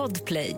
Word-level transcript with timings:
Podplay. 0.00 0.56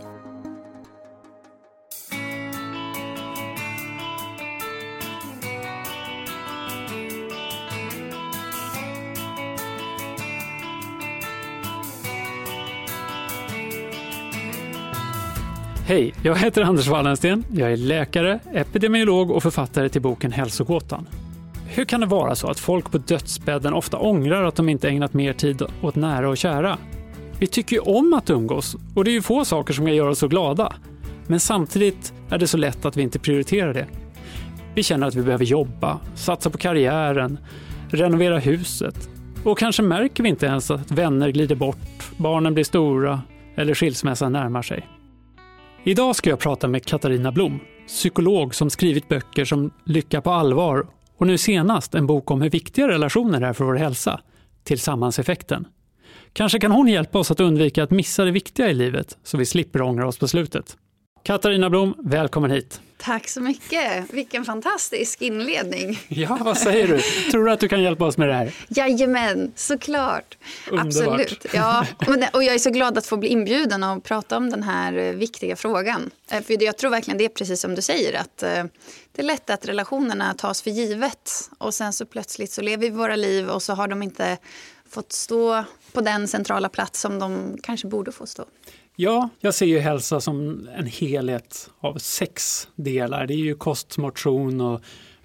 Hej, 15.87 16.15
jag 16.23 16.37
heter 16.37 16.63
Anders 16.63 16.89
Wallensten. 16.89 17.45
Jag 17.53 17.73
är 17.73 17.77
läkare, 17.77 18.41
epidemiolog 18.53 19.31
och 19.31 19.43
författare 19.43 19.89
till 19.89 20.03
boken 20.03 20.33
Hälsogåtan. 20.33 21.09
Hur 21.67 21.85
kan 21.85 22.01
det 22.01 22.07
vara 22.07 22.35
så 22.35 22.51
att 22.51 22.59
folk 22.59 22.91
på 22.91 22.99
dödsbädden 22.99 23.75
ofta 23.75 23.99
ångrar 23.99 24.45
att 24.45 24.57
de 24.57 24.69
inte 24.69 24.89
ägnat 24.89 25.15
mer 25.15 25.33
tid 25.33 25.63
åt 25.83 25.95
nära 25.95 26.29
och 26.29 26.37
kära? 26.37 26.79
Vi 27.43 27.47
tycker 27.47 27.77
ju 27.77 27.81
om 27.81 28.15
att 28.15 28.31
umgås 28.31 28.77
och 28.95 29.05
det 29.05 29.11
är 29.11 29.13
ju 29.13 29.23
få 29.23 29.45
saker 29.45 29.75
som 29.75 29.87
kan 29.87 29.95
göra 29.95 30.11
oss 30.11 30.19
så 30.19 30.29
glada. 30.29 30.73
Men 31.27 31.41
samtidigt 31.41 32.13
är 32.31 32.39
det 32.39 32.47
så 32.47 32.57
lätt 32.57 32.85
att 32.85 32.97
vi 32.97 33.03
inte 33.03 33.19
prioriterar 33.19 33.75
det. 33.75 33.87
Vi 34.75 34.83
känner 34.83 35.07
att 35.07 35.15
vi 35.15 35.23
behöver 35.23 35.45
jobba, 35.45 36.01
satsa 36.15 36.51
på 36.51 36.59
karriären, 36.59 37.39
renovera 37.89 38.39
huset. 38.39 39.09
Och 39.45 39.59
kanske 39.59 39.83
märker 39.83 40.23
vi 40.23 40.29
inte 40.29 40.47
ens 40.47 40.71
att 40.71 40.91
vänner 40.91 41.29
glider 41.29 41.55
bort, 41.55 42.17
barnen 42.17 42.55
blir 42.55 42.65
stora 42.65 43.23
eller 43.57 43.75
skilsmässan 43.75 44.33
närmar 44.33 44.63
sig. 44.63 44.89
Idag 45.85 46.17
ska 46.17 46.31
jag 46.31 46.39
prata 46.39 46.69
med 46.69 46.85
Katarina 46.85 47.33
Blom, 47.33 47.61
psykolog 47.87 48.55
som 48.55 48.71
skrivit 48.71 49.09
böcker 49.09 49.45
som 49.45 49.71
Lycka 49.85 50.21
på 50.21 50.31
allvar 50.31 50.87
och 51.17 51.27
nu 51.27 51.39
senast 51.39 51.95
en 51.95 52.07
bok 52.07 52.31
om 52.31 52.43
hur 52.43 52.51
viktiga 52.51 52.89
relationer 52.89 53.41
är 53.41 53.53
för 53.53 53.65
vår 53.65 53.75
hälsa, 53.75 54.21
Tillsammanseffekten. 54.65 55.67
Kanske 56.33 56.59
kan 56.59 56.71
hon 56.71 56.89
hjälpa 56.89 57.19
oss 57.19 57.31
att 57.31 57.41
undvika 57.41 57.83
att 57.83 57.91
missa 57.91 58.25
det 58.25 58.31
viktiga 58.31 58.69
i 58.71 58.75
livet 58.75 59.19
så 59.23 59.37
vi 59.37 59.47
slipper 59.47 59.83
ångra 59.83 60.07
oss 60.07 60.19
på 60.19 60.29
slutet. 60.29 60.77
Katarina 61.23 61.71
Blom, 61.71 61.95
välkommen 61.99 62.51
hit. 62.51 62.81
Tack 62.99 63.29
så 63.29 63.41
mycket. 63.41 64.11
Vilken 64.11 64.45
fantastisk 64.45 65.23
inledning. 65.23 65.99
Ja, 66.09 66.39
vad 66.41 66.59
säger 66.59 66.89
du? 66.89 67.01
Tror 67.31 67.45
du 67.45 67.53
att 67.53 67.61
du 67.61 67.69
kan 67.69 67.83
hjälpa 67.83 68.05
oss 68.05 68.19
med 68.19 68.29
det 68.29 68.35
här? 68.35 68.55
Jajamän, 68.69 69.53
såklart. 69.57 70.39
Underbart. 70.71 70.87
Absolut. 70.87 71.47
Ja, 71.55 71.87
och 72.33 72.45
jag 72.45 72.55
är 72.55 72.59
så 72.59 72.71
glad 72.71 72.99
att 72.99 73.07
få 73.07 73.17
bli 73.17 73.29
inbjuden 73.29 73.83
och 73.83 74.05
prata 74.05 74.37
om 74.37 74.51
den 74.51 74.63
här 74.63 74.93
eh, 74.99 75.13
viktiga 75.13 75.57
frågan. 75.57 76.11
Eh, 76.31 76.43
för 76.43 76.63
jag 76.63 76.79
tror 76.79 76.91
verkligen 76.91 77.19
det 77.19 77.25
är 77.25 77.29
precis 77.29 77.61
som 77.61 77.75
du 77.75 77.83
säger 77.83 78.21
att 78.21 78.43
eh, 78.43 78.65
det 79.13 79.23
är 79.23 79.27
lätt 79.27 79.51
att 79.51 79.69
relationerna 79.69 80.35
tas 80.35 80.63
för 80.63 80.71
givet 80.71 81.31
och 81.59 81.75
sen 81.75 81.93
så 81.93 82.07
plötsligt 82.07 82.53
så 82.53 82.63
lever 82.63 82.83
vi 82.83 82.91
våra 82.91 83.17
liv 83.17 83.49
och 83.49 83.63
så 83.63 83.75
har 83.75 83.89
de 83.89 84.03
inte 84.03 84.39
fått 84.91 85.13
stå 85.13 85.65
på 85.93 86.01
den 86.01 86.29
centrala 86.29 86.69
plats 86.69 87.01
som 87.01 87.19
de 87.19 87.59
kanske 87.63 87.87
borde 87.87 88.13
få 88.13 88.27
stå. 88.27 88.45
Ja, 88.97 89.29
jag 89.41 89.55
ser 89.55 89.67
ju 89.67 89.79
hälsa 89.79 90.21
som 90.21 90.69
en 90.77 90.87
helhet 90.87 91.71
av 91.81 91.95
sex 91.95 92.69
delar. 92.77 93.27
Det 93.27 93.35
är 93.35 93.45
ju 93.45 93.55
kost, 93.55 93.99
motion 93.99 94.61
och 94.61 94.81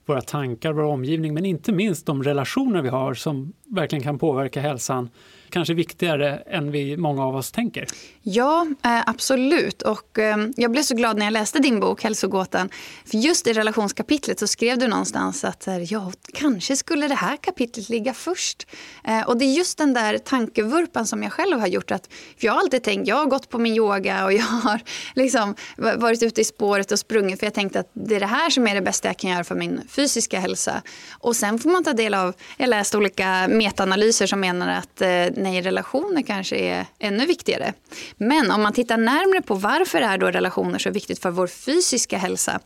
våra 0.06 0.22
tankar, 0.22 0.74
vår 0.74 0.84
omgivning, 0.84 1.34
men 1.34 1.46
inte 1.46 1.72
minst 1.72 2.06
de 2.06 2.24
relationer 2.24 2.82
vi 2.82 2.90
har 2.90 3.14
som 3.14 3.54
verkligen 3.66 4.04
kan 4.04 4.20
påverka 4.20 4.62
hälsan 4.62 5.10
kanske 5.50 5.74
viktigare 5.74 6.36
än 6.36 6.72
vi 6.72 6.98
många 6.98 7.26
av 7.26 7.36
oss 7.36 7.52
tänker. 7.52 7.88
Ja, 8.22 8.68
eh, 8.84 9.02
absolut. 9.06 9.82
Och 9.82 10.20
ehm, 10.20 10.54
jag 10.58 10.72
blev 10.72 10.82
så 10.82 10.96
glad 10.96 11.18
när 11.18 11.26
jag 11.26 11.34
läste 11.34 11.60
din 11.60 11.80
bok 11.80 12.04
Hälsogåtan. 12.04 12.70
För 13.06 13.18
just 13.18 13.48
i 13.48 13.54
relationskapitlet 13.54 14.40
så 14.40 14.48
skrev 14.48 14.78
du 14.78 14.88
någonstans 14.88 15.44
att 15.44 15.68
eh, 15.68 15.84
ja, 15.84 16.12
kanske 16.34 16.76
skulle 16.76 17.08
det 17.08 17.16
här 17.16 17.38
kapitlet 17.38 17.90
ligga 17.90 18.14
först. 18.14 18.68
Eh, 19.04 19.28
och 19.28 19.38
det 19.38 19.46
är 19.46 19.54
just 19.54 19.78
den 19.78 19.94
där 19.94 20.18
tankevurpan 20.18 21.08
som 21.08 21.24
jag 21.24 21.32
själv 21.32 21.60
har 21.60 21.68
gjort. 21.68 21.92
Att, 21.92 22.10
jag 22.38 22.54
har 22.54 22.60
alltid 22.60 22.84
tänkt, 22.84 23.08
jag 23.08 23.16
har 23.16 23.26
gått 23.26 23.50
på 23.50 23.60
min 23.60 23.74
yoga 23.74 24.26
och 24.26 24.34
jag 24.34 24.44
har 24.44 24.80
liksom 25.16 25.56
varit 25.76 26.24
ute 26.24 26.42
i 26.42 26.44
spåret 26.44 26.92
och 26.92 27.00
sprungit 27.00 27.40
för 27.40 27.46
jag 27.46 27.54
tänkte 27.54 27.80
att 27.80 27.90
det 27.94 28.16
är 28.16 28.20
det 28.20 28.26
här 28.26 28.50
som 28.50 28.68
är 28.68 28.76
det 28.76 28.82
bästa 28.82 29.08
jag 29.08 29.18
kan 29.18 29.30
göra 29.30 29.44
för 29.44 29.56
min 29.56 29.82
fysiska 29.90 30.40
hälsa. 30.40 30.82
Och 31.12 31.36
sen 31.36 31.60
får 31.60 31.70
man 31.70 31.84
ta 31.84 31.94
del 31.94 32.14
av, 32.14 32.34
jag 32.58 32.70
läst 32.70 32.96
olika 32.96 33.48
metaanalyser 33.48 34.28
som 34.28 34.40
menar 34.40 34.70
att 34.70 35.02
nej, 35.38 35.62
relationer 35.62 36.22
kanske 36.22 36.56
är 36.56 36.86
ännu 37.00 37.26
viktigare. 37.26 37.74
Men 38.18 38.52
om 38.52 38.62
man 38.62 38.74
tittar 38.74 38.98
närmre 38.98 39.42
på 39.42 39.54
varför 39.54 40.02
är 40.02 40.18
då 40.18 40.28
relationer 40.28 40.80
så 40.80 40.90
viktigt 40.90 41.20
för 41.20 41.32
vår 41.32 41.48
fysiska 41.48 42.18
hälsa 42.18 42.60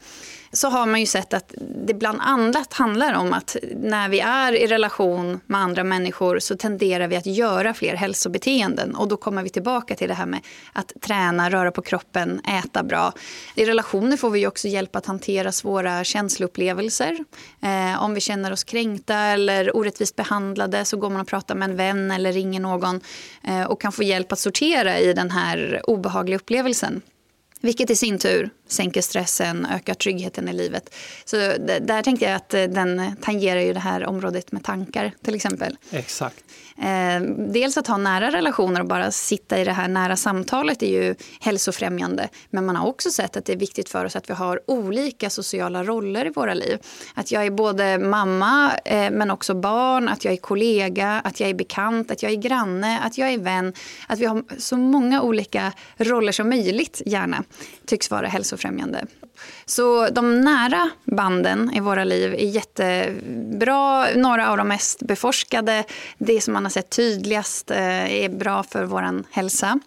så 0.54 0.70
har 0.70 0.86
man 0.86 1.00
ju 1.00 1.06
sett 1.06 1.34
att 1.34 1.54
det 1.86 1.94
bland 1.94 2.18
annat 2.22 2.74
handlar 2.74 3.14
om 3.14 3.34
att 3.34 3.56
när 3.76 4.10
vi 4.10 4.20
är 4.20 4.54
i 4.54 4.68
relation 4.68 5.40
med 5.46 5.62
andra 5.62 5.84
människor 5.84 6.40
så 6.40 6.58
tenderar 6.58 7.08
vi 7.08 7.16
att 7.16 7.26
göra 7.26 7.74
fler 7.74 7.96
hälsobeteenden. 7.96 8.96
Och 8.96 9.08
då 9.08 9.18
kommer 9.18 9.44
vi 9.44 9.50
tillbaka 9.50 9.96
till 9.96 10.08
det 10.08 10.14
här 10.14 10.26
med 10.26 10.40
att 10.74 10.94
träna, 11.02 11.50
röra 11.50 11.72
på 11.72 11.82
kroppen, 11.82 12.42
äta 12.46 12.84
bra. 12.84 13.14
I 13.56 13.66
relationer 13.66 14.18
får 14.18 14.30
vi 14.30 14.48
också 14.48 14.68
hjälp 14.68 14.96
att 14.96 15.06
hantera 15.06 15.52
svåra 15.52 16.04
känsloupplevelser. 16.04 17.18
Eh, 17.62 18.04
om 18.04 18.14
vi 18.14 18.22
känner 18.22 18.52
oss 18.52 18.64
kränkta 18.64 19.16
eller 19.16 19.78
orättvist 19.78 20.16
behandlade 20.16 20.86
så 20.86 20.98
går 20.98 21.10
man 21.10 21.22
och 21.22 21.28
pratar 21.28 21.56
med 21.56 21.70
en 21.70 21.76
vän 21.76 22.12
eller 22.12 22.32
ringer 22.32 22.60
någon 22.62 23.02
eh, 23.44 23.64
och 23.64 23.82
kan 23.82 23.92
få 23.92 24.04
hjälp 24.04 24.32
att 24.32 24.40
sortera 24.40 25.00
i 25.00 25.14
den 25.14 25.32
här 25.32 25.82
obehagliga 25.84 26.36
upplevelsen. 26.36 27.02
Vilket 27.62 27.90
i 27.90 27.96
sin 27.96 28.20
tur 28.20 28.50
sänker 28.72 29.02
stressen, 29.02 29.66
ökar 29.66 29.94
tryggheten 29.94 30.50
i 30.50 30.54
livet. 30.54 30.96
Så 31.26 31.36
där 31.82 32.02
tänkte 32.02 32.26
jag 32.26 32.36
att 32.36 32.54
eh, 32.54 32.64
den 32.64 33.16
tangerar 33.22 33.60
ju 33.60 33.74
det 33.74 33.80
här 33.80 34.06
området 34.06 34.52
med 34.52 34.64
tankar 34.64 35.12
till 35.24 35.36
exempel. 35.36 35.78
Exakt. 35.92 36.44
Eh, 36.78 37.22
dels 37.38 37.78
att 37.78 37.88
ha 37.88 37.98
nära 37.98 38.32
relationer 38.32 38.82
och 38.82 38.88
bara 38.88 39.12
sitta 39.12 39.60
i 39.60 39.64
det 39.64 39.72
här 39.72 39.88
nära 39.88 40.16
samtalet 40.16 40.84
är 40.84 40.88
ju 40.88 41.16
hälsofrämjande. 41.42 42.30
Men 42.50 42.66
man 42.66 42.76
har 42.76 42.88
också 42.88 43.10
sett 43.10 43.38
att 43.38 43.46
det 43.46 43.54
är 43.54 43.58
viktigt 43.58 43.90
för 43.90 44.06
oss 44.06 44.16
att 44.16 44.30
vi 44.30 44.34
har 44.34 44.62
olika 44.68 45.30
sociala 45.30 45.84
roller 45.84 46.26
i 46.26 46.30
våra 46.30 46.54
liv. 46.54 46.78
Att 47.14 47.32
jag 47.32 47.46
är 47.46 47.52
både 47.52 47.98
mamma 47.98 48.72
eh, 48.86 49.12
men 49.12 49.32
också 49.32 49.54
barn, 49.54 50.10
att 50.10 50.26
jag 50.26 50.34
är 50.34 50.38
kollega, 50.38 51.22
att 51.24 51.40
jag 51.40 51.50
är 51.50 51.54
bekant, 51.54 52.12
att 52.12 52.24
jag 52.24 52.32
är 52.32 52.36
granne, 52.36 53.00
att 53.00 53.18
jag 53.18 53.34
är 53.34 53.38
vän. 53.38 53.74
Att 54.08 54.20
vi 54.20 54.26
har 54.26 54.44
så 54.58 54.78
många 54.78 55.22
olika 55.22 55.72
roller 55.98 56.32
som 56.32 56.50
möjligt 56.50 57.02
gärna 57.06 57.44
tycks 57.92 58.12
vara 58.12 58.28
hälsofrämjande. 58.28 59.06
Så 59.66 60.08
de 60.10 60.42
nära 60.42 60.90
banden 61.06 61.74
i 61.74 61.80
våra 61.80 62.04
liv 62.04 62.34
är 62.34 62.46
jättebra. 62.46 64.08
Några 64.16 64.50
av 64.50 64.58
de 64.58 64.68
mest 64.68 65.00
beforskade, 65.00 65.84
det 66.18 66.42
som 66.42 66.54
man 66.54 66.66
har 66.66 66.70
sett 66.70 66.90
tydligast 66.90 67.72
eh, 67.72 68.24
är 68.24 68.30
bra 68.30 68.64
för 68.64 68.84
vår 68.84 69.24
hälsa. 69.32 69.80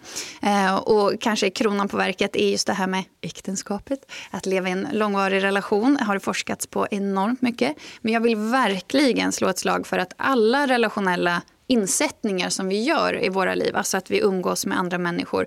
Eh, 0.43 0.75
och 0.75 1.21
kanske 1.21 1.51
kronan 1.51 1.89
på 1.89 1.97
verket 1.97 2.37
är 2.37 2.49
just 2.49 2.67
det 2.67 2.73
här 2.73 2.87
med 2.87 3.05
äktenskapet. 3.21 4.13
Att 4.31 4.47
leva 4.47 4.69
i 4.69 4.73
en 4.73 4.89
långvarig 4.93 5.43
relation 5.43 5.97
har 5.97 6.15
det 6.15 6.21
forskats 6.21 6.67
på 6.67 6.87
enormt 6.91 7.43
mycket. 7.43 7.77
Men 8.01 8.13
jag 8.13 8.21
vill 8.21 8.37
verkligen 8.37 9.33
slå 9.33 9.49
ett 9.49 9.59
slag 9.59 9.87
för 9.87 9.99
att 9.99 10.13
alla 10.17 10.67
relationella 10.67 11.43
insättningar 11.67 12.49
som 12.49 12.69
vi 12.69 12.83
gör 12.83 13.25
i 13.25 13.29
våra 13.29 13.55
liv, 13.55 13.77
alltså 13.77 13.97
att 13.97 14.11
vi 14.11 14.21
umgås 14.21 14.67
med 14.67 14.79
andra 14.79 14.99
människor, 14.99 15.47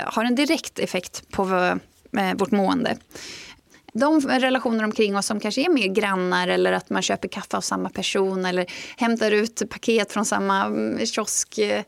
har 0.00 0.24
en 0.24 0.34
direkt 0.34 0.78
effekt 0.78 1.30
på 1.30 1.42
eh, 2.16 2.34
vårt 2.34 2.50
mående. 2.50 2.96
De 3.92 4.20
relationer 4.20 4.84
omkring 4.84 5.16
oss 5.16 5.26
som 5.26 5.40
kanske 5.40 5.60
är 5.64 5.70
mer 5.70 5.86
grannar 5.86 6.48
eller 6.48 6.72
att 6.72 6.90
man 6.90 7.02
köper 7.02 7.28
kaffe 7.28 7.56
av 7.56 7.60
samma 7.60 7.88
person 7.88 8.44
eller 8.44 8.66
hämtar 8.96 9.30
ut 9.30 9.62
paket 9.70 10.12
från 10.12 10.24
samma 10.24 10.64
mm, 10.64 11.06
kiosk. 11.06 11.58
Eh, 11.58 11.84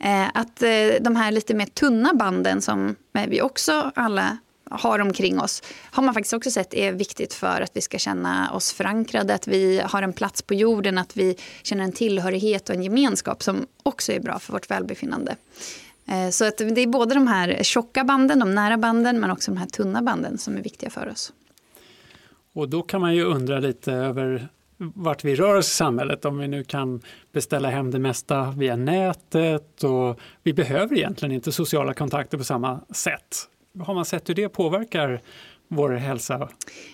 eh, 0.00 0.28
att 0.34 0.56
de 1.00 1.16
här 1.16 1.30
lite 1.30 1.54
mer 1.54 1.66
tunna 1.66 2.14
banden 2.14 2.62
som 2.62 2.96
vi 3.28 3.42
också 3.42 3.92
alla 3.94 4.38
har 4.70 4.98
omkring 4.98 5.40
oss 5.40 5.62
har 5.90 6.02
man 6.02 6.14
faktiskt 6.14 6.32
också 6.32 6.50
sett 6.50 6.74
är 6.74 6.92
viktigt 6.92 7.34
för 7.34 7.60
att 7.60 7.70
vi 7.74 7.80
ska 7.80 7.98
känna 7.98 8.52
oss 8.52 8.72
förankrade, 8.72 9.34
att 9.34 9.48
vi 9.48 9.80
har 9.84 10.02
en 10.02 10.12
plats 10.12 10.42
på 10.42 10.54
jorden, 10.54 10.98
att 10.98 11.16
vi 11.16 11.36
känner 11.62 11.84
en 11.84 11.92
tillhörighet 11.92 12.68
och 12.68 12.74
en 12.74 12.82
gemenskap 12.82 13.42
som 13.42 13.66
också 13.82 14.12
är 14.12 14.20
bra 14.20 14.38
för 14.38 14.52
vårt 14.52 14.70
välbefinnande. 14.70 15.36
Eh, 16.08 16.30
så 16.30 16.44
att 16.44 16.58
det 16.58 16.80
är 16.80 16.86
både 16.86 17.14
de 17.14 17.26
här 17.26 17.62
tjocka 17.62 18.04
banden, 18.04 18.38
de 18.38 18.54
nära 18.54 18.76
banden, 18.76 19.20
men 19.20 19.30
också 19.30 19.50
de 19.50 19.56
här 19.56 19.66
tunna 19.66 20.02
banden 20.02 20.38
som 20.38 20.56
är 20.56 20.62
viktiga 20.62 20.90
för 20.90 21.08
oss. 21.08 21.32
Och 22.52 22.68
då 22.68 22.82
kan 22.82 23.00
man 23.00 23.14
ju 23.14 23.24
undra 23.24 23.58
lite 23.58 23.92
över 23.92 24.48
vart 24.78 25.24
vi 25.24 25.34
rör 25.34 25.54
oss 25.54 25.66
i 25.66 25.74
samhället, 25.74 26.24
om 26.24 26.38
vi 26.38 26.48
nu 26.48 26.64
kan 26.64 27.02
beställa 27.32 27.70
hem 27.70 27.90
det 27.90 27.98
mesta 27.98 28.50
via 28.56 28.76
nätet 28.76 29.84
och 29.84 30.20
vi 30.42 30.52
behöver 30.52 30.96
egentligen 30.96 31.34
inte 31.34 31.52
sociala 31.52 31.94
kontakter 31.94 32.38
på 32.38 32.44
samma 32.44 32.80
sätt. 32.90 33.48
Har 33.80 33.94
man 33.94 34.04
sett 34.04 34.28
hur 34.28 34.34
det 34.34 34.48
påverkar 34.48 35.20
vår 35.68 35.90
hälsa? 35.90 36.48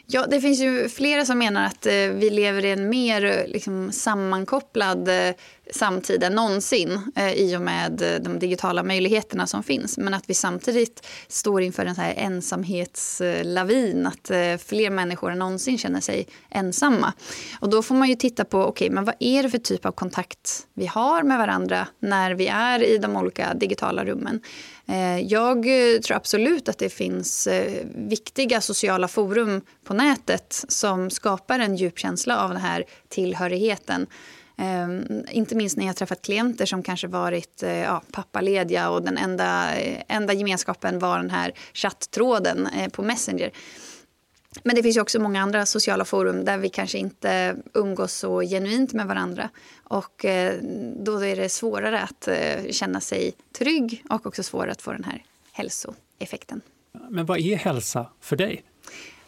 Ja, 0.07 0.27
det 0.27 0.41
finns 0.41 0.61
ju 0.61 0.89
flera 0.89 1.25
som 1.25 1.39
menar 1.39 1.67
att 1.67 1.87
eh, 1.87 1.93
vi 1.93 2.31
lever 2.31 2.65
i 2.65 2.71
en 2.71 2.89
mer 2.89 3.25
eh, 3.25 3.47
liksom, 3.47 3.93
sammankopplad 3.93 5.09
eh, 5.09 5.35
samtiden 5.71 6.33
någonsin 6.33 7.13
eh, 7.17 7.33
i 7.33 7.57
och 7.57 7.61
med 7.61 8.03
eh, 8.03 8.23
de 8.23 8.39
digitala 8.39 8.83
möjligheterna 8.83 9.47
som 9.47 9.63
finns. 9.63 9.99
Men 9.99 10.15
att 10.15 10.31
vi 10.31 10.35
samtidigt 10.35 11.07
står 11.29 11.63
inför 11.63 11.87
en 11.87 11.95
så 11.95 12.01
här 12.01 12.15
ensamhetslavin, 12.17 14.07
att 14.07 14.31
fler 14.67 14.91
människor 14.91 15.31
än 15.31 15.39
någonsin 15.39 15.79
känner 15.79 16.01
sig 16.01 16.27
ensamma. 16.51 17.13
Och 17.61 17.71
då 17.71 17.83
får 17.83 17.95
man 17.95 18.09
ju 18.09 18.15
titta 18.15 18.45
på, 18.45 18.67
okay, 18.67 18.91
men 18.91 19.05
vad 19.05 19.15
är 19.19 19.43
det 19.43 19.51
för 19.51 19.59
typ 19.59 19.87
av 19.87 19.93
kontakt 19.93 20.67
vi 20.75 20.87
har 20.87 21.23
med 21.23 21.39
varandra 21.39 21.87
när 21.99 22.35
vi 22.35 22.47
är 22.47 22.83
i 22.83 22.99
de 22.99 23.17
olika 23.17 23.55
digitala 23.55 24.05
rummen? 24.05 24.41
Eh, 24.87 25.21
jag 25.21 25.57
eh, 25.57 26.01
tror 26.01 26.17
absolut 26.17 26.69
att 26.69 26.79
det 26.79 26.89
finns 26.89 27.47
eh, 27.47 27.87
viktiga 27.95 28.61
sociala 28.61 29.09
forum 29.09 29.61
på 29.85 29.95
nätet 29.95 30.65
som 30.69 31.11
skapar 31.11 31.59
en 31.59 31.77
djup 31.77 31.99
känsla 31.99 32.45
av 32.45 32.49
den 32.51 32.61
här 32.61 32.85
tillhörigheten. 33.09 34.07
Ehm, 34.57 35.25
inte 35.31 35.55
minst 35.55 35.77
när 35.77 35.87
jag 35.87 35.97
träffat 35.97 36.23
klienter 36.23 36.67
som 36.67 36.83
kanske 36.83 37.07
varit 37.07 37.63
ja, 37.63 38.03
pappalediga 38.13 38.91
och 38.91 39.03
den 39.03 39.19
enda, 39.19 39.75
enda 40.09 40.33
gemenskapen 40.33 40.99
var 40.99 41.19
den 41.19 41.31
här 41.31 41.53
chatttråden 41.73 42.69
på 42.93 43.03
Messenger. 43.03 43.51
Men 44.63 44.77
det 44.77 44.83
finns 44.83 44.97
också 44.97 45.21
många 45.21 45.43
andra 45.43 45.67
sociala 45.67 46.05
forum 46.05 46.45
där 46.45 46.59
vi 46.59 46.69
kanske 46.69 46.99
inte 46.99 47.57
umgås 47.75 48.13
så 48.13 48.41
genuint 48.41 48.93
med 48.93 49.07
varandra. 49.07 49.51
Och 49.83 50.25
uh, 50.25 50.53
då 50.97 51.25
är 51.25 51.37
det 51.37 51.49
svårare 51.49 52.01
att 52.01 52.29
känna 52.71 53.01
sig 53.01 53.35
trygg 53.53 54.05
och 54.11 54.27
också 54.27 54.43
svårare 54.43 54.73
att 54.73 54.83
få 54.83 54.93
den 54.93 55.05
här 55.05 55.25
hälsoeffekten. 55.53 56.61
Men 57.09 57.27
vad 57.27 57.39
är 57.39 57.57
hälsa 57.57 58.07
för 58.21 58.37
dig? 58.37 58.65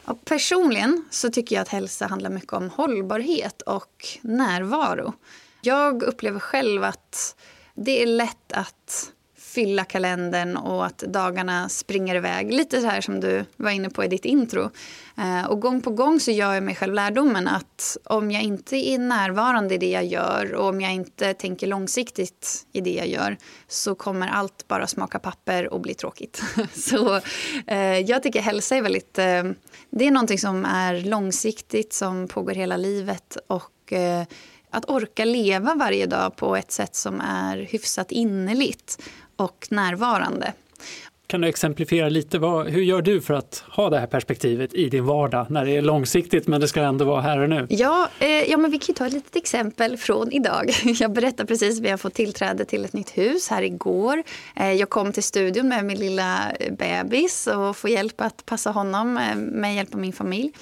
Ja, 0.06 0.17
personligen 0.25 1.05
så 1.11 1.31
tycker 1.31 1.56
jag 1.56 1.62
att 1.62 1.69
hälsa 1.69 2.06
handlar 2.06 2.31
mycket 2.31 2.52
om 2.52 2.70
hållbarhet 2.70 3.62
och 3.62 4.06
närvaro. 4.20 5.12
Jag 5.61 6.02
upplever 6.02 6.40
själv 6.40 6.84
att 6.84 7.37
det 7.75 8.02
är 8.02 8.06
lätt 8.06 8.52
att 8.52 9.12
fylla 9.56 9.85
kalendern 9.85 10.56
och 10.56 10.87
att 10.87 10.99
dagarna 10.99 11.69
springer 11.69 12.14
iväg. 12.14 12.53
Lite 12.53 12.81
så 12.81 12.87
här 12.87 13.00
som 13.00 13.20
du 13.20 13.44
var 13.56 13.70
inne 13.70 13.91
på 13.91 14.05
i 14.05 14.08
ditt 14.08 14.25
intro. 14.25 14.70
Eh, 15.19 15.47
och 15.50 15.61
gång 15.61 15.81
på 15.81 15.91
gång 15.91 16.20
så 16.20 16.31
gör 16.31 16.55
jag 16.55 16.62
mig 16.62 16.75
själv 16.75 16.94
lärdomen 16.94 17.49
att 17.49 17.97
om 18.05 18.31
jag 18.31 18.43
inte 18.43 18.76
är 18.76 18.99
närvarande 18.99 19.75
i 19.75 19.79
det 19.79 19.91
jag 19.91 20.05
gör 20.05 20.55
och 20.55 20.69
om 20.69 20.81
jag 20.81 20.93
inte 20.93 21.35
tänker 21.35 21.67
långsiktigt 21.67 22.67
i 22.73 22.81
det 22.81 22.94
jag 22.94 23.08
gör 23.08 23.37
så 23.69 23.94
kommer 23.94 24.29
allt 24.29 24.69
bara 24.69 24.87
smaka 24.87 25.19
papper 25.19 25.73
och 25.73 25.81
bli 25.81 25.94
tråkigt. 25.94 26.43
så 26.73 27.20
eh, 27.67 27.99
jag 27.99 28.23
tycker 28.23 28.41
hälsa 28.41 28.76
är 28.76 28.82
väldigt... 28.82 29.19
Eh, 29.19 29.44
det 29.91 30.06
är 30.06 30.11
någonting 30.11 30.38
som 30.38 30.64
är 30.64 31.00
långsiktigt, 31.00 31.93
som 31.93 32.29
pågår 32.29 32.55
hela 32.55 32.76
livet 32.76 33.37
och 33.47 33.93
att 34.70 34.91
orka 34.91 35.25
leva 35.25 35.75
varje 35.75 36.06
dag 36.06 36.37
på 36.37 36.56
ett 36.56 36.73
sätt 36.73 36.94
som 36.94 37.20
är 37.20 37.56
hyfsat 37.56 38.12
innerligt 38.12 39.02
och 39.37 39.67
närvarande. 39.71 40.53
Kan 41.29 41.41
du 41.41 41.49
exemplifiera 41.49 42.09
lite? 42.09 42.38
Vad, 42.38 42.69
hur 42.69 42.83
gör 42.83 43.03
du 43.03 43.21
för 43.21 43.35
att 43.35 43.65
ha 43.71 43.91
det 43.91 43.99
här 43.99 44.06
perspektivet 44.06 44.75
i 44.75 44.88
din 44.88 45.05
vardag 45.06 45.47
när 45.50 45.65
det 45.65 45.77
är 45.77 45.83
långsiktigt 45.83 46.47
men 46.47 46.61
det 46.61 46.69
ska 46.69 46.81
ändå 46.81 47.05
vara 47.05 47.21
här 47.21 47.38
och 47.38 47.49
nu? 47.49 47.67
Ja, 47.71 48.09
eh, 48.19 48.29
ja 48.29 48.56
men 48.56 48.71
vi 48.71 48.79
kan 48.79 48.94
ta 48.94 49.06
ett 49.06 49.12
litet 49.12 49.37
exempel 49.37 49.97
från 49.97 50.33
idag. 50.33 50.71
Jag 50.85 51.12
berättar 51.12 51.44
precis, 51.44 51.81
vi 51.81 51.91
har 51.91 51.97
fått 51.97 52.15
tillträde 52.15 52.65
till 52.65 52.85
ett 52.85 52.93
nytt 52.93 53.19
hus 53.19 53.49
här 53.49 53.62
igår. 53.62 54.23
Eh, 54.56 54.73
jag 54.73 54.91
kom 54.91 55.12
till 55.12 55.23
studion 55.23 55.69
med 55.69 55.85
min 55.85 55.99
lilla 55.99 56.53
bebis 56.71 57.47
och 57.47 57.77
får 57.77 57.91
hjälp 57.91 58.21
att 58.21 58.47
passa 58.47 58.71
honom 58.71 59.17
eh, 59.17 59.37
med 59.37 59.75
hjälp 59.75 59.94
av 59.94 60.00
min 60.00 60.12
familj. 60.12 60.53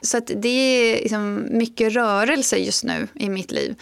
Så 0.00 0.20
det 0.26 0.48
är 0.48 1.02
liksom 1.02 1.46
mycket 1.50 1.92
rörelse 1.92 2.56
just 2.56 2.84
nu 2.84 3.08
i 3.14 3.28
mitt 3.28 3.50
liv. 3.50 3.74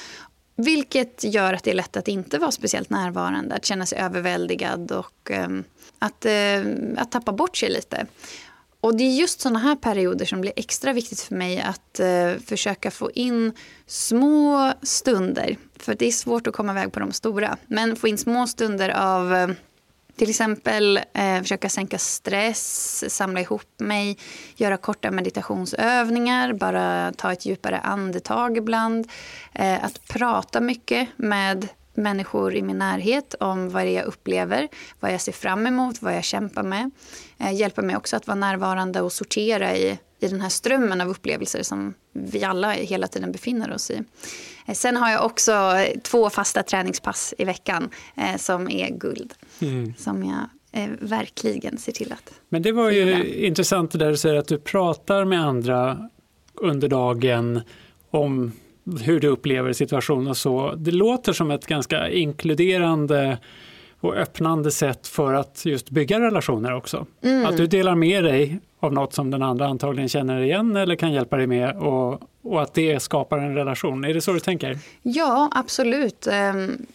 Vilket 0.60 1.24
gör 1.24 1.52
att 1.52 1.64
det 1.64 1.70
är 1.70 1.74
lätt 1.74 1.96
att 1.96 2.08
inte 2.08 2.38
vara 2.38 2.50
speciellt 2.50 2.90
närvarande, 2.90 3.54
att 3.54 3.64
känna 3.64 3.86
sig 3.86 3.98
överväldigad 3.98 4.92
och 4.92 5.30
um, 5.30 5.64
att, 5.98 6.26
uh, 6.26 6.72
att 6.96 7.12
tappa 7.12 7.32
bort 7.32 7.56
sig 7.56 7.70
lite. 7.70 8.06
Och 8.80 8.96
det 8.96 9.04
är 9.04 9.14
just 9.14 9.40
såna 9.40 9.58
här 9.58 9.76
perioder 9.76 10.24
som 10.24 10.40
blir 10.40 10.52
extra 10.56 10.92
viktigt 10.92 11.20
för 11.20 11.34
mig 11.34 11.60
att 11.60 12.00
uh, 12.00 12.42
försöka 12.46 12.90
få 12.90 13.10
in 13.10 13.52
små 13.86 14.72
stunder. 14.82 15.56
För 15.76 15.94
det 15.94 16.06
är 16.06 16.12
svårt 16.12 16.46
att 16.46 16.54
komma 16.54 16.72
iväg 16.72 16.92
på 16.92 17.00
de 17.00 17.12
stora. 17.12 17.56
Men 17.66 17.96
få 17.96 18.08
in 18.08 18.18
små 18.18 18.46
stunder 18.46 18.88
av 18.88 19.32
uh, 19.32 19.50
till 20.16 20.30
exempel 20.30 21.00
eh, 21.14 21.42
försöka 21.42 21.68
sänka 21.68 21.98
stress, 21.98 23.14
samla 23.14 23.40
ihop 23.40 23.80
mig, 23.80 24.18
göra 24.56 24.76
korta 24.76 25.10
meditationsövningar, 25.10 26.52
bara 26.52 27.12
ta 27.16 27.32
ett 27.32 27.46
djupare 27.46 27.78
andetag 27.78 28.56
ibland. 28.56 29.08
Eh, 29.52 29.84
att 29.84 30.08
prata 30.08 30.60
mycket 30.60 31.08
med 31.16 31.68
människor 31.94 32.54
i 32.54 32.62
min 32.62 32.78
närhet 32.78 33.34
om 33.40 33.70
vad 33.70 33.82
det 33.82 33.90
är 33.90 33.96
jag 33.96 34.04
upplever, 34.04 34.68
vad 35.00 35.12
jag 35.12 35.20
ser 35.20 35.32
fram 35.32 35.66
emot, 35.66 36.02
vad 36.02 36.16
jag 36.16 36.24
kämpar 36.24 36.62
med. 36.62 36.90
Eh, 37.38 37.52
hjälper 37.52 37.82
mig 37.82 37.96
också 37.96 38.16
att 38.16 38.26
vara 38.26 38.38
närvarande 38.38 39.00
och 39.00 39.12
sortera 39.12 39.76
i, 39.76 39.98
i 40.20 40.28
den 40.28 40.40
här 40.40 40.48
strömmen 40.48 41.00
av 41.00 41.08
upplevelser 41.08 41.62
som 41.62 41.94
vi 42.12 42.44
alla 42.44 42.70
hela 42.70 43.06
tiden 43.06 43.32
befinner 43.32 43.72
oss 43.72 43.90
i. 43.90 44.02
Eh, 44.70 44.74
sen 44.74 44.96
har 44.96 45.10
jag 45.10 45.24
också 45.24 45.52
två 46.02 46.30
fasta 46.30 46.62
träningspass 46.62 47.34
i 47.38 47.44
veckan 47.44 47.90
eh, 48.16 48.36
som 48.36 48.70
är 48.70 48.90
guld. 48.90 49.34
Mm. 49.60 49.94
Som 49.98 50.24
jag 50.24 50.82
eh, 50.82 50.90
verkligen 51.00 51.78
ser 51.78 51.92
till 51.92 52.12
att 52.12 52.32
Men 52.48 52.62
det 52.62 52.72
var 52.72 52.90
ju 52.90 53.04
fylla. 53.04 53.46
intressant 53.46 53.90
det 53.90 53.98
där 53.98 54.10
du 54.10 54.16
säger 54.16 54.34
att 54.34 54.48
du 54.48 54.58
pratar 54.58 55.24
med 55.24 55.44
andra 55.44 56.08
under 56.54 56.88
dagen 56.88 57.60
om 58.10 58.52
hur 59.02 59.20
du 59.20 59.28
upplever 59.28 59.72
situationen 59.72 60.26
och 60.26 60.36
så. 60.36 60.74
Det 60.76 60.90
låter 60.90 61.32
som 61.32 61.50
ett 61.50 61.66
ganska 61.66 62.08
inkluderande 62.08 63.38
och 64.00 64.14
öppnande 64.14 64.70
sätt 64.70 65.06
för 65.06 65.34
att 65.34 65.64
just 65.64 65.90
bygga 65.90 66.20
relationer 66.20 66.74
också. 66.74 67.06
Mm. 67.22 67.46
Att 67.46 67.56
du 67.56 67.66
delar 67.66 67.94
med 67.94 68.24
dig 68.24 68.60
av 68.80 68.92
något 68.92 69.12
som 69.12 69.30
den 69.30 69.42
andra 69.42 69.66
antagligen 69.66 70.08
känner 70.08 70.40
igen 70.40 70.76
eller 70.76 70.94
kan 70.94 71.12
hjälpa 71.12 71.36
dig 71.36 71.46
med 71.46 71.76
och, 71.76 72.22
och 72.42 72.62
att 72.62 72.74
det 72.74 73.00
skapar 73.02 73.38
en 73.38 73.54
relation. 73.54 74.04
Är 74.04 74.14
det 74.14 74.20
så 74.20 74.32
du 74.32 74.40
tänker? 74.40 74.78
Ja, 75.02 75.50
absolut. 75.54 76.26
Ehm, 76.26 76.86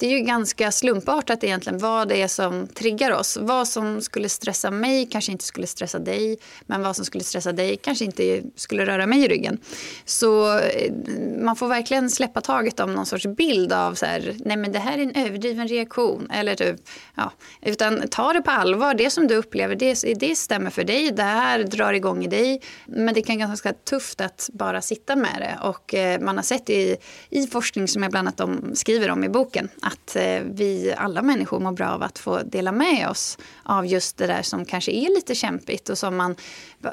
det 0.00 0.06
är 0.06 0.10
ju 0.10 0.20
ganska 0.20 0.72
slumpartat 0.72 1.44
egentligen 1.44 1.78
vad 1.78 2.08
det 2.08 2.22
är 2.22 2.28
som 2.28 2.66
triggar 2.66 3.10
oss. 3.10 3.38
Vad 3.40 3.68
som 3.68 4.00
skulle 4.00 4.28
stressa 4.28 4.70
mig 4.70 5.06
kanske 5.06 5.32
inte 5.32 5.44
skulle 5.44 5.66
stressa 5.66 5.98
dig. 5.98 6.38
Men 6.66 6.82
vad 6.82 6.96
som 6.96 7.04
skulle 7.04 7.24
stressa 7.24 7.52
dig 7.52 7.76
kanske 7.76 8.04
inte 8.04 8.42
skulle 8.56 8.86
röra 8.86 9.06
mig 9.06 9.24
i 9.24 9.28
ryggen. 9.28 9.58
Så 10.04 10.58
eh, 10.58 10.92
man 11.38 11.56
får 11.56 11.68
verkligen 11.68 12.10
släppa 12.10 12.40
taget 12.40 12.80
om 12.80 12.94
någon 12.94 13.06
sorts 13.06 13.26
bild 13.26 13.72
av 13.72 13.94
så 13.94 14.06
här, 14.06 14.36
nej 14.44 14.56
men 14.56 14.72
det 14.72 14.78
här 14.78 14.98
är 14.98 15.02
en 15.02 15.26
överdriven 15.26 15.68
reaktion. 15.68 16.30
Eller 16.30 16.54
typ, 16.54 16.76
ja, 17.14 17.32
utan 17.62 18.08
ta 18.08 18.32
det 18.32 18.42
på 18.42 18.50
allvar. 18.50 18.94
Det 18.94 19.10
som 19.10 19.26
du 19.26 19.36
upplever, 19.36 19.74
det, 19.74 20.14
det 20.20 20.36
stämmer 20.36 20.70
för 20.70 20.84
dig. 20.84 21.10
Det 21.10 21.22
här 21.22 21.64
drar 21.64 21.92
igång 21.92 22.24
i 22.24 22.28
dig. 22.28 22.60
Men 22.86 23.14
det 23.14 23.22
kan 23.22 23.36
vara 23.36 23.46
ganska 23.46 23.72
tufft 23.72 24.20
att 24.20 24.50
bara 24.52 24.82
sitta 24.82 25.16
med 25.16 25.36
det. 25.38 25.68
Och 25.68 25.94
eh, 25.94 26.20
man 26.20 26.36
har 26.36 26.44
sett 26.44 26.70
i, 26.70 26.96
i 27.30 27.46
forskning 27.46 27.88
som 27.88 28.02
jag 28.02 28.10
bland 28.10 28.40
annat 28.40 28.78
skriver 28.78 29.10
om 29.10 29.24
i 29.24 29.28
boken 29.28 29.68
att 29.92 30.16
eh, 30.16 30.40
vi 30.44 30.94
alla 30.96 31.22
människor 31.22 31.60
mår 31.60 31.72
bra 31.72 31.88
av 31.88 32.02
att 32.02 32.18
få 32.18 32.42
dela 32.42 32.72
med 32.72 33.08
oss 33.08 33.38
av 33.62 33.86
just 33.86 34.16
det 34.16 34.26
där 34.26 34.42
som 34.42 34.64
kanske 34.64 34.92
är 34.92 35.14
lite 35.14 35.34
kämpigt 35.34 35.88
och 35.88 35.98
som 35.98 36.16
man 36.16 36.36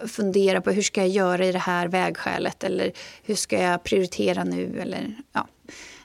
funderar 0.08 0.60
på 0.60 0.72
hur 0.72 0.82
ska 0.82 1.02
jag 1.02 1.10
göra 1.10 1.46
i 1.46 1.52
det 1.52 1.60
här 1.60 1.88
vägskälet 1.88 2.64
eller 2.64 2.92
hur 3.24 3.36
ska 3.36 3.62
jag 3.62 3.84
prioritera 3.84 4.44
nu 4.44 4.80
eller 4.82 5.16
ja. 5.34 5.48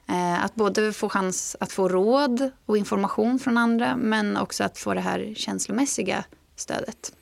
Eh, 0.08 0.44
att 0.44 0.54
både 0.54 0.92
få 0.92 1.08
chans 1.08 1.56
att 1.60 1.72
få 1.72 1.88
råd 1.88 2.50
och 2.66 2.76
information 2.76 3.38
från 3.38 3.58
andra 3.58 3.96
men 3.96 4.36
också 4.36 4.64
att 4.64 4.78
få 4.78 4.94
det 4.94 5.00
här 5.00 5.32
känslomässiga 5.36 6.24
stödet. 6.56 7.12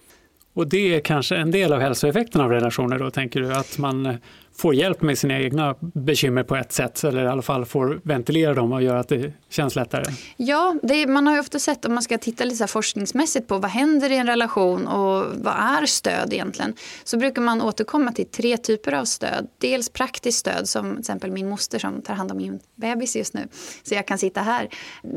Och 0.53 0.69
det 0.69 0.95
är 0.95 1.01
kanske 1.01 1.37
en 1.37 1.51
del 1.51 1.73
av 1.73 1.81
hälsoeffekten 1.81 2.41
av 2.41 2.51
relationer 2.51 2.99
då, 2.99 3.11
tänker 3.11 3.41
du? 3.41 3.53
Att 3.55 3.79
man 3.79 4.07
eh, 4.07 4.17
får 4.57 4.75
hjälp 4.75 5.03
med 5.03 5.19
sina 5.19 5.41
egna 5.41 5.75
bekymmer 5.81 6.43
på 6.43 6.57
ett 6.57 6.73
sätt 6.73 7.05
eller 7.05 7.25
i 7.25 7.29
alla 7.29 7.43
fall 7.43 7.65
får 7.65 8.01
ventilera 8.05 8.55
dem 8.55 8.73
och 8.73 8.83
göra 8.83 9.01
att 9.01 9.09
det 9.09 9.33
känns 9.49 9.77
lättare? 9.77 10.05
Ja, 10.37 10.77
det, 10.83 11.07
man 11.07 11.27
har 11.27 11.35
ju 11.35 11.41
ofta 11.41 11.59
sett 11.59 11.85
om 11.85 11.95
man 11.95 12.03
ska 12.03 12.19
titta 12.19 12.45
lite 12.45 12.67
forskningsmässigt 12.67 13.49
på 13.49 13.59
vad 13.59 13.71
händer 13.71 14.13
i 14.13 14.17
en 14.17 14.27
relation 14.27 14.87
och 14.87 15.25
vad 15.37 15.55
är 15.55 15.87
stöd 15.87 16.33
egentligen? 16.33 16.75
Så 17.05 17.17
brukar 17.17 17.43
man 17.43 17.63
återkomma 17.63 18.13
till 18.13 18.27
tre 18.27 18.57
typer 18.57 18.93
av 18.93 19.05
stöd. 19.05 19.49
Dels 19.59 19.89
praktiskt 19.89 20.39
stöd 20.39 20.69
som 20.69 20.91
till 20.91 21.01
exempel 21.01 21.31
min 21.31 21.49
moster 21.49 21.79
som 21.79 22.03
tar 22.03 22.15
hand 22.15 22.31
om 22.31 22.37
min 22.37 22.61
bebis 22.75 23.17
just 23.17 23.35
nu 23.35 23.49
så 23.83 23.95
jag 23.95 24.07
kan 24.07 24.19
sitta 24.19 24.41
här. 24.41 24.69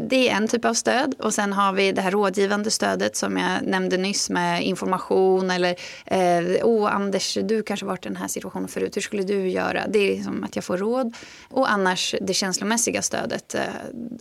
Det 0.10 0.30
är 0.30 0.36
en 0.36 0.48
typ 0.48 0.66
av 0.66 0.74
stöd 0.74 1.16
och 1.20 1.34
sen 1.34 1.54
har 1.54 1.74
vi 1.74 1.92
det 1.92 2.02
här 2.02 2.12
rådgivande 2.12 2.72
stödet 2.72 3.16
som 3.16 3.38
jag 3.38 3.64
nämnde 3.64 3.98
nyss 3.98 4.30
med 4.30 4.64
information 4.64 5.52
eller 5.52 5.76
eh, 6.06 6.66
åh 6.66 6.96
Anders, 6.96 7.38
du 7.44 7.64
kanske 7.64 7.86
varit 7.86 8.06
i 8.06 8.10
den 8.10 8.18
här 8.18 8.28
situationen 8.28 8.68
förut, 8.68 8.98
hur 8.98 9.02
skulle 9.02 9.23
skulle 9.24 9.40
du 9.40 9.50
göra? 9.50 9.88
Det 9.88 10.00
är 10.00 10.16
liksom 10.16 10.44
att 10.44 10.56
jag 10.56 10.66
får 10.66 10.78
råd. 10.78 11.16
Och 11.50 11.72
annars 11.72 12.16
det 12.22 12.34
känslomässiga 12.34 13.02
stödet. 13.02 13.56
Eh, 13.56 13.62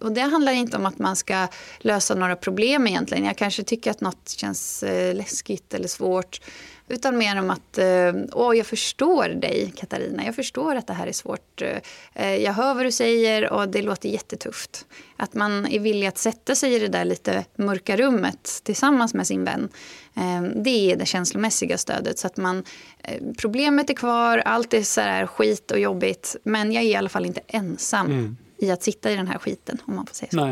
och 0.01 0.13
det 0.13 0.21
handlar 0.21 0.53
inte 0.53 0.77
om 0.77 0.87
att 0.87 0.99
man 0.99 1.17
ska 1.17 1.49
lösa 1.79 2.15
några 2.15 2.37
problem 2.37 2.87
egentligen. 2.87 3.25
Jag 3.25 3.37
kanske 3.37 3.63
tycker 3.63 3.91
att 3.91 4.01
något 4.01 4.29
känns 4.29 4.83
eh, 4.83 5.15
läskigt 5.15 5.75
eller 5.75 5.89
svårt. 5.89 6.41
Utan 6.89 7.19
mer 7.19 7.39
om 7.39 7.51
att, 7.51 7.79
eh, 7.79 8.13
åh 8.33 8.57
jag 8.57 8.67
förstår 8.67 9.29
dig 9.29 9.73
Katarina, 9.77 10.25
jag 10.25 10.35
förstår 10.35 10.77
att 10.77 10.87
det 10.87 10.93
här 10.93 11.07
är 11.07 11.13
svårt. 11.13 11.63
Eh, 12.15 12.37
jag 12.37 12.53
hör 12.53 12.75
vad 12.75 12.85
du 12.85 12.93
säger 12.93 13.53
och 13.53 13.69
det 13.69 13.83
låter 13.83 14.09
jättetufft. 14.09 14.87
Att 15.17 15.35
man 15.35 15.67
är 15.67 15.79
villig 15.79 16.07
att 16.07 16.19
sätta 16.19 16.55
sig 16.55 16.75
i 16.75 16.79
det 16.79 16.89
där 16.89 17.05
lite 17.05 17.45
mörka 17.57 17.97
rummet 17.97 18.61
tillsammans 18.63 19.15
med 19.15 19.27
sin 19.27 19.45
vän. 19.45 19.69
Eh, 20.17 20.43
det 20.63 20.93
är 20.93 20.97
det 20.97 21.07
känslomässiga 21.07 21.79
stödet. 21.79 22.19
Så 22.19 22.27
att 22.27 22.37
man, 22.37 22.65
problemet 23.39 23.91
är 23.91 23.95
kvar, 23.95 24.39
allt 24.39 24.75
är 24.75 24.83
så 24.83 25.01
här 25.01 25.27
skit 25.27 25.71
och 25.71 25.79
jobbigt. 25.79 26.37
Men 26.43 26.73
jag 26.73 26.85
är 26.85 26.89
i 26.89 26.97
alla 26.97 27.09
fall 27.09 27.27
inte 27.27 27.41
ensam. 27.47 28.07
Mm 28.07 28.37
i 28.63 28.71
att 28.71 28.83
sitta 28.83 29.11
i 29.11 29.17
den 29.17 29.27
här 29.27 29.39
skiten, 29.39 29.79
om 29.85 29.97
man 29.97 30.07
får 30.07 30.15
säga 30.15 30.31
så. 30.31 30.47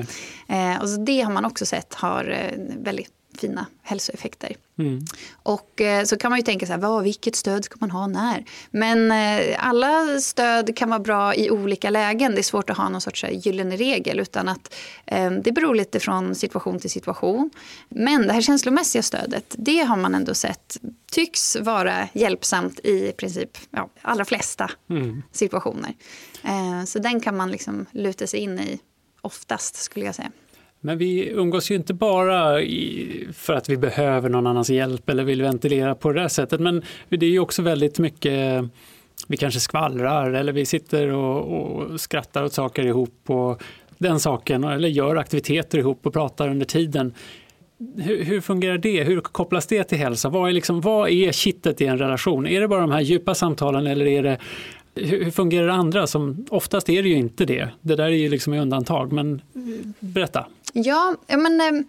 Eh, 0.52 0.82
och 0.82 0.88
så 0.88 1.00
det 1.00 1.20
har 1.20 1.32
man 1.32 1.44
också 1.44 1.66
sett 1.66 1.94
har 1.94 2.30
eh, 2.30 2.58
väldigt 2.78 3.12
fina 3.40 3.66
hälsoeffekter. 3.82 4.56
Mm. 4.78 5.04
Och 5.42 5.80
eh, 5.80 6.04
så 6.04 6.16
kan 6.16 6.30
man 6.30 6.38
ju 6.38 6.42
tänka 6.42 6.66
så 6.66 6.72
här, 6.72 6.80
vad, 6.80 7.02
vilket 7.02 7.36
stöd 7.36 7.64
ska 7.64 7.76
man 7.80 7.90
ha 7.90 8.06
när? 8.06 8.44
Men 8.70 9.10
eh, 9.10 9.56
alla 9.68 10.20
stöd 10.20 10.76
kan 10.76 10.88
vara 10.88 11.00
bra 11.00 11.34
i 11.34 11.50
olika 11.50 11.90
lägen. 11.90 12.32
Det 12.32 12.40
är 12.40 12.42
svårt 12.42 12.70
att 12.70 12.76
ha 12.76 12.88
någon 12.88 13.00
sorts 13.00 13.24
gyllene 13.30 13.76
regel. 13.76 14.20
Utan 14.20 14.48
att 14.48 14.74
eh, 15.06 15.30
det 15.30 15.52
beror 15.52 15.74
lite 15.74 16.00
från 16.00 16.34
situation 16.34 16.78
till 16.78 16.90
situation. 16.90 17.50
Men 17.88 18.26
det 18.26 18.32
här 18.32 18.40
känslomässiga 18.40 19.02
stödet, 19.02 19.54
det 19.58 19.78
har 19.78 19.96
man 19.96 20.14
ändå 20.14 20.34
sett 20.34 20.76
tycks 21.12 21.56
vara 21.56 22.08
hjälpsamt 22.12 22.80
i 22.80 23.12
princip 23.12 23.58
ja, 23.70 23.88
allra 24.02 24.24
flesta 24.24 24.70
mm. 24.90 25.22
situationer. 25.32 25.94
Eh, 26.44 26.84
så 26.84 26.98
den 26.98 27.20
kan 27.20 27.36
man 27.36 27.50
liksom 27.50 27.86
luta 27.92 28.26
sig 28.26 28.40
in 28.40 28.58
i 28.58 28.80
oftast 29.20 29.76
skulle 29.76 30.06
jag 30.06 30.14
säga. 30.14 30.30
Men 30.80 30.98
vi 30.98 31.28
umgås 31.28 31.70
ju 31.70 31.74
inte 31.74 31.94
bara 31.94 32.60
för 33.32 33.54
att 33.54 33.68
vi 33.68 33.76
behöver 33.76 34.28
någon 34.28 34.46
annans 34.46 34.70
hjälp 34.70 35.08
eller 35.08 35.24
vill 35.24 35.42
ventilera 35.42 35.94
på 35.94 36.12
det 36.12 36.20
där 36.20 36.28
sättet. 36.28 36.60
Men 36.60 36.82
det 37.08 37.26
är 37.26 37.30
ju 37.30 37.38
också 37.38 37.62
väldigt 37.62 37.98
mycket, 37.98 38.64
vi 39.28 39.36
kanske 39.36 39.60
skvallrar 39.60 40.32
eller 40.32 40.52
vi 40.52 40.66
sitter 40.66 41.08
och, 41.08 41.42
och 41.42 42.00
skrattar 42.00 42.44
åt 42.44 42.52
saker 42.52 42.86
ihop 42.86 43.22
och 43.26 43.62
den 43.98 44.20
saken 44.20 44.64
eller 44.64 44.88
gör 44.88 45.16
aktiviteter 45.16 45.78
ihop 45.78 46.06
och 46.06 46.12
pratar 46.12 46.48
under 46.48 46.66
tiden. 46.66 47.14
Hur, 47.96 48.24
hur, 48.24 48.40
fungerar 48.40 48.78
det? 48.78 49.04
Hur 49.04 49.20
kopplas 49.20 49.66
det 49.66 49.84
till 49.84 49.98
hälsa? 49.98 50.28
Vad 50.28 50.48
är, 50.48 50.52
liksom, 50.52 50.80
vad 50.80 51.10
är 51.10 51.32
kittet 51.32 51.80
i 51.80 51.86
en 51.86 51.98
relation? 51.98 52.46
Är 52.46 52.60
det 52.60 52.68
bara 52.68 52.80
de 52.80 52.90
här 52.90 53.00
djupa 53.00 53.34
samtalen 53.34 53.86
eller 53.86 54.06
är 54.06 54.22
det 54.22 54.38
hur 54.94 55.30
fungerar 55.30 55.66
det 55.66 55.72
andra? 55.72 56.06
Som, 56.06 56.46
oftast 56.50 56.88
är 56.88 57.02
det 57.02 57.08
ju 57.08 57.14
inte 57.14 57.44
det. 57.44 57.68
Det 57.80 57.96
där 57.96 58.04
är 58.04 58.08
ju 58.08 58.28
liksom 58.28 58.52
undantag. 58.52 59.12
Men 59.12 59.42
berätta. 60.00 60.46
Ja, 60.72 61.16
men, 61.28 61.60
eh, 61.60 61.84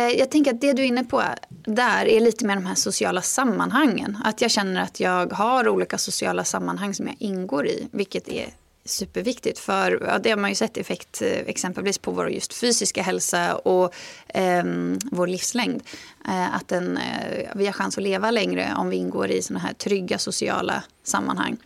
eh, 0.00 0.08
jag 0.08 0.30
tänker 0.30 0.54
att 0.54 0.60
det 0.60 0.72
du 0.72 0.82
är 0.82 0.86
inne 0.86 1.04
på 1.04 1.22
där 1.48 2.06
är 2.06 2.20
lite 2.20 2.46
mer 2.46 2.54
de 2.54 2.66
här 2.66 2.74
sociala 2.74 3.22
sammanhangen. 3.22 4.18
Att 4.24 4.40
jag 4.40 4.50
känner 4.50 4.82
att 4.82 5.00
jag 5.00 5.32
har 5.32 5.68
olika 5.68 5.98
sociala 5.98 6.44
sammanhang 6.44 6.94
som 6.94 7.06
jag 7.06 7.16
ingår 7.18 7.66
i, 7.66 7.88
vilket 7.92 8.28
är 8.28 8.50
superviktigt. 8.84 9.58
För 9.58 10.02
ja, 10.06 10.18
det 10.18 10.30
har 10.30 10.36
man 10.36 10.50
ju 10.50 10.56
sett 10.56 10.76
effekt 10.76 11.22
eh, 11.22 11.28
exempelvis 11.28 11.98
på 11.98 12.10
vår 12.10 12.30
just 12.30 12.54
fysiska 12.54 13.02
hälsa 13.02 13.56
och 13.56 13.94
eh, 14.28 14.64
vår 15.12 15.26
livslängd. 15.26 15.82
Eh, 16.28 16.54
att 16.54 16.68
den, 16.68 16.96
eh, 16.96 17.48
vi 17.54 17.66
har 17.66 17.72
chans 17.72 17.98
att 17.98 18.04
leva 18.04 18.30
längre 18.30 18.74
om 18.76 18.88
vi 18.88 18.96
ingår 18.96 19.30
i 19.30 19.42
såna 19.42 19.58
här 19.58 19.72
trygga 19.72 20.18
sociala 20.18 20.82
sammanhang. 21.04 21.56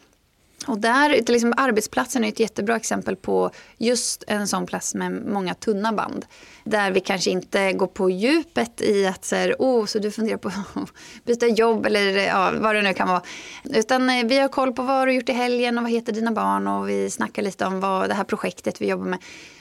Och 0.71 0.79
där, 0.79 1.23
till 1.23 1.33
liksom, 1.33 1.55
arbetsplatsen 1.57 2.25
är 2.25 2.29
ett 2.29 2.41
jättebra 2.41 2.77
exempel 2.77 3.17
på 3.17 3.50
just 3.79 4.25
en 4.27 4.49
sån 4.49 4.67
plats 4.67 4.95
med 4.95 5.12
många 5.12 5.55
tunna 5.55 5.93
band. 5.93 6.27
Där 6.65 6.91
vi 6.91 7.00
kanske 7.00 7.31
inte 7.31 7.73
går 7.73 7.87
på 7.87 8.11
djupet 8.11 8.81
i 8.81 9.07
att 9.07 9.25
så, 9.25 9.37
här, 9.37 9.57
oh, 9.59 9.87
så 9.87 9.99
du 9.99 10.11
funderar 10.11 10.39
på 10.39 10.49
att 10.49 10.91
byta 11.25 11.47
jobb 11.47 11.87
eller 11.87 12.27
ja, 12.27 12.53
vad 12.61 12.75
det 12.75 12.83
nu 12.83 12.95
kan 12.95 13.09
vara. 13.09 13.23
Utan 13.65 14.11
eh, 14.11 14.27
vi 14.27 14.39
har 14.39 14.49
koll 14.49 14.73
på 14.73 14.83
vad 14.83 14.97
du 15.07 15.11
har 15.11 15.17
gjort 15.17 15.29
i 15.29 15.33
helgen 15.33 15.79
och 15.79 15.85
vad 15.85 15.93
heter 15.93 16.12
dina 16.12 16.33
barn 16.33 16.67
och 16.67 16.89
vi 16.89 17.11
snackar 17.11 17.43
lite 17.43 17.67
om 17.67 17.81
vad 17.81 18.09
det 18.09 18.15
här 18.15 18.25
projektet 18.25 18.81
vi 18.81 18.89
jobbar 18.89 19.07
med. 19.07 19.19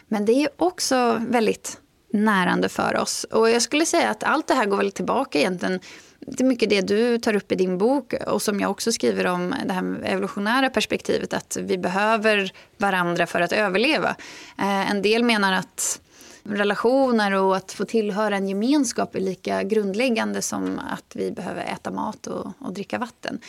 Men 0.07 0.25
det 0.25 0.33
är 0.33 0.49
också 0.57 1.21
väldigt 1.29 1.77
närande 2.13 2.69
för 2.69 2.97
oss. 2.97 3.23
Och 3.23 3.49
jag 3.49 3.61
skulle 3.61 3.85
säga 3.85 4.09
att 4.09 4.23
allt 4.23 4.47
det 4.47 4.53
här 4.53 4.65
går 4.65 4.77
väl 4.77 4.91
tillbaka 4.91 5.39
egentligen 5.39 5.79
det 6.19 6.43
är 6.43 6.47
mycket 6.47 6.69
det 6.69 6.81
du 6.81 7.17
tar 7.17 7.35
upp 7.35 7.51
i 7.51 7.55
din 7.55 7.77
bok 7.77 8.13
och 8.27 8.41
som 8.41 8.59
jag 8.59 8.71
också 8.71 8.91
skriver 8.91 9.27
om, 9.27 9.55
det 9.65 9.73
här 9.73 9.99
evolutionära 10.03 10.69
perspektivet 10.69 11.33
att 11.33 11.57
vi 11.61 11.77
behöver 11.77 12.51
varandra 12.77 13.27
för 13.27 13.41
att 13.41 13.51
överleva. 13.51 14.15
Eh, 14.59 14.91
en 14.91 15.01
del 15.01 15.23
menar 15.23 15.53
att 15.53 16.01
relationer 16.43 17.31
och 17.31 17.55
att 17.55 17.71
få 17.71 17.85
tillhöra 17.85 18.35
en 18.35 18.49
gemenskap 18.49 19.15
är 19.15 19.19
lika 19.19 19.63
grundläggande 19.63 20.41
som 20.41 20.79
att 20.79 21.15
vi 21.15 21.31
behöver 21.31 21.61
äta 21.63 21.91
mat 21.91 22.27
och, 22.27 22.53
och, 22.59 22.73
dricka 22.73 22.97
vatten. 22.97 23.39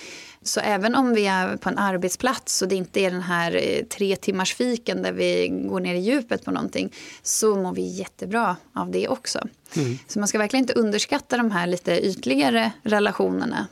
Så 0.42 0.60
även 0.60 0.94
om 0.94 1.14
vi 1.14 1.26
är 1.26 1.56
på 1.56 1.68
en 1.68 1.78
arbetsplats 1.78 2.62
och 2.62 2.68
det 2.68 2.74
inte 2.74 3.00
är 3.00 3.10
den 3.10 3.22
här 3.22 3.56
eh, 3.56 3.84
tre 3.84 4.16
timmars 4.16 4.54
fiken 4.54 5.02
där 5.02 5.12
vi 5.12 5.48
går 5.48 5.80
ner 5.80 5.94
i 5.94 6.00
djupet 6.00 6.44
på 6.44 6.50
någonting 6.50 6.92
så 7.22 7.56
mår 7.56 7.74
vi 7.74 7.82
jättebra 7.82 8.56
av 8.72 8.90
det 8.90 9.08
också. 9.08 9.40
Mm. 9.76 9.98
Så 10.06 10.18
man 10.18 10.28
ska 10.28 10.38
verkligen 10.38 10.64
inte 10.64 10.80
underskatta 10.80 11.36
de 11.36 11.50
här 11.50 11.66
lite 11.66 12.06
ytligare 12.06 12.72
relationerna 12.82 13.66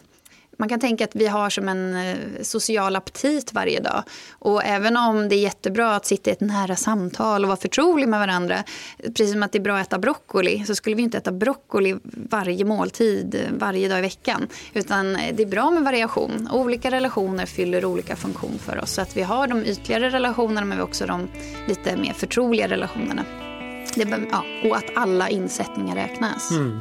man 0.59 0.69
kan 0.69 0.81
tänka 0.81 1.05
att 1.05 1.17
vi 1.17 1.27
har 1.27 1.51
som 1.51 1.69
en 1.69 1.97
eh, 1.97 2.17
social 2.43 2.97
aptit 2.97 3.53
varje 3.53 3.81
dag. 3.81 4.03
Och 4.31 4.65
även 4.65 4.97
om 4.97 5.29
det 5.29 5.35
är 5.35 5.41
jättebra 5.41 5.97
att 5.97 6.07
sitta 6.07 6.31
i 6.31 6.33
ett 6.33 6.41
nära 6.41 6.77
samtal 6.77 7.45
och 7.45 7.49
vara 7.49 7.61
förtrolig 7.61 8.09
med 8.09 8.21
varandra, 8.21 8.65
precis 8.99 9.33
som 9.33 9.43
att 9.43 9.53
det 9.53 9.59
är 9.59 9.63
bra 9.63 9.77
att 9.77 9.87
äta 9.87 9.99
broccoli, 9.99 10.65
så 10.67 10.75
skulle 10.75 10.97
vi 10.97 11.03
inte 11.03 11.19
äta 11.19 11.33
broccoli 11.33 11.97
varje 12.31 12.65
måltid, 12.65 13.35
eh, 13.35 13.41
varje 13.59 13.89
dag 13.89 13.99
i 13.99 14.03
veckan. 14.03 14.49
Utan 14.75 15.17
eh, 15.17 15.35
det 15.35 15.43
är 15.43 15.47
bra 15.47 15.71
med 15.71 15.83
variation. 15.83 16.49
Olika 16.53 16.91
relationer 16.91 17.47
fyller 17.47 17.85
olika 17.85 18.17
funktion 18.17 18.59
för 18.59 18.83
oss. 18.83 18.93
Så 18.93 19.01
att 19.01 19.17
vi 19.17 19.23
har 19.23 19.47
de 19.47 19.65
ytligare 19.65 20.11
relationerna 20.11 20.61
men 20.61 20.71
vi 20.71 20.81
har 20.81 20.89
också 20.89 21.07
de 21.07 21.29
lite 21.67 21.97
mer 21.97 22.13
förtroliga 22.13 22.69
relationerna. 22.69 23.25
Det, 23.95 24.09
ja, 24.31 24.45
och 24.65 24.77
att 24.77 24.97
alla 24.97 25.29
insättningar 25.29 25.95
räknas. 25.95 26.51
Mm. 26.51 26.81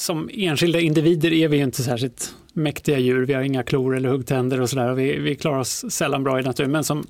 som 0.00 0.30
enskilda 0.32 0.80
individer 0.80 1.32
är 1.32 1.48
vi 1.48 1.58
inte 1.58 1.82
särskilt 1.82 2.34
mäktiga 2.52 2.98
djur. 2.98 3.26
Vi 3.26 3.34
har 3.34 3.42
inga 3.42 3.62
klor 3.62 3.96
eller 3.96 4.08
huggtänder 4.08 4.60
och 4.60 4.70
sådär. 4.70 4.92
Vi, 4.92 5.18
vi 5.18 5.36
klarar 5.36 5.58
oss 5.58 5.84
sällan 5.92 6.24
bra 6.24 6.40
i 6.40 6.42
naturen. 6.42 6.70
Men 6.70 6.84
som 6.84 7.06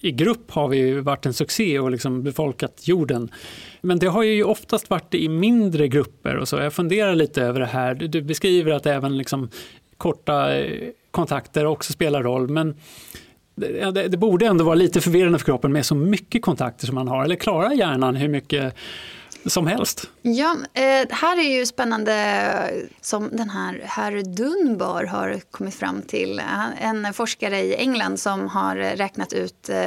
i 0.00 0.12
grupp 0.12 0.50
har 0.50 0.68
vi 0.68 1.00
varit 1.00 1.26
en 1.26 1.32
succé 1.32 1.78
och 1.78 1.90
liksom 1.90 2.22
befolkat 2.22 2.88
jorden. 2.88 3.30
Men 3.80 3.98
det 3.98 4.06
har 4.06 4.22
ju 4.22 4.44
oftast 4.44 4.90
varit 4.90 5.14
i 5.14 5.28
mindre 5.28 5.88
grupper 5.88 6.36
och 6.36 6.48
så. 6.48 6.56
Jag 6.56 6.72
funderar 6.72 7.14
lite 7.14 7.42
över 7.42 7.60
det 7.60 7.66
här. 7.66 7.94
Du 7.94 8.22
beskriver 8.22 8.72
att 8.72 8.86
även 8.86 9.18
liksom 9.18 9.48
korta 9.96 10.56
eh, 10.56 10.88
kontakter 11.10 11.66
också 11.66 11.92
spelar 11.92 12.22
roll. 12.22 12.48
Men 12.48 12.76
det, 13.54 14.08
det, 14.08 14.16
borde 14.16 14.46
ändå 14.46 14.64
vara 14.64 14.74
lite 14.74 15.00
förvirrande 15.00 15.38
för 15.38 15.44
kroppen 15.44 15.72
med 15.72 15.86
så 15.86 15.94
mycket 15.94 16.42
kontakter 16.42 16.86
som 16.86 16.94
man 16.94 17.08
har. 17.08 17.24
Eller 17.24 17.36
klarar 17.36 17.72
hjärnan 17.72 18.16
hur 18.16 18.28
mycket 18.28 18.74
som 19.46 19.66
helst. 19.66 20.10
Ja, 20.22 20.56
eh, 20.74 21.06
här 21.10 21.38
är 21.38 21.58
ju 21.58 21.66
spännande 21.66 22.88
som 23.00 23.28
den 23.32 23.50
här 23.50 23.82
herr 23.84 24.22
Dunbar 24.22 25.04
har 25.04 25.40
kommit 25.50 25.74
fram 25.74 26.02
till. 26.02 26.42
En 26.78 27.14
forskare 27.14 27.60
i 27.60 27.74
England 27.74 28.20
som 28.20 28.48
har 28.48 28.76
räknat 28.76 29.32
ut 29.32 29.68
eh, 29.68 29.86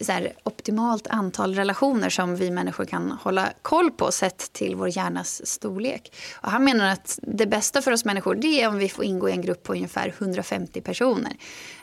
så 0.00 0.12
här, 0.12 0.32
optimalt 0.44 1.06
antal 1.06 1.54
relationer 1.54 2.08
som 2.10 2.36
vi 2.36 2.50
människor 2.50 2.84
kan 2.84 3.10
hålla 3.10 3.48
koll 3.62 3.90
på 3.90 4.12
sett 4.12 4.52
till 4.52 4.76
vår 4.76 4.96
hjärnas 4.96 5.46
storlek. 5.46 6.12
Och 6.42 6.50
han 6.50 6.64
menar 6.64 6.92
att 6.92 7.18
det 7.22 7.46
bästa 7.46 7.82
för 7.82 7.92
oss 7.92 8.04
människor 8.04 8.34
det 8.34 8.62
är 8.62 8.68
om 8.68 8.78
vi 8.78 8.88
får 8.88 9.04
ingå 9.04 9.28
i 9.28 9.32
en 9.32 9.42
grupp 9.42 9.62
på 9.62 9.72
ungefär 9.72 10.14
150 10.18 10.80
personer. 10.80 11.32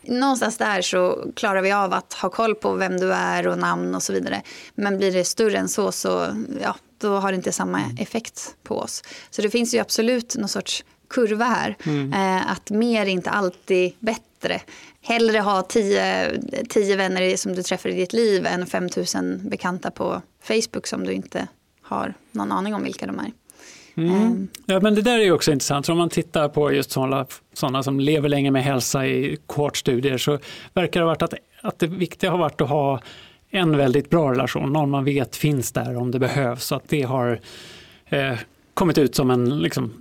Någonstans 0.02 0.58
där 0.58 0.82
så 0.82 1.32
klarar 1.36 1.62
vi 1.62 1.72
av 1.72 1.94
att 1.94 2.14
ha 2.14 2.30
koll 2.30 2.56
på 2.56 2.74
vem 2.74 3.00
du 3.00 3.14
är 3.14 3.48
och 3.48 3.58
namn 3.58 3.96
och 3.96 4.04
så 4.04 4.14
vidare. 4.14 4.42
Men 4.76 4.98
blir 4.98 5.12
det 5.12 5.26
större 5.26 5.58
än 5.58 5.70
så, 5.70 5.92
så 5.92 6.28
ja, 6.62 6.76
då 6.98 7.16
har 7.16 7.32
det 7.32 7.36
inte 7.36 7.52
samma 7.52 7.82
effekt 8.00 8.56
på 8.64 8.78
oss. 8.78 9.04
Så 9.30 9.42
det 9.42 9.50
finns 9.50 9.74
ju 9.74 9.80
absolut 9.80 10.36
någon 10.36 10.50
sorts 10.50 10.84
kurva 11.08 11.46
här. 11.46 11.78
Mm. 11.84 12.14
Eh, 12.14 12.52
att 12.52 12.70
mer 12.70 13.02
är 13.02 13.10
inte 13.10 13.30
alltid 13.30 13.94
bättre. 14.00 14.62
Hellre 15.02 15.40
ha 15.40 15.62
tio, 15.62 16.32
tio 16.70 16.96
vänner 16.96 17.38
som 17.38 17.56
du 17.56 17.64
träffar 17.64 17.90
i 17.90 17.96
ditt 17.96 18.14
liv 18.14 18.46
än 18.46 18.66
5000 18.66 19.50
bekanta 19.50 19.92
på 19.92 20.22
Facebook 20.44 20.88
som 20.88 21.04
du 21.04 21.14
inte 21.14 21.48
har 21.82 22.14
någon 22.32 22.52
aning 22.52 22.76
om 22.76 22.84
vilka 22.84 23.08
de 23.08 23.20
är. 23.20 23.32
Mm. 23.98 24.22
Um. 24.22 24.48
Ja, 24.66 24.80
men 24.80 24.96
det 24.96 25.02
där 25.02 25.20
är 25.20 25.32
också 25.32 25.52
intressant. 25.52 25.86
Så 25.86 25.92
om 25.92 25.98
man 25.98 26.10
tittar 26.10 26.50
på 26.50 26.74
just 26.74 26.92
sådana, 26.92 27.26
sådana 27.54 27.84
som 27.84 28.00
lever 28.00 28.30
länge 28.30 28.52
med 28.52 28.64
hälsa 28.64 29.08
i 29.08 29.38
kohortstudier 29.48 30.18
så 30.18 30.40
verkar 30.74 31.00
det 31.00 31.06
ha 31.06 31.12
varit 31.12 31.22
att, 31.22 31.34
att 31.62 31.80
det 31.80 31.88
viktiga 31.88 32.32
har 32.32 32.38
varit 32.38 32.62
att 32.62 32.70
ha 32.70 33.02
en 33.56 33.78
väldigt 33.78 34.10
bra 34.10 34.32
relation, 34.32 34.74
någon 34.74 34.90
man 34.90 35.04
vet 35.04 35.36
finns 35.36 35.72
där 35.72 35.98
om 35.98 36.12
det 36.12 36.20
behövs. 36.20 36.64
Så 36.64 36.76
att 36.76 36.90
det 36.90 37.02
har 37.02 37.40
eh, 38.06 38.34
kommit 38.74 38.98
ut 38.98 39.16
som 39.16 39.32
en 39.32 39.60
liksom, 39.60 39.94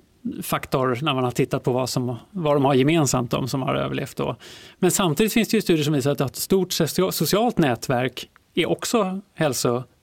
faktor 0.42 0.98
när 1.02 1.14
man 1.14 1.24
har 1.24 1.30
tittat 1.30 1.62
på 1.62 1.72
vad, 1.72 1.88
som, 1.88 2.16
vad 2.30 2.56
de 2.56 2.64
har 2.64 2.74
gemensamt, 2.74 3.30
de 3.30 3.48
som 3.48 3.62
har 3.62 3.74
överlevt. 3.74 4.16
Då. 4.16 4.36
Men 4.78 4.90
samtidigt 4.90 5.32
finns 5.32 5.48
det 5.48 5.56
ju 5.56 5.60
studier 5.60 5.84
som 5.84 5.94
visar 5.94 6.10
att 6.10 6.20
ett 6.20 6.36
stort 6.36 6.72
socialt 6.72 7.58
nätverk 7.58 8.28
är 8.54 8.70
också 8.70 9.20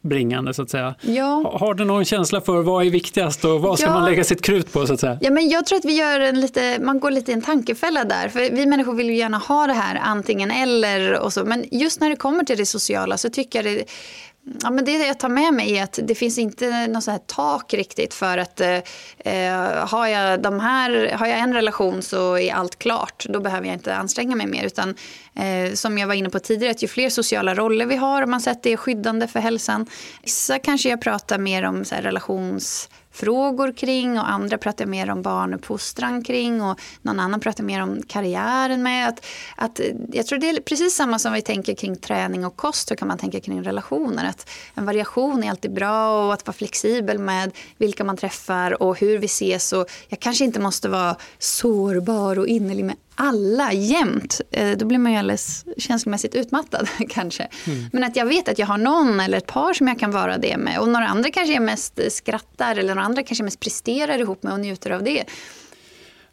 hälsobringande 0.02 0.54
så 0.54 0.62
att 0.62 0.70
säga. 0.70 0.96
Ja. 1.02 1.58
Har 1.60 1.74
du 1.74 1.86
någon 1.86 2.06
känsla 2.06 2.42
för 2.42 2.62
vad 2.62 2.86
är 2.86 2.90
viktigast 2.90 3.46
och 3.46 3.62
vad 3.62 3.80
ska 3.80 3.88
ja. 3.88 3.94
man 3.94 4.06
lägga 4.06 4.24
sitt 4.24 4.42
krut 4.42 4.74
på 4.74 4.88
så 4.88 4.94
att 4.94 5.00
säga? 5.00 5.18
Ja, 5.22 5.32
men 5.32 5.50
jag 5.50 5.66
tror 5.66 5.78
att 5.78 5.86
vi 5.86 5.94
gör 5.94 6.20
en 6.20 6.42
lite, 6.42 6.80
man 6.82 7.00
går 7.00 7.12
lite 7.12 7.32
i 7.32 7.34
en 7.34 7.42
tankefälla 7.42 8.04
där. 8.04 8.30
För 8.30 8.40
vi 8.40 8.66
människor 8.66 8.94
vill 8.94 9.10
ju 9.10 9.16
gärna 9.16 9.38
ha 9.38 9.68
det 9.68 9.74
här 9.74 10.00
antingen 10.04 10.52
eller 10.52 11.20
och 11.20 11.34
så. 11.34 11.46
Men 11.46 11.66
just 11.72 12.00
när 12.02 12.10
det 12.10 12.16
kommer 12.16 12.44
till 12.44 12.58
det 12.58 12.66
sociala 12.66 13.18
så 13.18 13.30
tycker 13.30 13.64
jag 13.64 13.76
det 13.76 13.86
Ja, 14.64 14.70
men 14.70 14.86
det 14.86 14.92
jag 14.92 15.20
tar 15.20 15.30
med 15.30 15.54
mig 15.54 15.78
är 15.78 15.84
att 15.84 16.00
det 16.04 16.16
finns 16.16 16.38
inte 16.38 16.88
något 16.88 17.04
så 17.04 17.12
här 17.12 17.20
tak 17.26 17.74
riktigt 17.74 18.14
för 18.14 18.38
att 18.38 18.62
eh, 18.62 18.78
eh, 19.18 19.88
har, 19.88 20.08
jag 20.08 20.42
de 20.42 20.60
här, 20.60 21.12
har 21.14 21.28
jag 21.28 21.40
en 21.40 21.54
relation 21.54 22.02
så 22.02 22.38
är 22.38 22.54
allt 22.54 22.80
klart. 22.80 23.26
Då 23.30 23.40
behöver 23.40 23.68
jag 23.68 23.76
inte 23.76 23.96
anstränga 23.96 24.36
mig 24.36 24.48
mer. 24.48 24.66
Utan 24.66 24.96
eh, 25.36 25.74
som 25.74 25.98
jag 25.98 26.08
var 26.08 26.14
inne 26.14 26.30
på 26.30 26.40
tidigare, 26.40 26.72
att 26.72 26.84
ju 26.84 26.88
fler 26.88 27.10
sociala 27.10 27.56
roller 27.56 27.86
vi 27.86 27.96
har, 27.96 28.22
om 28.22 28.32
man 28.32 28.42
sett 28.42 28.64
det 28.64 28.74
är 28.74 28.78
skyddande 28.78 29.28
för 29.28 29.40
hälsan. 29.40 29.86
Vissa 30.24 30.60
kanske 30.60 30.90
jag 30.90 31.02
pratar 31.02 31.38
mer 31.38 31.64
om 31.64 31.86
så 31.86 31.96
relations 31.96 32.90
frågor 33.12 33.74
kring 33.74 34.20
och 34.20 34.30
andra 34.30 34.58
pratar 34.58 34.86
mer 34.86 35.10
om 35.10 35.22
barnuppfostran 35.22 36.24
kring 36.24 36.62
och 36.62 36.80
någon 37.02 37.20
annan 37.20 37.40
pratar 37.40 37.64
mer 37.64 37.82
om 37.82 38.02
karriären 38.08 38.84
med. 38.84 39.10
Att, 39.10 39.26
att, 39.56 39.80
jag 40.12 40.28
tror 40.28 40.40
det 40.40 40.50
är 40.50 40.62
precis 40.62 40.96
samma 40.96 41.20
som 41.20 41.34
vi 41.34 41.42
tänker 41.42 41.76
kring 41.76 41.96
träning 41.96 42.46
och 42.46 42.56
kost, 42.56 42.88
så 42.88 42.96
kan 42.96 43.08
man 43.08 43.18
tänka 43.18 43.40
kring 43.40 43.64
relationer. 43.64 44.26
Att 44.26 44.50
en 44.76 44.86
variation 44.86 45.44
är 45.44 45.50
alltid 45.50 45.74
bra 45.74 46.26
och 46.26 46.34
att 46.34 46.48
vara 46.48 46.56
flexibel 46.56 47.20
med 47.20 47.52
vilka 47.78 48.04
man 48.04 48.18
träffar 48.18 48.84
och 48.84 49.00
hur 49.00 49.18
vi 49.18 49.26
ses. 49.26 49.74
Och 49.74 49.90
jag 50.08 50.20
kanske 50.20 50.46
inte 50.46 50.60
måste 50.60 50.90
vara 50.90 51.16
sårbar 51.40 52.40
och 52.40 52.48
innerlig 52.48 52.86
med 52.86 52.96
alla 53.22 53.74
jämt, 53.74 54.42
eh, 54.52 54.78
då 54.78 54.86
blir 54.86 54.98
man 54.98 55.12
ju 55.12 55.18
alldeles 55.18 55.66
känslomässigt 55.78 56.36
utmattad 56.36 56.88
kanske. 57.10 57.48
Mm. 57.68 57.90
Men 57.94 58.04
att 58.04 58.16
jag 58.16 58.26
vet 58.26 58.50
att 58.50 58.60
jag 58.60 58.68
har 58.68 58.78
någon 58.78 59.20
eller 59.20 59.38
ett 59.38 59.48
par 59.48 59.74
som 59.74 59.88
jag 59.88 60.00
kan 60.00 60.12
vara 60.12 60.38
det 60.38 60.58
med. 60.58 60.80
Och 60.80 60.90
några 60.90 61.08
andra 61.08 61.32
kanske 61.32 61.54
jag 61.54 61.64
mest 61.64 62.00
skrattar 62.10 62.76
eller 62.76 62.96
några 62.96 63.06
andra 63.06 63.24
kanske 63.24 63.44
mest 63.44 63.60
presterar 63.60 64.20
ihop 64.20 64.44
med 64.44 64.54
och 64.54 64.60
njuter 64.60 64.92
av 64.92 65.04
det. 65.04 65.24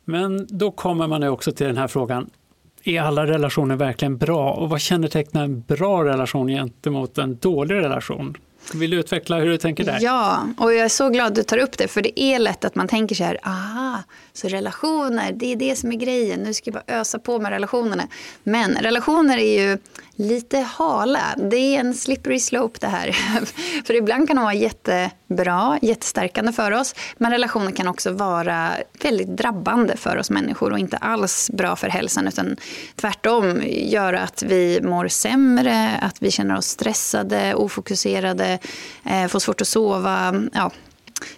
Men 0.05 0.47
då 0.51 0.71
kommer 0.71 1.07
man 1.07 1.23
ju 1.23 1.29
också 1.29 1.53
till 1.53 1.67
den 1.67 1.77
här 1.77 1.89
frågan, 1.89 2.31
är 2.85 3.01
alla 3.01 3.27
relationer 3.27 3.77
verkligen 3.77 4.19
bra? 4.19 4.53
Och 4.53 4.69
vad 4.69 4.81
kännetecknar 4.81 5.45
en 5.45 5.61
bra 5.61 6.05
relation 6.05 6.49
gentemot 6.49 7.19
en 7.19 7.37
dålig 7.37 7.75
relation? 7.75 8.37
Vill 8.75 8.91
du 8.91 8.97
utveckla 8.97 9.39
hur 9.39 9.47
du 9.47 9.59
tänker 9.59 9.85
där? 9.85 9.99
Ja, 10.01 10.49
och 10.57 10.75
jag 10.75 10.85
är 10.85 10.89
så 10.89 11.09
glad 11.09 11.27
att 11.27 11.35
du 11.35 11.43
tar 11.43 11.59
upp 11.59 11.79
det. 11.79 11.89
För 11.89 12.03
det 12.03 12.21
är 12.21 12.39
lätt 12.39 12.65
att 12.65 12.75
man 12.75 12.89
tänker 12.89 13.15
så 13.15 13.25
här, 13.25 13.39
aha, 13.43 14.03
så 14.33 14.49
relationer, 14.49 15.33
det 15.33 15.53
är 15.53 15.57
det 15.57 15.77
som 15.77 15.93
är 15.93 15.97
grejen. 15.97 16.41
Nu 16.41 16.55
ska 16.55 16.71
jag 16.71 16.83
bara 16.87 17.01
ösa 17.01 17.19
på 17.19 17.39
med 17.39 17.51
relationerna. 17.51 18.09
Men 18.43 18.75
relationer 18.75 19.39
är 19.39 19.61
ju 19.61 19.79
lite 20.19 20.59
hala. 20.59 21.35
Det 21.37 21.57
är 21.57 21.81
en 21.81 21.95
slippery 21.95 22.41
slope 22.41 22.79
det 22.81 22.87
här. 22.87 23.13
för 23.85 23.95
ibland 23.95 24.29
kan 24.29 24.37
de 24.37 24.43
vara 24.43 24.55
jättebra, 24.55 25.79
jättestärkande 25.83 26.53
för 26.53 26.73
oss. 26.73 26.95
Men 27.17 27.33
relationer 27.33 27.71
kan 27.71 27.89
också 27.89 28.11
vara 28.11 28.71
väldigt 29.03 29.29
drabbande 29.29 29.97
för 29.97 30.17
oss 30.17 30.31
människor 30.31 30.73
och 30.73 30.79
inte 30.79 30.97
alls 30.97 31.51
bra 31.51 31.77
för 31.77 31.89
hälsan. 31.89 32.29
Utan 32.29 32.57
tvärtom 32.97 33.63
göra 33.67 34.21
att 34.21 34.43
vi 34.43 34.81
mår 34.83 35.09
sämre, 35.09 35.91
att 36.03 36.23
vi 36.23 36.31
känner 36.31 36.57
oss 36.57 36.67
stressade, 36.67 37.55
ofokuserade, 37.55 38.59
eh, 39.05 39.27
får 39.27 39.39
svårt 39.39 39.61
att 39.61 39.69
sova. 39.69 40.43
Ja, 40.53 40.71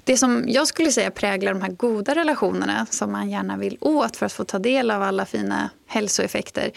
det 0.04 0.16
som 0.16 0.44
jag 0.46 0.66
skulle 0.66 0.92
säga 0.92 1.10
präglar 1.10 1.52
de 1.52 1.62
här 1.62 1.70
goda 1.70 2.14
relationerna 2.14 2.86
som 2.90 3.12
man 3.12 3.30
gärna 3.30 3.56
vill 3.56 3.78
åt 3.80 4.16
för 4.16 4.26
att 4.26 4.32
få 4.32 4.44
ta 4.44 4.58
del 4.58 4.90
av 4.90 5.02
alla 5.02 5.26
fina 5.26 5.70
hälsoeffekter 5.86 6.70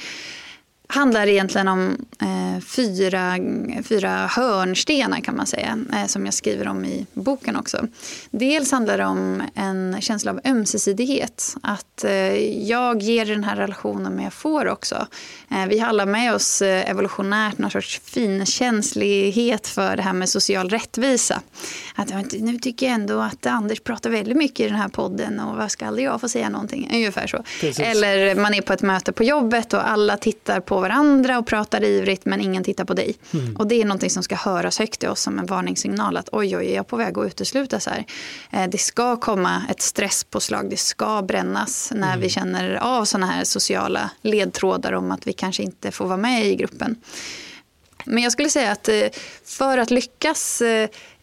handlar 0.93 1.27
egentligen 1.27 1.67
om 1.67 2.05
eh, 2.21 2.63
fyra, 2.63 3.37
fyra 3.83 4.27
hörnstenar 4.27 5.19
kan 5.19 5.35
man 5.35 5.47
säga, 5.47 5.79
eh, 5.93 6.05
som 6.05 6.25
jag 6.25 6.33
skriver 6.33 6.67
om 6.67 6.85
i 6.85 7.05
boken 7.13 7.55
också. 7.55 7.87
Dels 8.31 8.71
handlar 8.71 8.97
det 8.97 9.05
om 9.05 9.43
en 9.55 10.01
känsla 10.01 10.31
av 10.31 10.39
ömsesidighet. 10.45 11.55
Att 11.63 12.03
eh, 12.03 12.11
jag 12.67 13.01
ger 13.01 13.25
den 13.25 13.43
här 13.43 13.55
relationen 13.55 14.13
men 14.13 14.23
jag 14.23 14.33
får 14.33 14.67
också. 14.67 15.07
Eh, 15.51 15.65
vi 15.65 15.79
har 15.79 15.87
alla 15.87 16.05
med 16.05 16.35
oss 16.35 16.61
eh, 16.61 16.89
evolutionärt 16.89 17.57
någon 17.57 17.71
sorts 17.71 18.01
finkänslighet 18.03 19.67
för 19.67 19.95
det 19.95 20.01
här 20.01 20.13
med 20.13 20.29
social 20.29 20.69
rättvisa. 20.69 21.41
Att, 21.95 22.13
nu 22.31 22.57
tycker 22.59 22.85
jag 22.85 22.95
ändå 22.95 23.19
att 23.19 23.45
Anders 23.45 23.79
pratar 23.79 24.09
väldigt 24.09 24.37
mycket 24.37 24.59
i 24.59 24.69
den 24.69 24.77
här 24.77 24.89
podden 24.89 25.39
och 25.39 25.57
vad 25.57 25.71
ska 25.71 25.87
aldrig 25.87 26.05
jag 26.05 26.21
få 26.21 26.29
säga 26.29 26.49
någonting? 26.49 26.89
Ungefär 26.93 27.27
så. 27.27 27.43
Precis. 27.61 27.79
Eller 27.79 28.35
man 28.35 28.53
är 28.53 28.61
på 28.61 28.73
ett 28.73 28.81
möte 28.81 29.11
på 29.11 29.23
jobbet 29.23 29.73
och 29.73 29.89
alla 29.89 30.17
tittar 30.17 30.59
på 30.59 30.82
varandra 30.83 31.37
och 31.39 31.47
pratar 31.47 31.83
ivrigt 31.83 32.25
men 32.25 32.41
ingen 32.41 32.63
tittar 32.63 32.85
på 32.85 32.93
dig. 32.93 33.15
Mm. 33.33 33.55
Och 33.55 33.67
det 33.67 33.81
är 33.81 33.85
någonting 33.85 34.09
som 34.09 34.23
ska 34.23 34.35
höras 34.35 34.79
högt 34.79 35.03
i 35.03 35.07
oss 35.07 35.21
som 35.21 35.39
en 35.39 35.45
varningssignal 35.45 36.17
att 36.17 36.29
oj, 36.31 36.57
oj, 36.57 36.65
jag 36.65 36.75
är 36.75 36.83
på 36.83 36.97
väg 36.97 37.17
att 37.17 37.25
uteslutas 37.25 37.87
här. 37.87 38.05
Eh, 38.51 38.69
det 38.69 38.77
ska 38.77 39.17
komma 39.17 39.63
ett 39.69 39.81
stresspåslag, 39.81 40.69
det 40.69 40.77
ska 40.77 41.21
brännas 41.21 41.91
när 41.95 42.07
mm. 42.07 42.19
vi 42.19 42.29
känner 42.29 42.75
av 42.75 43.05
sådana 43.05 43.27
här 43.27 43.43
sociala 43.43 44.09
ledtrådar 44.21 44.93
om 44.93 45.11
att 45.11 45.27
vi 45.27 45.33
kanske 45.33 45.63
inte 45.63 45.91
får 45.91 46.05
vara 46.05 46.17
med 46.17 46.45
i 46.45 46.55
gruppen. 46.55 46.95
Men 48.05 48.23
jag 48.23 48.31
skulle 48.31 48.49
säga 48.49 48.71
att 48.71 48.89
eh, 48.89 49.07
för 49.45 49.77
att 49.77 49.91
lyckas 49.91 50.61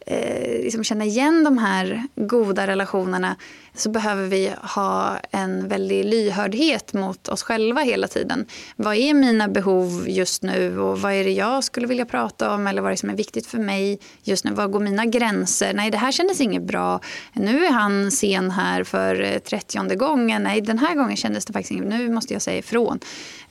eh, 0.05 0.63
liksom 0.63 0.83
känna 0.83 1.05
igen 1.05 1.43
de 1.43 1.57
här 1.57 2.03
goda 2.15 2.67
relationerna 2.67 3.35
så 3.73 3.89
behöver 3.89 4.27
vi 4.27 4.51
ha 4.61 5.17
en 5.31 5.67
väldig 5.67 6.05
lyhördhet 6.05 6.93
mot 6.93 7.27
oss 7.27 7.43
själva 7.43 7.81
hela 7.81 8.07
tiden. 8.07 8.45
Vad 8.75 8.95
är 8.95 9.13
mina 9.13 9.47
behov 9.47 10.05
just 10.07 10.43
nu 10.43 10.79
och 10.79 11.01
vad 11.01 11.13
är 11.13 11.23
det 11.23 11.31
jag 11.31 11.63
skulle 11.63 11.87
vilja 11.87 12.05
prata 12.05 12.53
om 12.53 12.67
eller 12.67 12.81
vad 12.81 12.89
är 12.89 12.93
det 12.93 12.99
som 12.99 13.09
är 13.09 13.15
viktigt 13.15 13.47
för 13.47 13.57
mig 13.57 13.99
just 14.23 14.45
nu? 14.45 14.51
Var 14.51 14.67
går 14.67 14.79
mina 14.79 15.05
gränser? 15.05 15.73
Nej, 15.73 15.91
det 15.91 15.97
här 15.97 16.11
kändes 16.11 16.41
inget 16.41 16.63
bra. 16.63 16.99
Nu 17.33 17.65
är 17.65 17.71
han 17.71 18.11
sen 18.11 18.51
här 18.51 18.83
för 18.83 19.21
eh, 19.21 19.39
trettionde 19.39 19.95
gången. 19.95 20.43
Nej, 20.43 20.61
den 20.61 20.79
här 20.79 20.95
gången 20.95 21.17
kändes 21.17 21.45
det 21.45 21.53
faktiskt 21.53 21.71
inget 21.71 21.87
Nu 21.87 22.09
måste 22.09 22.33
jag 22.33 22.41
säga 22.41 22.57
ifrån. 22.57 22.99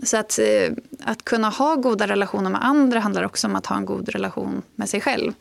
Så 0.03 0.17
att, 0.17 0.39
eh, 0.39 0.73
att 1.05 1.25
kunna 1.25 1.49
ha 1.49 1.75
goda 1.75 2.07
relationer 2.07 2.51
med 2.51 2.65
andra 2.65 3.01
handlar 3.01 3.23
också 3.23 3.47
om 3.47 3.57
att 3.57 3.67
ha 3.67 3.77
en 3.77 3.85
god 3.85 4.09
relation 4.09 4.63
med 4.75 4.89
sig 4.89 5.01
själv. 5.01 5.33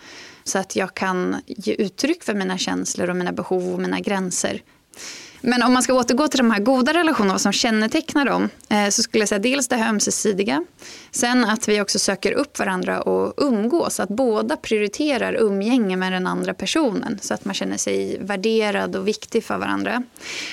Så 0.44 0.60
att 0.60 0.76
jag 0.76 0.94
kan 0.94 1.42
ge 1.46 1.74
uttryck 1.74 2.24
för 2.24 2.34
mina 2.34 2.58
känslor 2.58 3.10
och 3.10 3.16
mina 3.16 3.32
behov 3.32 3.74
och 3.74 3.80
mina 3.80 4.00
gränser. 4.00 4.62
Men 5.42 5.64
om 5.64 5.74
man 5.74 5.84
ska 5.84 5.94
återgå 5.94 6.28
till 6.28 6.38
de 6.38 6.52
här 6.52 6.60
goda 6.60 6.94
relationerna, 6.94 7.34
vad 7.34 7.42
som 7.42 7.52
kännetecknar 7.52 8.26
dem, 8.26 8.50
eh, 8.70 8.90
så 8.90 9.04
skulle 9.04 9.22
jag 9.22 9.30
säga 9.30 9.40
dels 9.40 9.68
det 9.68 9.76
här 9.76 9.90
ömsesidiga. 9.90 10.66
Sen 11.12 11.46
att 11.46 11.70
vi 11.70 11.82
också 11.82 12.00
söker 12.00 12.32
upp 12.32 12.60
varandra 12.60 13.02
och 13.02 13.34
umgås. 13.38 14.00
Att 14.00 14.10
båda 14.10 14.58
prioriterar 14.58 15.34
umgänge 15.34 15.96
med 15.96 16.12
den 16.12 16.28
andra 16.28 16.54
personen 16.54 17.20
så 17.22 17.34
att 17.34 17.46
man 17.46 17.54
känner 17.54 17.78
sig 17.78 18.18
värderad 18.22 18.96
och 18.96 19.08
viktig 19.08 19.44
för 19.44 19.58
varandra. 19.58 20.04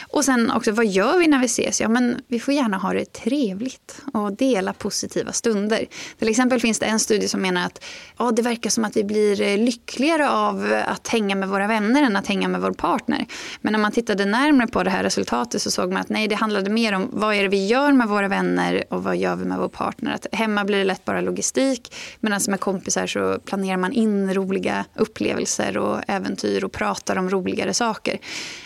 Och 0.08 0.24
sen 0.24 0.50
också, 0.50 0.72
vad 0.72 0.86
gör 0.86 1.18
vi 1.18 1.26
när 1.26 1.38
vi 1.38 1.46
ses? 1.46 1.80
Ja, 1.80 1.88
men 1.88 2.16
vi 2.28 2.40
får 2.40 2.54
gärna 2.54 2.76
ha 2.76 2.92
det 2.92 3.12
trevligt 3.12 4.02
och 4.12 4.32
dela 4.32 4.72
positiva 4.72 5.32
stunder. 5.32 5.86
Till 6.18 6.28
exempel 6.28 6.60
finns 6.60 6.78
det 6.78 6.86
en 6.86 7.00
studie 7.00 7.28
som 7.28 7.42
menar 7.42 7.66
att 7.66 7.84
ja, 8.18 8.30
det 8.30 8.42
verkar 8.42 8.70
som 8.70 8.84
att 8.84 8.96
vi 8.96 9.04
blir 9.04 9.42
eh, 9.42 9.58
lyckligare 9.58 10.30
av 10.30 10.82
att 10.86 11.08
hänga 11.08 11.34
med 11.34 11.48
våra 11.48 11.66
vänner 11.66 12.02
än 12.02 12.16
att 12.16 12.26
hänga 12.26 12.48
med 12.48 12.60
vår 12.60 12.72
partner. 12.72 13.26
Men 13.60 13.72
när 13.72 13.80
man 13.80 13.92
tittade 13.92 14.24
närmare 14.24 14.66
på 14.76 14.82
det 14.82 14.90
här 14.90 15.02
resultatet 15.02 15.62
så 15.62 15.70
såg 15.70 15.92
man 15.92 16.00
att 16.00 16.08
nej, 16.08 16.28
det 16.28 16.34
handlade 16.34 16.70
mer 16.70 16.92
om 16.92 17.08
vad 17.12 17.34
är 17.34 17.42
det 17.42 17.48
vi 17.48 17.66
gör 17.66 17.92
med 17.92 18.08
våra 18.08 18.28
vänner 18.28 18.84
och 18.90 19.02
vad 19.02 19.16
gör 19.16 19.36
vi 19.36 19.44
med 19.44 19.58
vår 19.58 19.68
partner. 19.68 20.14
Att 20.14 20.26
hemma 20.32 20.64
blir 20.64 20.78
det 20.78 20.84
lätt 20.84 21.04
bara 21.04 21.20
logistik 21.20 21.94
medan 22.20 22.40
med 22.48 22.60
kompisar 22.60 23.06
så 23.06 23.38
planerar 23.38 23.76
man 23.76 23.92
in 23.92 24.34
roliga 24.34 24.84
upplevelser 24.94 25.76
och 25.76 26.00
äventyr 26.08 26.64
och 26.64 26.72
pratar 26.72 27.18
om 27.18 27.30
roligare 27.30 27.74
saker. 27.74 28.18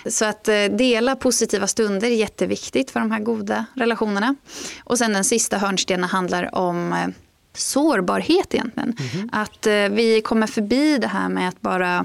Så 0.07 0.25
att 0.25 0.49
eh, 0.49 0.65
dela 0.65 1.17
positiva 1.17 1.67
stunder 1.67 2.07
är 2.09 2.15
jätteviktigt 2.15 2.91
för 2.91 3.01
de 3.01 3.11
här 3.11 3.21
goda 3.21 3.65
relationerna. 3.75 4.35
Och 4.85 4.99
sen 4.99 5.13
den 5.13 5.25
sista 5.25 5.59
hörnstenen 5.59 6.09
handlar 6.09 6.55
om 6.55 6.93
eh, 6.93 7.09
sårbarhet 7.55 8.55
egentligen. 8.55 8.97
Mm. 9.15 9.29
Att 9.33 9.67
eh, 9.67 9.73
vi 9.73 10.21
kommer 10.25 10.47
förbi 10.47 10.99
det 10.99 11.07
här 11.07 11.29
med 11.29 11.49
att 11.49 11.61
bara 11.61 12.05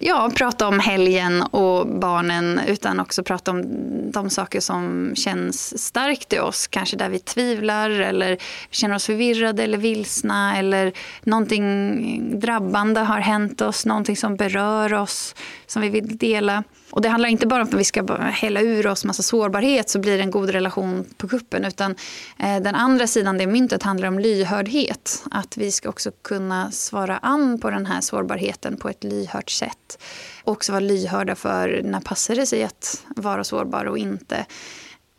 ja, 0.00 0.30
prata 0.34 0.68
om 0.68 0.80
helgen 0.80 1.42
och 1.42 1.86
barnen 1.86 2.60
utan 2.66 3.00
också 3.00 3.22
prata 3.22 3.50
om 3.50 3.64
de 4.12 4.30
saker 4.30 4.60
som 4.60 5.12
känns 5.14 5.84
starkt 5.84 6.32
i 6.32 6.38
oss. 6.38 6.66
Kanske 6.66 6.96
där 6.96 7.08
vi 7.08 7.18
tvivlar 7.18 7.90
eller 7.90 8.38
känner 8.70 8.94
oss 8.94 9.06
förvirrade 9.06 9.62
eller 9.62 9.78
vilsna 9.78 10.58
eller 10.58 10.92
någonting 11.22 12.40
drabbande 12.40 13.00
har 13.00 13.20
hänt 13.20 13.60
oss, 13.60 13.86
någonting 13.86 14.16
som 14.16 14.36
berör 14.36 14.92
oss 14.94 15.34
som 15.66 15.82
vi 15.82 15.88
vill 15.88 16.16
dela. 16.16 16.64
Och 16.92 17.02
det 17.02 17.08
handlar 17.08 17.28
inte 17.28 17.46
bara 17.46 17.62
om 17.62 17.68
att 17.68 17.74
vi 17.74 17.84
ska 17.84 18.16
hälla 18.16 18.60
ur 18.60 18.86
oss 18.86 19.04
massa 19.04 19.22
sårbarhet 19.22 19.88
så 19.88 19.98
blir 19.98 20.16
det 20.16 20.22
en 20.22 20.30
god 20.30 20.50
relation 20.50 21.04
på 21.16 21.28
kuppen. 21.28 21.64
Utan 21.64 21.94
eh, 22.38 22.56
den 22.56 22.74
andra 22.74 23.06
sidan 23.06 23.38
det 23.38 23.46
myntet 23.46 23.82
handlar 23.82 24.08
om 24.08 24.18
lyhördhet. 24.18 25.24
Att 25.30 25.56
vi 25.56 25.72
ska 25.72 25.88
också 25.88 26.10
kunna 26.22 26.70
svara 26.70 27.18
an 27.18 27.58
på 27.60 27.70
den 27.70 27.86
här 27.86 28.00
sårbarheten 28.00 28.76
på 28.76 28.88
ett 28.88 29.04
lyhört 29.04 29.50
sätt. 29.50 29.98
Och 30.44 30.52
också 30.52 30.72
vara 30.72 30.80
lyhörda 30.80 31.34
för 31.34 31.80
när 31.84 32.00
passar 32.00 32.34
det 32.34 32.46
sig 32.46 32.64
att 32.64 33.04
vara 33.16 33.44
sårbar 33.44 33.84
och 33.84 33.98
inte. 33.98 34.46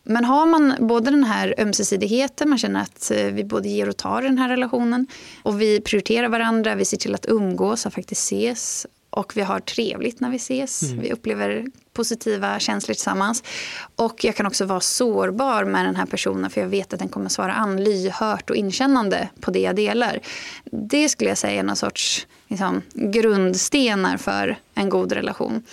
Men 0.04 0.26
har 0.26 0.46
man 0.46 0.76
både 0.80 1.12
den 1.12 1.24
här 1.24 1.56
ömsesidigheten, 1.58 2.50
man 2.50 2.58
känner 2.58 2.82
att 2.82 3.12
eh, 3.12 3.26
vi 3.26 3.44
både 3.44 3.70
ger 3.70 3.90
och 3.90 3.98
tar 3.98 4.22
i 4.22 4.26
den 4.26 4.38
här 4.38 4.50
relationen 4.50 5.08
och 5.44 5.62
vi 5.62 5.82
prioriterar 5.82 6.30
varandra, 6.30 6.76
vi 6.76 6.86
ser 6.86 6.98
till 6.98 7.16
att 7.16 7.26
umgås 7.30 7.86
och 7.86 7.94
faktiskt 7.94 8.22
ses 8.22 8.88
och 9.14 9.38
vi 9.38 9.42
har 9.42 9.60
trevligt 9.60 10.20
när 10.20 10.30
vi 10.30 10.36
ses. 10.36 10.84
Mm. 10.84 11.02
Vi 11.02 11.14
upplever 11.14 11.66
positiva 11.94 12.60
känslor 12.60 12.94
tillsammans. 12.94 13.44
Och 13.96 14.24
jag 14.24 14.36
kan 14.36 14.46
också 14.46 14.66
vara 14.66 14.80
sårbar 14.80 15.64
med 15.64 15.86
den 15.86 15.96
här 15.96 16.06
personen 16.06 16.50
för 16.50 16.62
jag 16.62 16.68
vet 16.68 16.94
att 16.94 17.00
den 17.00 17.10
kommer 17.10 17.30
svara 17.30 17.54
an 17.54 17.84
lyhört 17.84 18.50
och 18.50 18.56
inkännande 18.56 19.30
på 19.42 19.52
det 19.52 19.60
jag 19.60 19.76
delar. 19.76 20.20
Det 20.72 21.10
skulle 21.10 21.30
jag 21.30 21.38
säga 21.38 21.60
är 21.60 21.64
någon 21.64 21.76
sorts 21.76 22.28
liksom, 22.48 22.82
grundstenar 22.94 24.18
för 24.18 24.58
en 24.74 24.90
god 24.90 25.12
relation. 25.12 25.64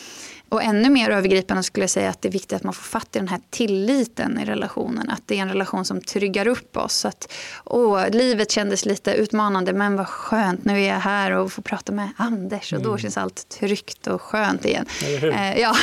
Och 0.50 0.62
ännu 0.62 0.90
mer 0.90 1.10
övergripande 1.10 1.62
skulle 1.62 1.82
jag 1.82 1.90
säga 1.90 2.10
att 2.10 2.22
det 2.22 2.28
är 2.28 2.32
viktigt 2.32 2.52
att 2.52 2.62
man 2.62 2.74
får 2.74 2.82
fatt 2.82 3.16
i 3.16 3.18
den 3.18 3.28
här 3.28 3.40
tilliten 3.50 4.38
i 4.38 4.44
relationen. 4.44 5.10
Att 5.10 5.22
det 5.26 5.38
är 5.38 5.42
en 5.42 5.48
relation 5.48 5.84
som 5.84 6.00
tryggar 6.00 6.46
upp 6.48 6.76
oss. 6.76 7.04
Att, 7.04 7.32
åh, 7.64 8.10
livet 8.10 8.50
kändes 8.50 8.84
lite 8.84 9.12
utmanande 9.14 9.72
men 9.72 9.96
vad 9.96 10.08
skönt, 10.08 10.64
nu 10.64 10.82
är 10.82 10.88
jag 10.88 11.00
här 11.00 11.30
och 11.30 11.52
får 11.52 11.62
prata 11.62 11.92
med 11.92 12.08
Anders 12.16 12.72
och 12.72 12.80
mm. 12.80 12.90
då 12.90 12.98
känns 12.98 13.16
allt 13.16 13.48
tryggt 13.48 14.06
och 14.06 14.22
skönt 14.22 14.64
igen. 14.64 14.86
Eh, 15.22 15.58
ja. 15.58 15.76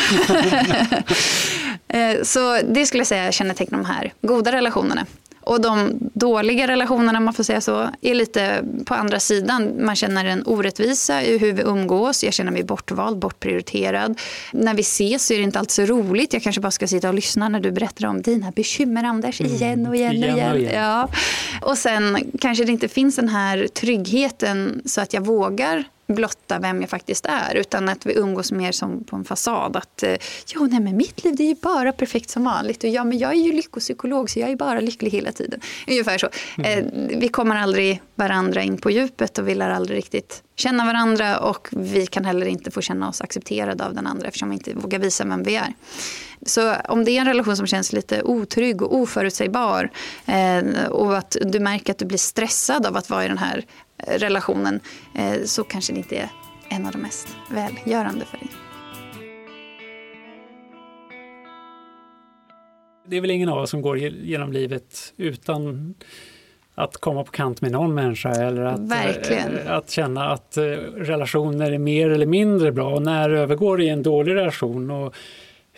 eh, 1.98 2.24
så 2.24 2.60
det 2.62 2.86
skulle 2.86 3.00
jag 3.00 3.08
säga 3.08 3.32
kännetecknar 3.32 3.78
de 3.78 3.86
här 3.86 4.14
goda 4.22 4.52
relationerna. 4.52 5.06
Och 5.48 5.62
de 5.62 5.94
dåliga 6.14 6.68
relationerna, 6.68 7.20
man 7.20 7.34
får 7.34 7.44
säga 7.44 7.62
så, 7.62 7.90
är 8.02 8.16
lite 8.16 8.64
på 8.86 8.94
andra 8.94 9.20
sidan. 9.20 9.86
Man 9.86 9.96
känner 9.96 10.26
en 10.26 10.44
orättvisa 10.46 11.24
i 11.24 11.38
hur 11.38 11.54
vi 11.54 11.62
umgås. 11.62 12.24
Jag 12.24 12.34
känner 12.34 12.52
mig 12.52 12.64
bortvald, 12.64 13.20
bortprioriterad. 13.20 14.20
När 14.54 14.74
vi 14.74 14.82
ses 14.82 15.28
så 15.28 15.34
är 15.34 15.38
det 15.38 15.44
inte 15.44 15.60
alltid 15.60 15.72
så 15.72 15.86
roligt. 15.86 16.34
Jag 16.34 16.44
kanske 16.44 16.62
bara 16.62 16.72
ska 16.72 16.88
sitta 16.88 17.08
och 17.08 17.14
lyssna 17.14 17.50
när 17.50 17.60
du 17.60 17.72
berättar 17.72 18.08
om 18.08 18.22
dina 18.22 18.52
bekymmer, 18.52 19.04
Anders, 19.04 19.42
mm. 19.42 19.54
igen 19.54 19.88
och 19.88 19.96
igen, 19.96 20.16
igen 20.16 20.32
och 20.32 20.38
igen. 20.38 20.52
Och, 20.52 20.58
igen. 20.58 20.72
Ja. 20.76 21.10
och 21.62 21.78
sen 21.78 22.32
kanske 22.42 22.64
det 22.64 22.72
inte 22.72 22.88
finns 22.88 23.16
den 23.16 23.30
här 23.30 23.68
tryggheten 23.68 24.82
så 24.86 25.02
att 25.02 25.14
jag 25.14 25.26
vågar 25.26 25.84
blotta 26.08 26.60
vem 26.60 26.82
jag 26.82 26.90
faktiskt 26.90 27.26
är 27.26 27.56
utan 27.56 27.90
att 27.90 28.06
vi 28.06 28.18
umgås 28.18 28.52
mer 28.52 28.72
som 28.72 29.04
på 29.04 29.16
en 29.16 29.26
fasad. 29.26 29.76
Att 29.76 30.04
eh, 30.04 30.16
ja, 30.54 30.62
nej, 30.62 30.80
men 30.80 30.98
mitt 30.98 31.24
liv 31.24 31.36
det 31.36 31.44
är 31.44 31.48
ju 31.48 31.56
bara 31.62 31.92
perfekt 31.92 32.30
som 32.30 32.44
vanligt 32.44 32.84
och 32.84 32.90
ja, 32.90 33.04
men 33.04 33.18
jag 33.18 33.32
är 33.32 33.36
ju 33.42 33.52
lyckopsykolog 33.52 34.30
så 34.30 34.40
jag 34.40 34.50
är 34.50 34.56
bara 34.56 34.80
lycklig 34.80 35.12
hela 35.12 35.32
tiden. 35.32 35.60
Ungefär 35.88 36.18
så. 36.18 36.30
Mm. 36.58 36.88
Eh, 36.88 37.18
vi 37.20 37.28
kommer 37.28 37.56
aldrig 37.56 38.02
varandra 38.16 38.64
in 38.64 38.78
på 38.78 38.92
djupet 38.92 39.38
och 39.38 39.48
vi 39.48 39.56
lär 39.56 39.70
aldrig 39.70 39.98
riktigt 39.98 40.44
känna 40.56 40.86
varandra 40.86 41.40
och 41.40 41.68
vi 41.72 42.06
kan 42.06 42.26
heller 42.26 42.46
inte 42.46 42.72
få 42.72 42.82
känna 42.82 43.10
oss 43.10 43.22
accepterade 43.22 43.86
av 43.86 43.94
den 43.94 44.08
andra 44.08 44.28
eftersom 44.28 44.50
vi 44.50 44.56
inte 44.56 44.74
vågar 44.74 45.00
visa 45.00 45.26
vem 45.26 45.44
vi 45.44 45.56
är. 45.56 45.74
Så 46.46 46.76
om 46.90 47.06
det 47.06 47.12
är 47.12 47.22
en 47.22 47.28
relation 47.28 47.58
som 47.58 47.68
känns 47.68 47.94
lite 47.94 48.24
otrygg 48.24 48.82
och 48.82 48.96
oförutsägbar 48.96 49.92
eh, 50.26 50.86
och 50.90 51.18
att 51.18 51.38
du 51.42 51.60
märker 51.60 51.92
att 51.92 51.98
du 51.98 52.06
blir 52.06 52.18
stressad 52.18 52.86
av 52.86 52.98
att 52.98 53.10
vara 53.10 53.26
i 53.26 53.28
den 53.28 53.38
här 53.38 53.66
relationen 53.98 54.80
eh, 55.16 55.44
så 55.46 55.64
kanske 55.64 55.94
det 55.94 55.98
inte 55.98 56.16
är 56.18 56.30
en 56.70 56.86
av 56.86 56.92
de 56.92 56.98
mest 56.98 57.28
välgörande 57.52 58.26
för 58.26 58.38
dig. 58.38 58.48
Det 63.10 63.18
är 63.18 63.22
väl 63.22 63.32
ingen 63.32 63.50
av 63.50 63.58
oss 63.58 63.70
som 63.70 63.82
går 63.82 63.98
genom 63.98 64.52
livet 64.52 65.14
utan 65.18 65.94
att 66.76 66.98
komma 66.98 67.24
på 67.24 67.32
kant 67.32 67.62
med 67.62 67.72
någon 67.72 67.94
människa 67.94 68.30
eller 68.30 68.62
att. 68.62 68.80
Eh, 69.66 69.78
att 69.78 69.90
känna 69.90 70.30
att 70.30 70.58
eh, 70.58 70.64
relationer 70.96 71.72
är 71.72 71.78
mer 71.78 72.10
eller 72.10 72.26
mindre 72.26 72.72
bra 72.72 72.96
och 72.96 73.02
när 73.02 73.30
övergår 73.30 73.82
i 73.82 73.90
en 73.90 74.04
dålig 74.04 74.36
relation. 74.36 74.92
Och 74.92 75.16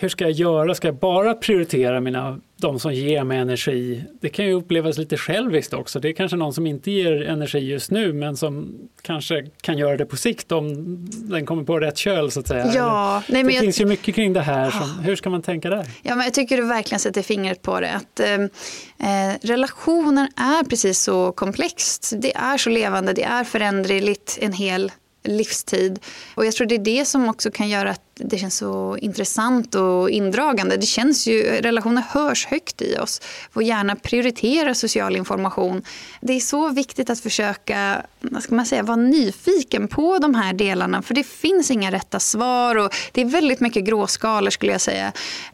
hur 0.02 0.10
ska 0.10 0.24
jag 0.24 0.32
göra? 0.32 0.76
Ska 0.76 0.88
jag 0.88 0.96
bara 0.96 1.34
prioritera 1.34 2.00
mina, 2.00 2.40
de 2.56 2.80
som 2.80 2.94
ger 2.94 3.24
mig 3.24 3.38
energi? 3.38 4.04
Det 4.22 4.30
kan 4.30 4.46
ju 4.46 4.54
upplevas 4.54 4.98
lite 4.98 5.18
själviskt 5.18 5.74
också. 5.74 6.00
Det 6.00 6.10
är 6.10 6.14
kanske 6.14 6.38
någon 6.38 6.54
som 6.54 6.68
inte 6.68 6.92
ger 6.92 7.22
energi 7.22 7.60
just 7.60 7.92
nu 7.92 8.14
men 8.14 8.38
som 8.38 8.80
kanske 9.02 9.46
kan 9.62 9.78
göra 9.78 9.98
det 9.98 10.06
på 10.06 10.18
sikt 10.18 10.52
om 10.52 10.76
den 11.12 11.46
kommer 11.46 11.64
på 11.64 11.80
rätt 11.80 11.98
köl 11.98 12.32
så 12.32 12.40
att 12.40 12.48
säga. 12.48 12.72
Ja, 12.76 13.24
nej, 13.28 13.44
det 13.44 13.52
finns 13.52 13.82
ju 13.82 13.86
mycket 13.86 14.16
kring 14.16 14.34
det 14.34 14.42
här. 14.42 14.72
Som, 14.72 15.00
hur 15.04 15.16
ska 15.16 15.30
man 15.30 15.42
tänka 15.42 15.70
där? 15.70 15.86
Ja, 16.02 16.16
men 16.16 16.26
jag 16.26 16.34
tycker 16.34 16.58
du 16.58 16.68
verkligen 16.68 17.00
sätter 17.00 17.22
fingret 17.22 17.62
på 17.62 17.80
det. 17.80 17.92
Att, 17.92 18.20
eh, 18.20 18.34
eh, 18.34 19.38
relationer 19.42 20.30
är 20.36 20.64
precis 20.64 21.00
så 21.00 21.32
komplext. 21.32 22.14
Det 22.18 22.36
är 22.36 22.58
så 22.58 22.70
levande, 22.70 23.14
det 23.14 23.24
är 23.24 23.44
föränderligt 23.44 24.38
en 24.42 24.54
hel 24.54 24.92
livstid. 25.24 26.00
Och 26.36 26.46
jag 26.46 26.54
tror 26.54 26.68
det 26.68 26.76
är 26.76 26.80
det 26.80 27.06
som 27.06 27.30
också 27.30 27.52
kan 27.52 27.70
göra 27.70 27.90
att 27.90 28.02
det 28.20 28.38
känns 28.38 28.58
så 28.58 28.98
intressant 28.98 29.76
och 29.76 30.10
indragande. 30.10 30.78
Det 30.78 30.86
känns 30.86 31.28
ju, 31.28 31.44
relationer 31.44 32.04
hörs 32.10 32.46
högt 32.46 32.82
i 32.82 32.98
oss. 32.98 33.22
Vår 33.54 33.64
hjärna 33.64 33.96
prioriterar 33.96 34.74
social 34.74 35.16
information. 35.16 35.84
Det 36.22 36.34
är 36.34 36.40
så 36.40 36.70
viktigt 36.70 37.10
att 37.10 37.20
försöka 37.20 38.02
vad 38.20 38.44
ska 38.44 38.56
man 38.56 38.66
säga, 38.66 38.84
vara 38.84 38.96
nyfiken 38.96 39.88
på 39.88 40.18
de 40.18 40.36
här 40.36 40.54
delarna. 40.54 41.02
För 41.02 41.14
det 41.14 41.24
finns 41.24 41.72
inga 41.72 41.92
rätta 41.92 42.20
svar 42.20 42.76
och 42.76 42.96
det 43.12 43.22
är 43.22 43.26
väldigt 43.26 43.60
mycket 43.60 43.84
gråskalor 43.84 44.50
skulle 44.50 44.72
jag 44.72 44.82
säga. 44.82 45.12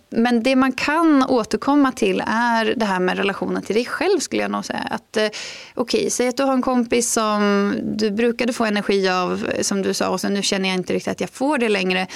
Men 0.10 0.44
det 0.44 0.56
man 0.56 0.72
kan 0.72 1.24
återkomma 1.24 1.92
till 1.92 2.24
är 2.28 2.74
det 2.78 2.86
här 2.86 3.00
med 3.00 3.18
relationen 3.18 3.64
till 3.64 3.76
dig 3.76 3.86
själv 3.86 4.20
skulle 4.20 4.42
jag 4.42 4.52
nog 4.52 4.66
säga. 4.66 4.88
Att, 4.92 5.18
eh, 5.18 5.28
okay, 5.76 6.10
säg 6.10 6.28
att 6.28 6.38
du 6.38 6.44
har 6.44 6.54
en 6.54 6.62
kompis 6.62 7.12
som 7.12 7.74
du 7.84 8.12
brukade 8.12 8.54
få 8.54 8.66
energi 8.66 9.10
av 9.10 9.50
som 9.62 9.82
du 9.82 9.94
sa 9.94 10.10
och 10.10 10.22
sen 10.22 10.34
nu 10.34 10.42
känner 10.42 10.70
jag 10.70 10.78
inte 10.78 10.94
riktigt 10.94 11.12
att 11.12 11.22
jag 11.22 11.30
får 11.30 11.58
det 11.58 11.70
längre. 11.70 12.08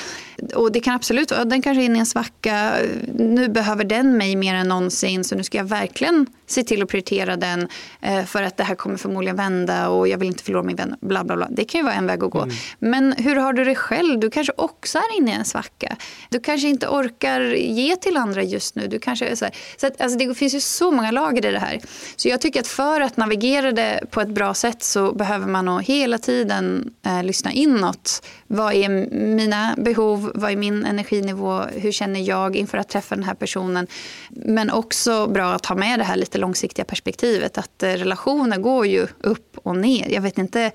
Och 0.56 0.72
det 0.72 0.80
kan 0.80 0.96
absolut 0.96 1.32
vara, 1.32 1.46
den 1.46 1.62
kanske 1.62 1.82
är 1.82 1.86
inne 1.86 1.98
i 1.98 2.00
en 2.00 2.06
svacka, 2.06 2.74
nu 3.16 3.50
behöver 3.50 3.84
den 3.84 4.18
mig 4.18 4.36
mer 4.36 4.56
än 4.56 4.68
någonsin 4.68 5.24
så 5.24 5.36
nu 5.36 5.44
ska 5.44 5.58
jag 5.58 5.66
verkligen 5.66 6.26
se 6.52 6.64
till 6.64 6.84
att 6.84 6.90
prioritera 6.90 7.36
den 7.38 7.68
eh, 8.02 8.26
för 8.26 8.44
att 8.44 8.58
det 8.58 8.64
här 8.64 8.76
kommer 8.76 8.98
förmodligen 8.98 9.36
vända 9.36 9.90
och 9.90 10.08
jag 10.08 10.18
vill 10.18 10.28
inte 10.28 10.44
förlora 10.44 10.64
min 10.64 10.76
vän. 10.76 10.96
Bla, 11.02 11.24
bla, 11.24 11.36
bla. 11.36 11.48
Det 11.52 11.66
kan 11.66 11.80
ju 11.80 11.86
vara 11.86 11.94
en 11.94 12.08
väg 12.08 12.24
att 12.24 12.32
gå. 12.32 12.42
Mm. 12.42 12.56
Men 12.80 13.14
hur 13.14 13.36
har 13.36 13.54
du 13.54 13.64
det 13.64 13.76
själv? 13.76 14.20
Du 14.20 14.30
kanske 14.30 14.54
också 14.58 14.98
är 14.98 15.18
inne 15.18 15.32
i 15.32 15.34
en 15.34 15.46
svacka. 15.46 15.96
Du 16.30 16.40
kanske 16.40 16.68
inte 16.68 16.88
orkar 16.88 17.42
ge 17.56 17.96
till 17.96 18.18
andra 18.18 18.44
just 18.44 18.76
nu. 18.76 18.88
Du 18.88 19.00
kanske 19.00 19.36
så, 19.36 19.46
så 19.78 19.88
att, 19.88 20.02
alltså, 20.02 20.18
det 20.18 20.36
finns 20.36 20.56
ju 20.56 20.60
så 20.60 20.92
många 20.92 21.12
lager 21.12 21.46
i 21.46 21.52
det 21.52 21.60
här. 21.60 21.80
Så 22.16 22.28
jag 22.28 22.42
tycker 22.42 22.60
att 22.60 22.68
för 22.68 23.02
att 23.02 23.18
navigera 23.18 23.72
det 23.72 24.04
på 24.12 24.22
ett 24.22 24.30
bra 24.30 24.54
sätt 24.54 24.84
så 24.84 25.14
behöver 25.14 25.48
man 25.48 25.66
nog 25.66 25.84
hela 25.84 26.18
tiden 26.18 26.94
eh, 27.06 27.24
lyssna 27.24 27.52
inåt. 27.52 28.26
Vad 28.48 28.74
är 28.74 28.90
mina 29.16 29.76
behov? 29.78 30.32
Vad 30.36 30.52
är 30.52 30.56
min 30.56 30.86
energinivå? 30.86 31.62
Hur 31.62 31.92
känner 31.92 32.20
jag 32.20 32.56
inför 32.56 32.78
att 32.78 32.90
träffa 32.90 33.16
den 33.16 33.24
här 33.24 33.34
personen? 33.36 33.88
Men 34.30 34.70
också 34.70 35.28
bra 35.28 35.54
att 35.54 35.66
ha 35.66 35.76
med 35.76 36.00
det 36.00 36.04
här 36.04 36.16
lite 36.16 36.39
långsiktiga 36.40 36.86
perspektivet. 36.86 37.58
Att 37.58 37.84
eh, 37.84 37.90
relationer 37.90 38.58
går 38.58 38.86
ju 38.88 39.08
upp 39.20 39.58
och 39.64 39.76
ner. 39.76 40.10
Jag 40.10 40.22
vet 40.22 40.38
inte 40.38 40.72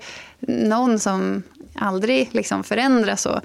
någon 0.47 0.99
som 0.99 1.43
aldrig 1.75 2.29
liksom 2.31 2.63
förändras. 2.63 3.25
Och, 3.25 3.39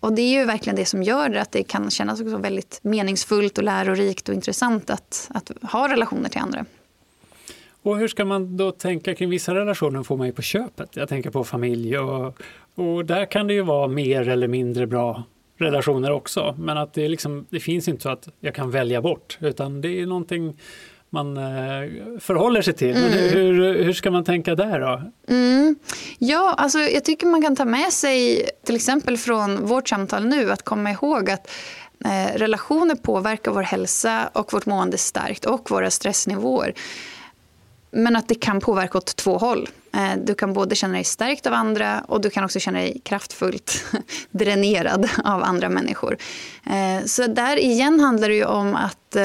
Och 0.00 0.12
det 0.12 0.22
är 0.22 0.38
ju 0.40 0.44
verkligen 0.44 0.76
det 0.76 0.84
som 0.84 1.02
gör 1.02 1.28
det 1.28 1.40
att 1.40 1.52
det 1.52 1.62
kan 1.62 1.90
kännas 1.90 2.20
också 2.20 2.36
väldigt 2.36 2.80
meningsfullt 2.82 3.58
och 3.58 3.64
lärorikt 3.64 4.28
och 4.28 4.34
intressant 4.34 4.90
att, 4.90 5.30
att 5.34 5.50
ha 5.72 5.88
relationer 5.88 6.28
till 6.28 6.40
andra. 6.40 6.64
Och 7.82 7.98
hur 7.98 8.08
ska 8.08 8.24
man 8.24 8.56
då 8.56 8.70
tänka 8.70 9.14
kring 9.14 9.30
vissa 9.30 9.54
relationer 9.54 10.02
får 10.02 10.16
man 10.16 10.26
ju 10.26 10.32
på 10.32 10.42
köpet? 10.42 10.96
Jag 10.96 11.08
tänker 11.08 11.30
på 11.30 11.44
familj 11.44 11.98
och, 11.98 12.38
och 12.74 13.04
där 13.04 13.26
kan 13.26 13.46
det 13.46 13.54
ju 13.54 13.62
vara 13.62 13.88
mer 13.88 14.28
eller 14.28 14.48
mindre 14.48 14.86
bra 14.86 15.22
relationer 15.58 16.10
också. 16.10 16.54
Men 16.58 16.78
att 16.78 16.94
det, 16.94 17.08
liksom, 17.08 17.46
det 17.50 17.60
finns 17.60 17.88
inte 17.88 18.02
så 18.02 18.08
att 18.08 18.28
jag 18.40 18.54
kan 18.54 18.70
välja 18.70 19.02
bort 19.02 19.38
utan 19.40 19.80
det 19.80 20.00
är 20.00 20.06
någonting 20.06 20.56
man 21.14 21.36
eh, 21.36 22.20
förhåller 22.20 22.62
sig 22.62 22.74
till. 22.74 22.96
Mm. 22.96 23.10
Men 23.10 23.12
hur, 23.12 23.84
hur 23.84 23.92
ska 23.92 24.10
man 24.10 24.24
tänka 24.24 24.54
där 24.54 24.80
då? 24.80 25.02
Mm. 25.28 25.76
Ja, 26.18 26.54
alltså 26.58 26.78
jag 26.78 27.04
tycker 27.04 27.26
man 27.26 27.42
kan 27.42 27.56
ta 27.56 27.64
med 27.64 27.92
sig 27.92 28.48
till 28.64 28.76
exempel 28.76 29.18
från 29.18 29.66
vårt 29.66 29.88
samtal 29.88 30.26
nu 30.26 30.52
att 30.52 30.62
komma 30.62 30.90
ihåg 30.90 31.30
att 31.30 31.50
eh, 32.04 32.38
relationer 32.38 32.94
påverkar 32.94 33.52
vår 33.52 33.62
hälsa 33.62 34.30
och 34.32 34.52
vårt 34.52 34.66
mående 34.66 34.98
starkt 34.98 35.44
och 35.44 35.70
våra 35.70 35.90
stressnivåer. 35.90 36.74
Men 37.90 38.16
att 38.16 38.28
det 38.28 38.34
kan 38.34 38.60
påverka 38.60 38.98
åt 38.98 39.16
två 39.16 39.38
håll. 39.38 39.68
Eh, 39.94 40.18
du 40.24 40.34
kan 40.34 40.52
både 40.52 40.74
känna 40.74 40.94
dig 40.94 41.04
stärkt 41.04 41.46
av 41.46 41.52
andra 41.52 42.00
och 42.08 42.20
du 42.20 42.30
kan 42.30 42.44
också 42.44 42.60
känna 42.60 42.78
dig 42.78 43.00
kraftfullt 43.04 43.84
dränerad 44.30 45.08
av 45.24 45.42
andra 45.42 45.68
människor. 45.68 46.16
Eh, 46.66 47.04
så 47.06 47.26
där 47.26 47.56
igen 47.56 48.00
handlar 48.00 48.28
det 48.28 48.34
ju 48.34 48.44
om 48.44 48.74
att 48.74 49.16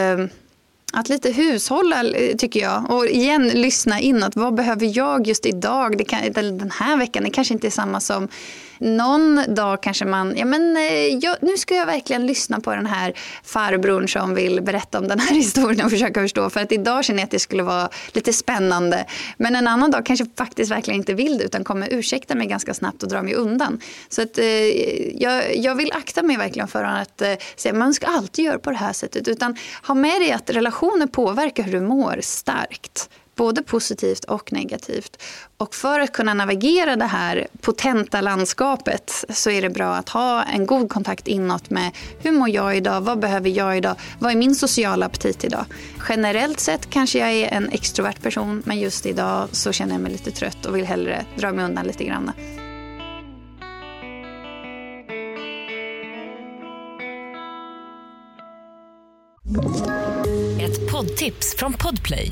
att 0.93 1.09
lite 1.09 1.31
hushålla, 1.31 2.03
eh, 2.03 2.35
tycker 2.35 2.59
jag. 2.59 2.91
Och 2.91 3.07
igen, 3.07 3.47
lyssna 3.47 3.99
inåt. 3.99 4.35
Vad 4.35 4.53
behöver 4.53 4.97
jag 4.97 5.27
just 5.27 5.45
idag? 5.45 5.97
Det 5.97 6.03
kan, 6.03 6.33
den 6.33 6.71
här 6.71 6.97
veckan. 6.97 7.23
Det 7.23 7.29
kanske 7.29 7.53
inte 7.53 7.67
är 7.67 7.71
samma 7.71 7.99
som 7.99 8.27
någon 8.79 9.41
dag 9.47 9.83
kanske 9.83 10.05
man, 10.05 10.37
ja 10.37 10.45
men 10.45 10.77
eh, 10.77 11.07
jag, 11.07 11.35
nu 11.41 11.57
ska 11.57 11.75
jag 11.75 11.85
verkligen 11.85 12.27
lyssna 12.27 12.59
på 12.59 12.75
den 12.75 12.85
här 12.85 13.13
farbrorn 13.43 14.07
som 14.07 14.35
vill 14.35 14.61
berätta 14.61 14.99
om 14.99 15.07
den 15.07 15.19
här 15.19 15.35
historien 15.35 15.85
och 15.85 15.91
försöka 15.91 16.21
förstå. 16.21 16.49
För 16.49 16.59
att 16.59 16.71
idag 16.71 17.05
känner 17.05 17.19
jag 17.19 17.25
att 17.25 17.31
det 17.31 17.39
skulle 17.39 17.63
vara 17.63 17.89
lite 18.11 18.33
spännande. 18.33 19.05
Men 19.37 19.55
en 19.55 19.67
annan 19.67 19.91
dag 19.91 20.05
kanske 20.05 20.25
faktiskt 20.37 20.71
verkligen 20.71 20.99
inte 20.99 21.13
vill 21.13 21.37
det 21.37 21.43
utan 21.43 21.63
kommer 21.63 21.87
ursäkta 21.91 22.35
mig 22.35 22.47
ganska 22.47 22.73
snabbt 22.73 23.03
och 23.03 23.09
dra 23.09 23.21
mig 23.21 23.33
undan. 23.33 23.81
Så 24.09 24.21
att, 24.21 24.37
eh, 24.37 24.45
jag, 25.21 25.55
jag 25.57 25.75
vill 25.75 25.91
akta 25.91 26.23
mig 26.23 26.37
verkligen 26.37 26.67
för 26.67 26.83
att 26.83 27.21
eh, 27.21 27.33
säga 27.55 27.73
man 27.73 27.93
ska 27.93 28.07
alltid 28.07 28.45
göra 28.45 28.59
på 28.59 28.71
det 28.71 28.77
här 28.77 28.93
sättet. 28.93 29.27
Utan 29.27 29.55
ha 29.87 29.95
med 29.95 30.21
dig 30.21 30.31
att 30.31 30.49
relationer 30.49 31.07
påverkar 31.07 31.63
hur 31.63 31.71
du 31.71 31.81
mår 31.81 32.19
starkt 32.21 33.09
både 33.39 33.63
positivt 33.63 34.23
och 34.23 34.53
negativt. 34.53 35.21
Och 35.57 35.75
för 35.75 35.99
att 35.99 36.11
kunna 36.11 36.33
navigera 36.33 36.95
det 36.95 37.05
här 37.05 37.47
potenta 37.61 38.21
landskapet 38.21 39.25
så 39.29 39.49
är 39.49 39.61
det 39.61 39.69
bra 39.69 39.95
att 39.95 40.09
ha 40.09 40.43
en 40.43 40.65
god 40.65 40.89
kontakt 40.89 41.27
inåt 41.27 41.69
med 41.69 41.91
hur 42.19 42.31
mår 42.31 42.49
jag 42.49 42.77
idag, 42.77 43.01
vad 43.01 43.19
behöver 43.19 43.49
jag 43.49 43.77
idag, 43.77 43.95
vad 44.19 44.31
är 44.31 44.35
min 44.35 44.55
sociala 44.55 45.05
aptit 45.05 45.43
idag. 45.43 45.65
Generellt 46.09 46.59
sett 46.59 46.89
kanske 46.89 47.19
jag 47.19 47.31
är 47.31 47.47
en 47.47 47.69
extrovert 47.69 48.21
person 48.21 48.63
men 48.65 48.79
just 48.79 49.05
idag 49.05 49.47
så 49.51 49.71
känner 49.71 49.93
jag 49.93 50.01
mig 50.01 50.11
lite 50.11 50.31
trött 50.31 50.65
och 50.65 50.75
vill 50.75 50.85
hellre 50.85 51.25
dra 51.37 51.51
mig 51.51 51.65
undan 51.65 51.87
lite 51.87 52.03
grann. 52.03 52.31
Ett 60.59 60.91
poddtips 60.91 61.55
från 61.57 61.73
Podplay. 61.73 62.31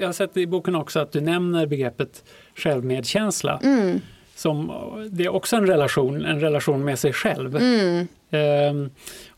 Jag 0.00 0.08
har 0.08 0.12
sett 0.12 0.36
i 0.36 0.46
boken 0.46 0.74
också 0.74 1.00
att 1.00 1.12
du 1.12 1.20
nämner 1.20 1.66
begreppet 1.66 2.24
självmedkänsla. 2.54 3.60
Mm. 3.62 4.00
Som, 4.34 4.72
det 5.10 5.24
är 5.24 5.28
också 5.28 5.56
en 5.56 5.66
relation, 5.66 6.24
en 6.24 6.40
relation 6.40 6.84
med 6.84 6.98
sig 6.98 7.12
själv. 7.12 7.56
Mm. 7.56 8.08
Ehm, 8.30 8.90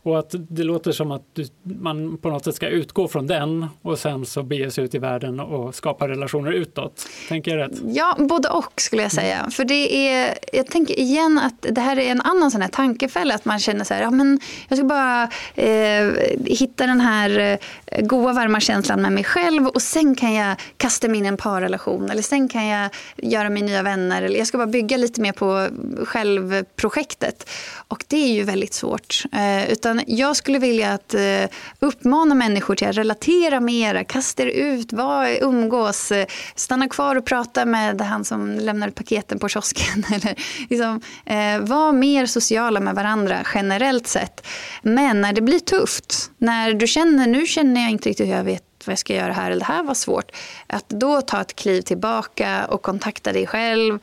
och 0.03 0.19
att 0.19 0.35
det 0.49 0.63
låter 0.63 0.91
som 0.91 1.11
att 1.11 1.21
du, 1.33 1.47
man 1.63 2.17
på 2.17 2.29
något 2.29 2.45
sätt 2.45 2.55
ska 2.55 2.67
utgå 2.67 3.07
från 3.07 3.27
den 3.27 3.67
och 3.81 3.99
sen 3.99 4.25
så 4.25 4.43
bege 4.43 4.71
sig 4.71 4.83
ut 4.83 4.95
i 4.95 4.97
världen 4.97 5.39
och 5.39 5.75
skapa 5.75 6.07
relationer 6.07 6.51
utåt. 6.51 7.07
Tänker 7.29 7.57
jag 7.57 7.59
rätt? 7.59 7.79
Ja, 7.85 8.15
både 8.19 8.49
och 8.49 8.81
skulle 8.81 9.01
jag 9.01 9.11
säga. 9.11 9.37
Mm. 9.39 9.51
För 9.51 9.65
det 9.65 10.07
är, 10.07 10.37
jag 10.53 10.67
tänker 10.67 10.99
igen 10.99 11.39
att 11.43 11.65
det 11.75 11.81
här 11.81 11.99
är 11.99 12.11
en 12.11 12.21
annan 12.21 12.51
sån 12.51 12.61
här 12.61 12.69
tankefälla. 12.69 13.35
Att 13.35 13.45
man 13.45 13.59
känner 13.59 13.83
så 13.83 13.93
här, 13.93 14.01
ja 14.01 14.11
men 14.11 14.39
jag 14.67 14.77
ska 14.77 14.87
bara 14.87 15.23
eh, 15.55 16.11
hitta 16.45 16.87
den 16.87 17.01
här 17.01 17.59
eh, 17.85 18.05
goa 18.05 18.33
varma 18.33 18.59
känslan 18.59 19.01
med 19.01 19.11
mig 19.11 19.23
själv 19.23 19.67
och 19.67 19.81
sen 19.81 20.15
kan 20.15 20.33
jag 20.33 20.55
kasta 20.77 21.07
mig 21.07 21.17
in 21.17 21.25
i 21.25 21.27
en 21.27 21.37
parrelation 21.37 22.09
eller 22.09 22.21
sen 22.21 22.49
kan 22.49 22.67
jag 22.67 22.89
göra 23.17 23.49
mig 23.49 23.63
nya 23.63 23.83
vänner. 23.83 24.21
Eller 24.21 24.37
jag 24.37 24.47
ska 24.47 24.57
bara 24.57 24.67
bygga 24.67 24.97
lite 24.97 25.21
mer 25.21 25.31
på 25.31 25.67
självprojektet. 26.05 27.49
Och 27.87 28.03
det 28.07 28.17
är 28.17 28.33
ju 28.33 28.43
väldigt 28.43 28.73
svårt. 28.81 29.23
Eh, 29.31 29.71
utan 29.71 30.01
jag 30.07 30.35
skulle 30.35 30.59
vilja 30.59 30.93
att 30.93 31.13
eh, 31.13 31.45
uppmana 31.79 32.35
människor 32.35 32.75
till 32.75 32.87
att 32.87 32.97
relatera 32.97 33.59
mera, 33.59 34.03
kasta 34.03 34.43
er 34.43 34.47
ut, 34.47 34.93
var, 34.93 35.43
umgås, 35.43 36.11
eh, 36.11 36.25
stanna 36.55 36.87
kvar 36.87 37.15
och 37.15 37.25
prata 37.25 37.65
med 37.65 38.01
han 38.01 38.25
som 38.25 38.59
lämnar 38.59 38.89
paketen 38.89 39.39
på 39.39 39.49
kiosken. 39.49 40.05
Eller, 40.13 40.35
liksom, 40.69 41.01
eh, 41.25 41.59
var 41.59 41.91
mer 41.91 42.25
sociala 42.25 42.79
med 42.79 42.95
varandra 42.95 43.45
generellt 43.53 44.07
sett. 44.07 44.47
Men 44.81 45.21
när 45.21 45.33
det 45.33 45.41
blir 45.41 45.59
tufft, 45.59 46.31
när 46.37 46.73
du 46.73 46.87
känner 46.87 47.27
nu 47.27 47.45
känner 47.45 47.81
jag 47.81 47.91
inte 47.91 48.09
riktigt 48.09 48.27
hur 48.27 48.33
jag 48.33 48.43
vet 48.43 48.63
vad 48.85 48.91
jag 48.91 48.99
ska 48.99 49.15
göra 49.15 49.33
här, 49.33 49.51
eller 49.51 49.59
det 49.59 49.73
här 49.73 49.83
var 49.83 49.93
svårt. 49.93 50.31
Att 50.67 50.89
då 50.89 51.21
ta 51.21 51.41
ett 51.41 51.55
kliv 51.55 51.81
tillbaka 51.81 52.65
och 52.65 52.81
kontakta 52.81 53.33
dig 53.33 53.47
själv 53.47 53.99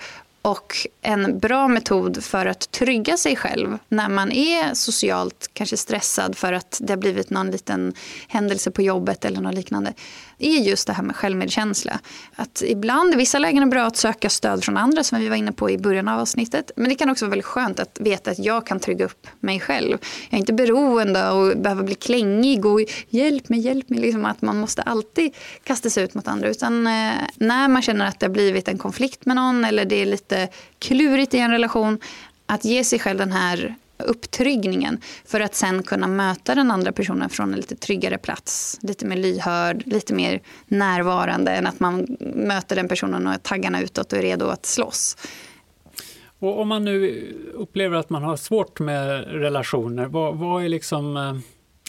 och 0.49 0.77
en 1.03 1.39
bra 1.39 1.69
metod 1.69 2.25
för 2.25 2.47
att 2.47 2.71
trygga 2.71 3.17
sig 3.17 3.37
själv 3.37 3.79
när 3.89 4.09
man 4.09 4.33
är 4.33 4.75
socialt 4.75 5.51
kanske 5.53 5.77
stressad 5.77 6.37
för 6.37 6.53
att 6.53 6.79
det 6.83 6.93
har 6.93 6.99
blivit 6.99 7.31
någon 7.31 7.51
liten 7.51 7.95
händelse 8.29 8.71
på 8.71 8.83
jobbet 8.83 9.25
eller 9.25 9.41
något 9.41 9.55
liknande 9.55 9.95
är 10.39 10.59
just 10.59 10.87
det 10.87 10.93
här 10.93 11.03
med 11.03 11.17
självmedkänsla. 11.17 11.99
Att 12.37 12.63
ibland, 12.67 13.15
i 13.15 13.17
vissa 13.17 13.39
lägen 13.39 13.63
är 13.63 13.67
det 13.67 13.71
bra 13.71 13.85
att 13.85 13.97
söka 13.97 14.29
stöd 14.29 14.65
från 14.65 14.77
andra 14.77 15.05
som 15.05 15.21
vi 15.21 15.29
var 15.29 15.37
inne 15.37 15.53
på 15.53 15.71
i 15.71 15.79
början 15.79 16.09
av 16.09 16.21
avsnittet. 16.21 16.71
Men 16.77 16.89
det 16.89 16.95
kan 16.95 17.11
också 17.11 17.25
vara 17.25 17.31
väldigt 17.31 17.47
skönt 17.47 17.81
att 17.81 18.01
veta 18.01 18.31
att 18.31 18.39
jag 18.39 18.67
kan 18.67 18.81
trygga 18.81 19.05
upp 19.05 19.27
mig 19.41 19.61
själv. 19.61 19.99
Jag 20.31 20.37
är 20.37 20.39
inte 20.39 20.53
beroende 20.53 21.31
och 21.31 21.59
behöver 21.59 21.83
bli 21.83 21.95
klängig 21.95 22.67
och 22.67 22.81
hjälp 23.09 23.49
mig, 23.49 23.61
hjälp 23.61 23.89
mig. 23.89 24.01
Liksom 24.01 24.25
att 24.25 24.43
man 24.43 24.57
måste 24.57 24.83
alltid 24.83 25.35
kasta 25.65 25.91
sig 25.91 26.05
ut 26.05 26.15
mot 26.15 26.29
andra. 26.29 26.49
Utan 26.49 26.87
eh, 26.87 27.13
när 27.37 27.69
man 27.69 27.83
känner 27.83 28.07
att 28.07 28.21
det 28.21 28.27
har 28.27 28.33
blivit 28.33 28.69
en 28.69 28.79
konflikt 28.79 29.27
med 29.27 29.37
någon 29.37 29.65
eller 29.65 29.85
det 29.85 30.03
är 30.03 30.07
lite 30.07 30.49
klurigt 30.79 31.35
i 31.35 31.39
en 31.39 31.51
relation. 31.51 31.99
Att 32.47 32.65
ge 32.65 32.85
sig 32.85 32.99
själv 32.99 33.19
den 33.19 33.33
här 33.33 33.77
upptryggningen 33.99 35.01
för 35.25 35.41
att 35.41 35.55
sen 35.55 35.83
kunna 35.83 36.07
möta 36.07 36.55
den 36.55 36.71
andra 36.71 36.93
personen 36.93 37.31
från 37.31 37.53
en 37.53 37.57
lite 37.57 37.77
tryggare 37.77 38.19
plats. 38.19 38.79
Lite 38.83 39.07
mer 39.07 39.17
lyhörd, 39.17 39.83
lite 39.87 40.15
mer 40.15 40.41
närvarande 40.67 41.51
än 41.51 41.67
att 41.67 41.81
man 41.81 42.17
möter 42.35 42.77
den 42.77 42.89
personen 42.89 43.27
och 43.27 43.33
är 43.33 43.39
taggarna 43.39 43.83
utåt 43.83 44.13
och 44.13 44.19
är 44.19 44.23
redo 44.23 44.47
att 44.47 44.67
slåss. 44.67 45.17
Och 46.41 46.61
om 46.61 46.69
man 46.69 46.85
nu 46.85 47.27
upplever 47.55 47.97
att 47.97 48.11
man 48.11 48.23
har 48.23 48.37
svårt 48.37 48.81
med 48.81 49.25
relationer, 49.25 50.07
vad, 50.07 50.37
vad 50.37 50.65
är 50.65 50.69
liksom 50.69 51.17
eh, 51.17 51.35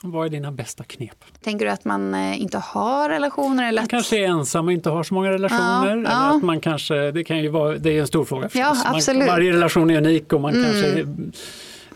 vad 0.04 0.26
är 0.26 0.30
dina 0.30 0.52
bästa 0.52 0.84
knep? 0.84 1.24
Tänker 1.44 1.66
du 1.66 1.72
att 1.72 1.86
man 1.86 2.14
eh, 2.14 2.42
inte 2.42 2.58
har 2.58 3.10
relationer? 3.10 3.68
Eller 3.68 3.82
man 3.82 3.84
att... 3.84 3.90
kanske 3.90 4.18
är 4.18 4.28
ensam 4.28 4.66
och 4.66 4.74
inte 4.74 4.90
har 4.90 5.04
så 5.04 5.14
många 5.14 5.32
relationer. 5.32 5.88
Ja, 5.88 5.92
eller 5.92 6.10
ja. 6.10 6.36
att 6.36 6.44
man 6.44 6.62
kanske, 6.62 7.12
det, 7.12 7.24
kan 7.24 7.40
ju 7.40 7.48
vara, 7.48 7.78
det 7.78 7.98
är 7.98 8.02
en 8.02 8.08
stor 8.08 8.26
fråga 8.26 8.50
förstås. 8.50 9.08
Ja. 9.08 9.14
Man, 9.14 9.28
varje 9.28 9.54
relation 9.54 9.90
är 9.90 9.98
unik 9.98 10.34
och 10.34 10.42
man 10.42 10.54
Mm. 10.56 10.72
kanske 10.72 11.06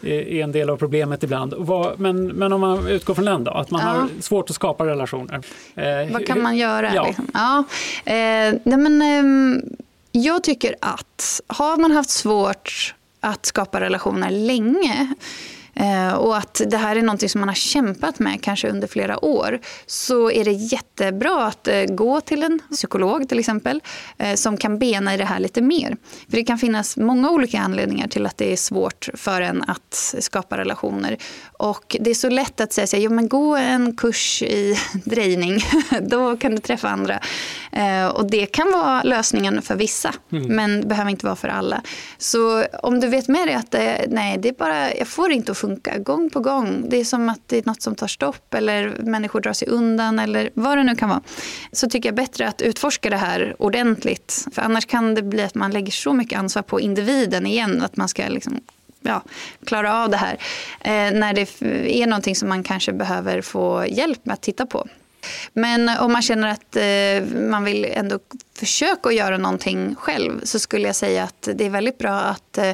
är, 0.05 0.43
en 0.43 0.51
del 0.51 0.69
av 0.69 0.77
problemet 0.77 1.23
ibland. 1.23 1.53
Men, 1.97 2.27
men 2.27 2.53
om 2.53 2.61
man 2.61 2.87
utgår 2.87 3.13
från 3.13 3.25
den 3.25 3.43
då, 3.43 3.51
att 3.51 3.71
man 3.71 3.81
Ja. 3.81 3.87
har 3.87 4.07
svårt 4.21 4.49
att 4.49 4.55
skapa 4.55 4.85
relationer. 4.85 5.41
Eh, 5.75 6.13
Vad 6.13 6.25
kan 6.27 6.41
man 6.41 6.57
göra? 6.57 6.95
Ja. 6.95 7.05
Liksom? 7.07 7.27
Ja. 7.33 7.63
Eh, 8.05 8.13
nej 8.63 8.77
men, 8.77 9.01
ehm, 9.01 9.61
jag 10.11 10.43
tycker 10.43 10.75
att 10.79 11.41
har 11.47 11.77
man 11.77 11.91
haft 11.91 12.09
svårt 12.09 12.95
att 13.19 13.45
skapa 13.45 13.79
relationer 13.79 14.29
länge 14.31 14.93
eh, 14.93 15.62
och 16.17 16.37
att 16.37 16.61
det 16.67 16.77
här 16.77 16.95
är 16.95 17.01
någonting 17.01 17.29
som 17.29 17.39
man 17.39 17.49
har 17.49 17.55
kämpat 17.55 18.19
med 18.19 18.41
kanske 18.41 18.69
under 18.69 18.87
flera 18.87 19.25
år 19.25 19.59
så 19.85 20.31
är 20.31 20.45
det 20.45 20.51
jättebra 20.51 21.45
att 21.45 21.67
eh, 21.67 21.83
gå 21.83 22.21
till 22.21 22.43
en 22.43 22.59
psykolog 22.71 23.29
till 23.29 23.39
exempel 23.39 23.81
eh, 24.17 24.35
som 24.35 24.57
kan 24.57 24.79
bena 24.79 25.13
i 25.13 25.17
det 25.17 25.25
här 25.25 25.39
lite 25.39 25.61
mer. 25.61 25.97
För 26.29 26.37
det 26.37 26.43
kan 26.43 26.57
finnas 26.57 26.97
många 26.97 27.29
olika 27.29 27.59
anledningar 27.59 28.07
till 28.07 28.25
att 28.25 28.37
det 28.37 28.51
är 28.51 28.57
svårt 28.57 29.09
för 29.13 29.41
en 29.41 29.63
att 29.67 30.15
skapa 30.19 30.57
relationer. 30.57 31.17
Och 31.57 31.95
det 31.99 32.09
är 32.09 32.15
så 32.15 32.29
lätt 32.29 32.61
att 32.61 32.73
säga 32.73 32.87
så 32.87 32.95
här, 32.95 33.03
jo, 33.03 33.11
men 33.11 33.27
gå 33.27 33.55
en 33.55 33.95
kurs 33.95 34.43
i 34.43 34.77
drejning, 35.05 35.59
då 36.01 36.37
kan 36.37 36.51
du 36.51 36.57
träffa 36.57 36.89
andra. 36.89 37.19
Eh, 37.71 38.07
och 38.07 38.29
det 38.29 38.45
kan 38.45 38.71
vara 38.71 39.03
lösningen 39.03 39.61
för 39.61 39.75
vissa, 39.75 40.13
men 40.29 40.87
behöver 40.87 41.11
inte 41.11 41.25
vara 41.25 41.35
för 41.35 41.47
alla. 41.47 41.81
Så 42.17 42.65
om 42.83 42.99
du 42.99 43.07
vet 43.07 43.27
med 43.27 43.47
dig 43.47 43.55
att 43.55 43.75
nej, 44.07 44.37
det 44.37 44.49
är 44.49 44.53
bara, 44.53 44.95
jag 44.95 45.07
får 45.07 45.31
inte 45.31 45.51
att 45.51 45.57
funka 45.63 45.97
gång 45.97 46.29
på 46.29 46.39
gång. 46.39 46.89
Det 46.89 46.97
är 46.99 47.05
som 47.05 47.29
att 47.29 47.39
det 47.47 47.57
är 47.57 47.63
något 47.65 47.81
som 47.81 47.95
tar 47.95 48.07
stopp 48.07 48.53
eller 48.53 48.97
människor 48.99 49.41
drar 49.41 49.53
sig 49.53 49.67
undan 49.67 50.19
eller 50.19 50.49
vad 50.53 50.77
det 50.77 50.83
nu 50.83 50.95
kan 50.95 51.09
vara. 51.09 51.21
Så 51.71 51.89
tycker 51.89 52.09
jag 52.09 52.15
bättre 52.15 52.47
att 52.47 52.61
utforska 52.61 53.09
det 53.09 53.17
här 53.17 53.55
ordentligt. 53.59 54.47
För 54.51 54.61
annars 54.61 54.85
kan 54.85 55.15
det 55.15 55.21
bli 55.21 55.41
att 55.41 55.55
man 55.55 55.71
lägger 55.71 55.91
så 55.91 56.13
mycket 56.13 56.39
ansvar 56.39 56.63
på 56.63 56.79
individen 56.79 57.45
igen. 57.45 57.81
Att 57.81 57.97
man 57.97 58.09
ska 58.09 58.27
liksom 58.27 58.59
ja, 59.01 59.21
klara 59.65 60.03
av 60.03 60.09
det 60.09 60.17
här. 60.17 60.37
Eh, 60.81 61.19
när 61.19 61.33
det 61.33 61.61
är 62.01 62.07
någonting 62.07 62.35
som 62.35 62.49
man 62.49 62.63
kanske 62.63 62.93
behöver 62.93 63.41
få 63.41 63.85
hjälp 63.87 64.25
med 64.25 64.33
att 64.33 64.41
titta 64.41 64.65
på. 64.65 64.87
Men 65.53 65.89
om 65.89 66.11
man 66.11 66.21
känner 66.21 66.47
att 66.47 66.75
eh, 66.75 67.39
man 67.39 67.63
vill 67.63 67.85
ändå 67.85 68.19
försöka 68.55 69.09
att 69.09 69.15
göra 69.15 69.37
någonting 69.37 69.95
själv 69.95 70.41
så 70.43 70.59
skulle 70.59 70.87
jag 70.87 70.95
säga 70.95 71.23
att 71.23 71.49
det 71.55 71.65
är 71.65 71.69
väldigt 71.69 71.97
bra 71.97 72.19
att, 72.19 72.57
eh, 72.57 72.71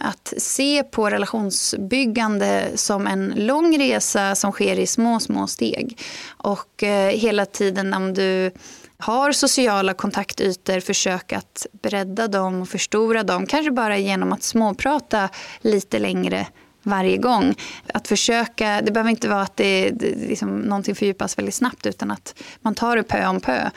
att 0.00 0.32
se 0.36 0.82
på 0.82 1.10
relationsbyggande 1.10 2.70
som 2.74 3.06
en 3.06 3.32
lång 3.36 3.78
resa 3.78 4.34
som 4.34 4.52
sker 4.52 4.78
i 4.78 4.86
små, 4.86 5.20
små 5.20 5.46
steg. 5.46 5.98
Och 6.28 6.82
eh, 6.82 7.10
hela 7.10 7.46
tiden 7.46 7.94
om 7.94 8.14
du 8.14 8.50
har 8.98 9.32
sociala 9.32 9.94
kontaktytor, 9.94 10.80
försök 10.80 11.32
att 11.32 11.66
bredda 11.82 12.28
dem 12.28 12.62
och 12.62 12.68
förstora 12.68 13.22
dem. 13.22 13.46
Kanske 13.46 13.70
bara 13.70 13.98
genom 13.98 14.32
att 14.32 14.42
småprata 14.42 15.28
lite 15.60 15.98
längre 15.98 16.46
varje 16.82 17.16
gång. 17.16 17.54
Att 17.94 18.08
försöka, 18.08 18.80
det 18.82 18.92
behöver 18.92 19.10
inte 19.10 19.28
vara 19.28 19.42
att 19.42 19.56
det, 19.56 19.90
det 19.90 20.14
liksom, 20.28 20.58
någonting 20.58 20.94
fördjupas 20.94 21.38
väldigt 21.38 21.54
snabbt 21.54 21.86
utan 21.86 22.10
att 22.10 22.42
man 22.60 22.74
tar 22.74 22.96
det 22.96 23.02
pö 23.02 23.26
om 23.26 23.40
pö. 23.40 23.70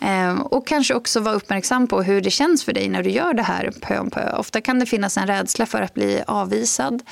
Ehm, 0.00 0.42
och 0.42 0.66
kanske 0.66 0.94
också 0.94 1.20
vara 1.20 1.34
uppmärksam 1.34 1.86
på 1.86 2.02
hur 2.02 2.20
det 2.20 2.30
känns 2.30 2.64
för 2.64 2.72
dig 2.72 2.88
när 2.88 3.02
du 3.02 3.10
gör 3.10 3.34
det 3.34 3.42
här 3.42 3.70
pö 3.80 3.98
om 3.98 4.10
pö. 4.10 4.36
Ofta 4.36 4.60
kan 4.60 4.78
det 4.78 4.86
finnas 4.86 5.16
en 5.16 5.26
rädsla 5.26 5.66
för 5.66 5.82
att 5.82 5.94
bli 5.94 6.22
avvisad. 6.26 7.02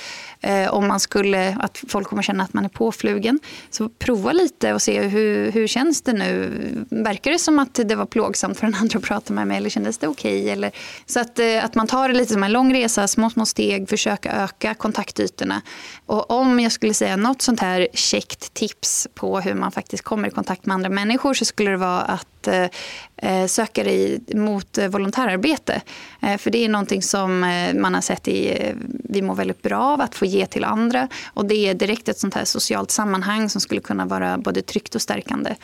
Ehm, 0.41 0.71
om 0.71 0.89
man 0.89 1.01
skulle, 1.01 1.57
att 1.61 1.85
folk 1.89 2.09
kommer 2.09 2.23
känna 2.23 2.45
att 2.45 2.53
man 2.53 2.65
är 2.65 2.69
påflugen. 2.69 3.41
Så 3.71 3.89
prova 3.89 4.33
lite 4.33 4.75
och 4.75 4.83
se 4.83 5.03
hur, 5.03 5.53
hur 5.53 5.67
känns 5.67 6.03
det 6.03 6.13
nu. 6.13 6.51
Verkar 6.91 7.31
det 7.31 7.39
som 7.39 7.59
att 7.59 7.75
det 7.75 7.95
var 7.95 8.07
plågsamt 8.07 8.59
för 8.59 8.67
den 8.67 8.75
andra 8.75 8.99
att 8.99 9.05
prata 9.05 9.33
med 9.33 9.47
mig 9.47 9.57
eller 9.57 9.71
kändes 9.71 9.99
det 9.99 10.09
okej? 10.09 10.51
Eller, 10.51 10.71
så 11.07 11.21
att, 11.21 11.39
eh, 11.39 11.65
att 11.65 11.75
man 11.75 11.87
tar 11.87 12.09
det 12.09 12.15
lite 12.15 12.33
som 12.33 12.43
en 12.43 12.53
lång 12.53 12.75
resa, 12.75 13.09
små, 13.09 13.31
små 13.31 13.47
steg, 13.47 13.89
försöka 13.89 14.33
öka 14.33 14.75
kontaktytorna. 14.75 15.63
Och 16.07 16.31
om 16.31 16.61
jag 16.61 16.73
skulle 16.73 16.95
säga 16.95 17.17
något 17.17 17.43
sånt 17.43 17.61
här 17.61 17.89
käckt 17.95 18.55
tips 18.55 19.09
på 19.15 19.41
hur 19.41 19.55
man 19.55 19.73
faktiskt 19.73 20.05
kommer 20.05 20.29
i 20.29 20.31
kontakt 20.31 20.67
med 20.67 20.75
andra 20.75 20.91
människor 20.91 21.35
så 21.35 21.45
skulle 21.45 21.71
det 21.71 21.77
vara 21.77 22.01
att 22.01 22.38
eh, 22.47 22.69
eh, 23.17 23.47
söka 23.47 23.85
dig 23.85 24.21
mot 24.35 24.79
volontärarbete. 24.91 25.83
Eh, 26.23 26.37
för 26.37 26.51
det 26.51 26.65
är 26.65 26.69
någonting 26.69 27.03
som 27.03 27.41
man 27.75 27.95
har 27.95 28.01
sett 28.01 28.29
i, 28.29 28.73
vi 28.89 29.23
mår 29.23 29.35
väldigt 29.35 29.63
bra 29.63 29.79
av 29.79 30.01
att 30.01 30.15
få 30.15 30.25
ge 30.25 30.47
till 30.47 30.65
andra. 30.65 31.09
Och 31.35 31.45
det 31.45 31.55
är 31.55 31.75
direkt 31.75 32.09
ett 32.09 32.19
sånt 32.19 32.35
här 32.35 32.45
socialt 32.45 32.91
sammanhang 32.91 33.49
som 33.49 33.61
skulle 33.61 33.81
kunna 33.81 34.07
vara 34.07 34.39
både 34.39 34.63
tryggt 34.63 34.95
och 34.95 35.03
stärkande. 35.03 35.55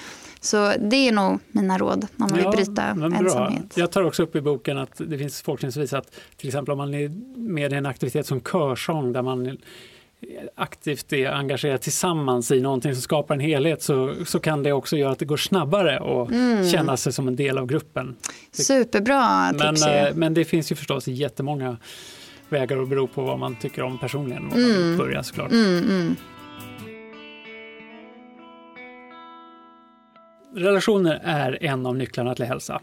Så 0.40 0.72
det 0.78 0.96
är 0.96 1.12
nog 1.12 1.38
mina 1.48 1.78
råd 1.78 2.02
om 2.02 2.08
man 2.16 2.32
vill 2.32 2.48
bryta 2.48 2.82
ensamhet. 2.82 3.72
Jag 3.74 3.90
tar 3.90 4.02
också 4.02 4.22
upp 4.22 4.36
i 4.36 4.40
boken 4.40 4.78
att 4.78 5.00
det 5.08 5.18
finns 5.18 5.42
forskning 5.42 5.72
som 5.72 5.82
visar 5.82 5.98
att 5.98 6.10
till 6.36 6.48
exempel 6.48 6.72
om 6.72 6.78
man 6.78 6.94
är 6.94 7.08
med 7.36 7.72
i 7.72 7.76
en 7.76 7.86
aktivitet 7.86 8.26
som 8.26 8.40
körsång 8.40 9.12
där 9.12 9.22
man 9.22 9.58
aktivt 10.54 11.12
är 11.12 11.30
engagerad 11.30 11.80
tillsammans 11.80 12.50
i 12.50 12.60
någonting 12.60 12.92
som 12.94 13.02
skapar 13.02 13.34
en 13.34 13.40
helhet 13.40 13.82
så, 13.82 14.14
så 14.26 14.40
kan 14.40 14.62
det 14.62 14.72
också 14.72 14.96
göra 14.96 15.12
att 15.12 15.18
det 15.18 15.24
går 15.24 15.36
snabbare 15.36 15.98
och 16.00 16.30
Mm. 16.32 16.68
känna 16.68 16.96
sig 16.96 17.12
som 17.12 17.28
en 17.28 17.36
del 17.36 17.58
av 17.58 17.66
gruppen. 17.66 18.16
Superbra 18.52 19.52
Men, 19.52 19.74
tips. 19.74 19.86
är 19.86 20.08
eh, 20.08 20.14
men 20.14 20.34
det 20.34 20.44
finns 20.44 20.72
ju 20.72 20.76
förstås 20.76 21.08
jättemånga 21.08 21.76
vägar 22.48 22.76
och 22.76 22.88
beror 22.88 23.06
på 23.06 23.22
vad 23.22 23.38
man 23.38 23.56
tycker 23.56 23.82
om 23.82 23.98
personligen. 23.98 24.52
Mm. 24.52 24.96
börja 24.98 25.22
såklart. 25.22 25.50
Mm, 25.52 25.78
mm. 25.78 26.16
Relationer 30.56 31.20
är 31.24 31.64
en 31.64 31.86
av 31.86 31.96
nycklarna 31.96 32.34
till 32.34 32.44
hälsa. 32.44 32.80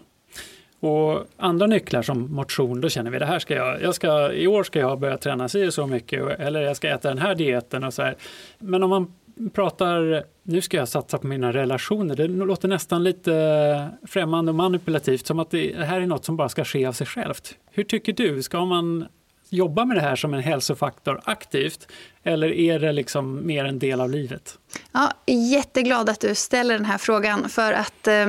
Och 0.81 1.25
andra 1.37 1.67
nycklar 1.67 2.01
som 2.01 2.33
motion, 2.35 2.81
då 2.81 2.89
känner 2.89 3.11
vi 3.11 3.19
det 3.19 3.25
här 3.25 3.39
ska 3.39 3.55
jag, 3.55 3.81
jag 3.81 3.95
ska, 3.95 4.33
i 4.33 4.47
år 4.47 4.63
ska 4.63 4.79
jag 4.79 4.99
börja 4.99 5.17
träna 5.17 5.49
sig 5.49 5.67
och 5.67 5.73
så 5.73 5.87
mycket 5.87 6.39
eller 6.39 6.61
jag 6.61 6.75
ska 6.75 6.89
äta 6.89 7.09
den 7.09 7.17
här 7.17 7.35
dieten 7.35 7.83
och 7.83 7.93
så 7.93 8.01
här. 8.01 8.15
Men 8.59 8.83
om 8.83 8.89
man 8.89 9.13
pratar, 9.53 10.23
nu 10.43 10.61
ska 10.61 10.77
jag 10.77 10.87
satsa 10.87 11.17
på 11.17 11.27
mina 11.27 11.53
relationer, 11.53 12.15
det 12.15 12.27
låter 12.27 12.67
nästan 12.67 13.03
lite 13.03 13.89
främmande 14.07 14.49
och 14.49 14.55
manipulativt 14.55 15.25
som 15.25 15.39
att 15.39 15.51
det 15.51 15.75
här 15.77 16.01
är 16.01 16.05
något 16.05 16.25
som 16.25 16.37
bara 16.37 16.49
ska 16.49 16.65
ske 16.65 16.85
av 16.85 16.93
sig 16.93 17.07
självt. 17.07 17.55
Hur 17.71 17.83
tycker 17.83 18.13
du, 18.13 18.43
ska 18.43 18.65
man 18.65 19.05
jobba 19.49 19.85
med 19.85 19.97
det 19.97 20.01
här 20.01 20.15
som 20.15 20.33
en 20.33 20.41
hälsofaktor 20.41 21.21
aktivt 21.23 21.87
eller 22.23 22.51
är 22.51 22.79
det 22.79 22.91
liksom 22.91 23.45
mer 23.47 23.65
en 23.65 23.79
del 23.79 24.01
av 24.01 24.09
livet? 24.09 24.57
Ja, 24.91 25.11
jätteglad 25.25 26.09
att 26.09 26.19
du 26.19 26.35
ställer 26.35 26.73
den 26.73 26.85
här 26.85 26.97
frågan. 26.97 27.49
För 27.49 27.73
att 27.73 28.07
eh, 28.07 28.27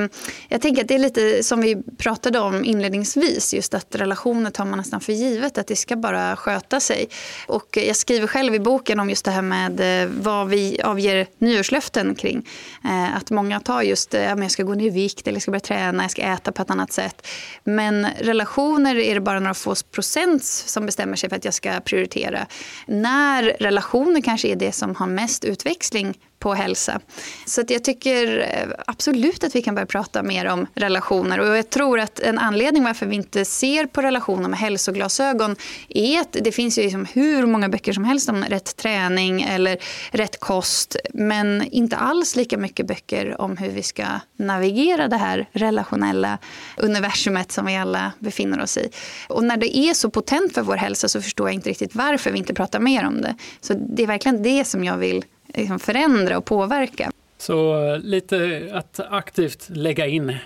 Jag 0.49 0.61
tänker 0.61 0.81
att 0.81 0.87
det 0.87 0.95
är 0.95 0.99
lite 0.99 1.43
som 1.43 1.61
vi 1.61 1.83
pratade 1.97 2.39
om 2.39 2.65
inledningsvis. 2.65 3.53
Just 3.53 3.73
att 3.73 3.95
relationer 3.95 4.49
tar 4.49 4.65
man 4.65 4.77
nästan 4.77 5.01
för 5.01 5.13
givet. 5.13 5.57
Att 5.57 5.67
det 5.67 5.75
ska 5.75 5.95
bara 5.95 6.35
sköta 6.35 6.79
sig. 6.79 7.09
Och 7.47 7.77
Jag 7.87 7.95
skriver 7.95 8.27
själv 8.27 8.55
i 8.55 8.59
boken 8.59 8.99
om 8.99 9.09
just 9.09 9.25
det 9.25 9.31
här 9.31 9.41
med 9.41 10.03
eh, 10.03 10.09
vad 10.21 10.49
vi 10.49 10.81
avger 10.81 11.27
nyårslöften 11.37 12.15
kring. 12.15 12.49
Eh, 12.85 13.15
att 13.15 13.31
många 13.31 13.59
tar 13.59 13.81
just 13.81 14.13
eh, 14.13 14.21
jag 14.21 14.51
ska 14.51 14.63
gå 14.63 14.73
ner 14.73 14.85
i 14.85 14.89
vikt, 14.89 15.27
eller 15.27 15.35
jag 15.35 15.41
ska 15.41 15.51
börja 15.51 15.59
träna, 15.59 16.03
jag 16.03 16.11
ska 16.11 16.21
äta 16.21 16.51
på 16.51 16.61
ett 16.61 16.71
annat 16.71 16.91
sätt. 16.91 17.27
Men 17.63 18.07
relationer 18.19 18.95
är 18.95 19.13
det 19.13 19.21
bara 19.21 19.39
några 19.39 19.53
få 19.53 19.75
procent 19.91 20.43
som 20.43 20.85
bestämmer 20.85 21.15
sig 21.15 21.29
för 21.29 21.35
att 21.35 21.45
jag 21.45 21.53
ska 21.53 21.79
prioritera. 21.79 22.47
När 22.87 23.43
relationer 23.43 23.82
kanske 24.21 24.47
är 24.47 24.55
det 24.55 24.71
som 24.71 24.95
har 24.95 25.07
mest 25.07 25.45
utväxling 25.45 26.19
på 26.43 26.53
hälsa. 26.53 26.99
Så 27.45 27.61
att 27.61 27.69
jag 27.69 27.83
tycker 27.83 28.39
eh, 28.39 28.69
absolut 28.87 29.43
att 29.43 29.55
vi 29.55 29.61
kan 29.61 29.75
börja 29.75 29.85
prata 29.85 30.23
mer 30.23 30.45
om 30.45 30.67
relationer. 30.75 31.39
Och 31.39 31.57
jag 31.57 31.69
tror 31.69 31.99
att 31.99 32.19
en 32.19 32.39
anledning 32.39 32.83
varför 32.83 33.05
vi 33.05 33.15
inte 33.15 33.45
ser 33.45 33.85
på 33.85 34.01
relationer 34.01 34.49
med 34.49 34.59
hälsoglasögon 34.59 35.55
är 35.89 36.19
att 36.21 36.37
det 36.41 36.51
finns 36.51 36.77
ju 36.77 36.83
liksom 36.83 37.05
hur 37.13 37.45
många 37.45 37.69
böcker 37.69 37.93
som 37.93 38.03
helst 38.03 38.29
om 38.29 38.43
rätt 38.43 38.75
träning 38.75 39.41
eller 39.41 39.77
rätt 40.11 40.39
kost. 40.39 40.95
Men 41.13 41.63
inte 41.63 41.97
alls 41.97 42.35
lika 42.35 42.57
mycket 42.57 42.87
böcker 42.87 43.41
om 43.41 43.57
hur 43.57 43.69
vi 43.69 43.83
ska 43.83 44.05
navigera 44.37 45.07
det 45.07 45.17
här 45.17 45.49
relationella 45.51 46.37
universumet 46.77 47.51
som 47.51 47.65
vi 47.65 47.77
alla 47.77 48.11
befinner 48.19 48.61
oss 48.61 48.77
i. 48.77 48.89
Och 49.29 49.43
när 49.43 49.57
det 49.57 49.77
är 49.77 49.93
så 49.93 50.09
potent 50.09 50.53
för 50.53 50.61
vår 50.61 50.75
hälsa 50.75 51.07
så 51.07 51.21
förstår 51.21 51.47
jag 51.47 51.53
inte 51.53 51.69
riktigt 51.69 51.95
varför 51.95 52.31
vi 52.31 52.37
inte 52.37 52.53
pratar 52.53 52.79
mer 52.79 53.07
om 53.07 53.21
det. 53.21 53.35
Så 53.61 53.73
det 53.73 54.03
är 54.03 54.07
verkligen 54.07 54.43
det 54.43 54.65
som 54.65 54.83
jag 54.83 54.97
vill 54.97 55.25
liksom 55.53 55.79
förändra 55.79 56.37
och 56.37 56.45
påverka. 56.45 57.11
Så 57.37 57.87
eh, 57.93 57.99
lite 57.99 58.69
att 58.73 58.99
aktivt 59.09 59.69
lägga 59.69 60.07
in 60.07 60.37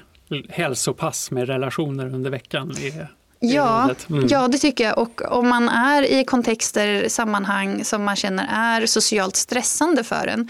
hälsopass 0.50 1.32
med 1.32 1.48
relationer 1.48 2.06
under 2.06 2.30
veckan 2.30 2.72
är 2.72 3.08
Ja. 3.40 3.90
Mm. 4.10 4.28
ja, 4.30 4.48
det 4.48 4.58
tycker 4.58 4.84
jag. 4.84 4.98
Och 4.98 5.22
om 5.32 5.48
man 5.48 5.70
är 5.70 6.04
i 6.04 6.24
kontexter, 6.24 7.10
sammanhang 7.10 7.84
som 7.84 8.04
man 8.04 8.16
känner 8.16 8.48
är 8.52 8.86
socialt 8.86 9.36
stressande 9.36 10.04
för 10.04 10.28
en 10.28 10.50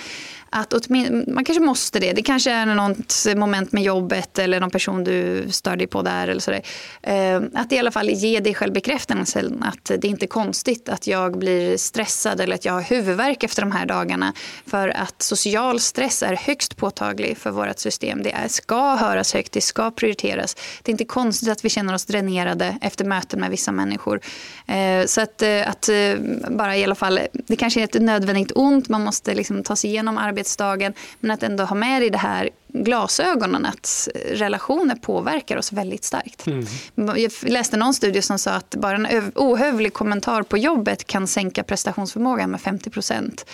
att 0.49 0.89
man 1.27 1.45
kanske 1.45 1.63
måste 1.63 1.99
det. 1.99 2.13
Det 2.13 2.21
kanske 2.21 2.51
är 2.51 2.65
något 2.65 3.25
moment 3.35 3.71
med 3.71 3.83
jobbet 3.83 4.39
eller 4.39 4.59
någon 4.59 4.71
person 4.71 5.03
du 5.03 5.47
stör 5.51 5.75
dig 5.75 5.87
på 5.87 6.01
där. 6.01 6.27
Eller 6.27 6.41
sådär. 6.41 6.61
Ehm, 7.01 7.49
att 7.53 7.71
i 7.71 7.79
alla 7.79 7.91
fall 7.91 8.09
ge 8.09 8.39
dig 8.39 8.53
själv 8.53 8.73
bekräftelsen 8.73 9.63
att 9.63 9.85
det 9.85 10.07
är 10.07 10.09
inte 10.09 10.27
konstigt 10.27 10.89
att 10.89 11.07
jag 11.07 11.37
blir 11.37 11.77
stressad 11.77 12.41
eller 12.41 12.55
att 12.55 12.65
jag 12.65 12.73
har 12.73 12.81
huvudvärk 12.81 13.43
efter 13.43 13.61
de 13.61 13.71
här 13.71 13.85
dagarna. 13.85 14.33
För 14.65 14.89
att 14.89 15.21
social 15.21 15.79
stress 15.79 16.23
är 16.23 16.35
högst 16.35 16.77
påtaglig 16.77 17.37
för 17.37 17.51
vårt 17.51 17.79
system. 17.79 18.23
Det 18.23 18.31
är, 18.31 18.47
ska 18.47 18.95
höras 18.95 19.33
högt, 19.33 19.51
det 19.51 19.61
ska 19.61 19.91
prioriteras. 19.91 20.55
Det 20.83 20.89
är 20.89 20.93
inte 20.93 21.05
konstigt 21.05 21.49
att 21.49 21.65
vi 21.65 21.69
känner 21.69 21.93
oss 21.93 22.05
dränerade 22.05 22.77
efter 22.81 23.05
möten 23.05 23.39
med 23.39 23.49
vissa 23.49 23.71
människor. 23.71 24.19
Ehm, 24.67 25.07
så 25.07 25.21
att, 25.21 25.41
eh, 25.41 25.69
att 25.69 25.89
eh, 25.89 26.15
bara 26.49 26.77
i 26.77 26.83
alla 26.83 26.95
fall, 26.95 27.19
det 27.33 27.55
kanske 27.55 27.79
är 27.79 27.83
ett 27.83 28.01
nödvändigt 28.01 28.51
ont, 28.55 28.89
man 28.89 29.03
måste 29.03 29.33
liksom 29.33 29.63
ta 29.63 29.75
sig 29.75 29.89
igenom 29.89 30.17
arbetet 30.17 30.36
arbetsdagen, 30.37 30.93
men 31.19 31.31
att 31.31 31.43
ändå 31.43 31.63
ha 31.63 31.75
med 31.75 32.01
dig 32.01 32.09
det 32.09 32.17
här 32.17 32.49
glasögonen 32.83 33.65
att 33.65 34.07
relationer 34.31 34.95
påverkar 34.95 35.57
oss 35.57 35.71
väldigt 35.73 36.03
starkt. 36.03 36.47
Mm. 36.47 36.65
Jag 36.95 37.31
läste 37.41 37.77
någon 37.77 37.93
studie 37.93 38.21
som 38.21 38.39
sa 38.39 38.51
att 38.51 38.75
bara 38.75 38.95
en 38.95 39.31
ohövlig 39.35 39.93
kommentar 39.93 40.43
på 40.43 40.57
jobbet 40.57 41.07
kan 41.07 41.27
sänka 41.27 41.63
prestationsförmågan 41.63 42.51
med 42.51 42.61
50 42.61 42.89
procent. 42.89 43.45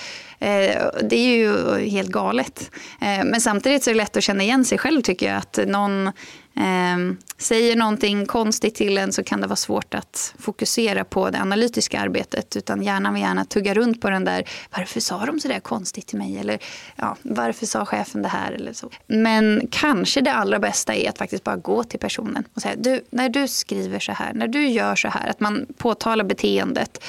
Det 1.01 1.15
är 1.15 1.35
ju 1.37 1.77
helt 1.89 2.09
galet. 2.09 2.71
Men 2.99 3.41
samtidigt 3.41 3.83
så 3.83 3.89
är 3.89 3.93
det 3.93 3.97
lätt 3.97 4.17
att 4.17 4.23
känna 4.23 4.43
igen 4.43 4.65
sig 4.65 4.77
själv 4.77 5.01
tycker 5.01 5.27
jag. 5.27 5.37
Att 5.37 5.59
någon 5.67 6.07
eh, 6.55 6.97
säger 7.37 7.75
någonting 7.75 8.25
konstigt 8.25 8.75
till 8.75 8.97
en 8.97 9.13
så 9.13 9.23
kan 9.23 9.41
det 9.41 9.47
vara 9.47 9.55
svårt 9.55 9.93
att 9.93 10.35
fokusera 10.39 11.03
på 11.03 11.29
det 11.29 11.41
analytiska 11.41 11.99
arbetet. 11.99 12.55
Utan 12.55 12.83
hjärnan 12.83 13.13
vill 13.13 13.23
gärna 13.23 13.45
tugga 13.45 13.73
runt 13.73 14.01
på 14.01 14.09
den 14.09 14.25
där, 14.25 14.49
varför 14.77 14.99
sa 14.99 15.25
de 15.25 15.39
så 15.39 15.47
där 15.47 15.59
konstigt 15.59 16.07
till 16.07 16.17
mig? 16.17 16.37
Eller 16.37 16.59
ja, 16.95 17.17
varför 17.21 17.65
sa 17.65 17.85
chefen 17.85 18.21
det 18.21 18.29
här? 18.29 18.51
Eller 18.51 18.73
så. 18.73 18.89
Men 19.13 19.67
kanske 19.71 20.21
det 20.21 20.33
allra 20.33 20.59
bästa 20.59 20.95
är 20.95 21.09
att 21.09 21.17
faktiskt 21.17 21.43
bara 21.43 21.55
gå 21.55 21.83
till 21.83 21.99
personen 21.99 22.43
och 22.53 22.61
säga, 22.61 22.75
du, 22.77 23.01
när 23.09 23.29
du 23.29 23.47
skriver 23.47 23.99
så 23.99 24.11
här, 24.11 24.33
när 24.33 24.47
du 24.47 24.67
gör 24.67 24.95
så 24.95 25.07
här, 25.07 25.29
att 25.29 25.39
man 25.39 25.65
påtalar 25.77 26.23
beteendet 26.23 27.03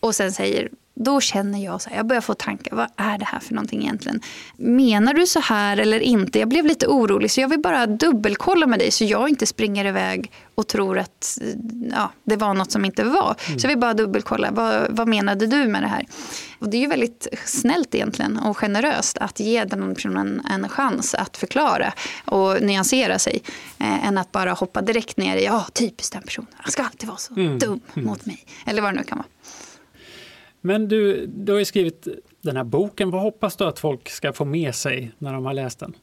och 0.00 0.14
sen 0.14 0.32
säger 0.32 0.68
då 1.04 1.20
känner 1.20 1.64
jag 1.64 1.82
så 1.82 1.90
här, 1.90 1.96
jag 1.96 2.06
börjar 2.06 2.20
få 2.20 2.34
tankar, 2.34 2.76
vad 2.76 2.88
är 2.96 3.18
det 3.18 3.24
här 3.24 3.40
för 3.40 3.54
någonting 3.54 3.82
egentligen? 3.82 4.20
Menar 4.56 5.14
du 5.14 5.26
så 5.26 5.40
här 5.40 5.76
eller 5.76 6.00
inte? 6.00 6.38
Jag 6.38 6.48
blev 6.48 6.66
lite 6.66 6.86
orolig 6.86 7.30
så 7.30 7.40
jag 7.40 7.48
vill 7.48 7.60
bara 7.60 7.86
dubbelkolla 7.86 8.66
med 8.66 8.78
dig 8.78 8.90
så 8.90 9.04
jag 9.04 9.28
inte 9.28 9.46
springer 9.46 9.84
iväg 9.84 10.32
och 10.54 10.66
tror 10.66 10.98
att 10.98 11.38
ja, 11.90 12.12
det 12.24 12.36
var 12.36 12.54
något 12.54 12.72
som 12.72 12.84
inte 12.84 13.04
var. 13.04 13.36
Mm. 13.46 13.58
Så 13.58 13.64
jag 13.64 13.68
vill 13.68 13.78
bara 13.78 13.94
dubbelkolla, 13.94 14.50
vad, 14.50 14.86
vad 14.90 15.08
menade 15.08 15.46
du 15.46 15.66
med 15.66 15.82
det 15.82 15.88
här? 15.88 16.06
Och 16.58 16.68
det 16.68 16.76
är 16.76 16.80
ju 16.80 16.86
väldigt 16.86 17.26
snällt 17.44 17.94
egentligen 17.94 18.38
och 18.38 18.56
generöst 18.56 19.18
att 19.18 19.40
ge 19.40 19.64
den 19.64 19.94
personen 19.94 20.42
en 20.50 20.68
chans 20.68 21.14
att 21.14 21.36
förklara 21.36 21.92
och 22.24 22.62
nyansera 22.62 23.18
sig. 23.18 23.42
Eh, 23.78 24.06
än 24.06 24.18
att 24.18 24.32
bara 24.32 24.52
hoppa 24.52 24.82
direkt 24.82 25.16
ner 25.16 25.36
i, 25.36 25.44
ja 25.44 25.66
typiskt 25.72 26.12
den 26.12 26.22
personen, 26.22 26.48
han 26.56 26.72
ska 26.72 26.82
alltid 26.82 27.08
vara 27.08 27.18
så 27.18 27.34
mm. 27.34 27.58
dum 27.58 27.80
mm. 27.94 28.08
mot 28.08 28.26
mig. 28.26 28.44
Eller 28.66 28.82
vad 28.82 28.94
det 28.94 28.98
nu 28.98 29.04
kan 29.04 29.18
vara. 29.18 29.28
Men 30.60 30.88
du, 30.88 31.26
du 31.26 31.52
har 31.52 31.58
ju 31.58 31.64
skrivit 31.64 32.08
den 32.40 32.56
här 32.56 32.64
boken. 32.64 33.10
Vad 33.10 33.22
hoppas 33.22 33.56
du 33.56 33.64
att 33.64 33.78
folk 33.78 34.08
ska 34.08 34.32
få 34.32 34.44
med 34.44 34.74
sig 34.74 35.12
när 35.18 35.32
de 35.32 35.44
har 35.44 35.54
läst 35.54 35.78
den? 35.78 35.96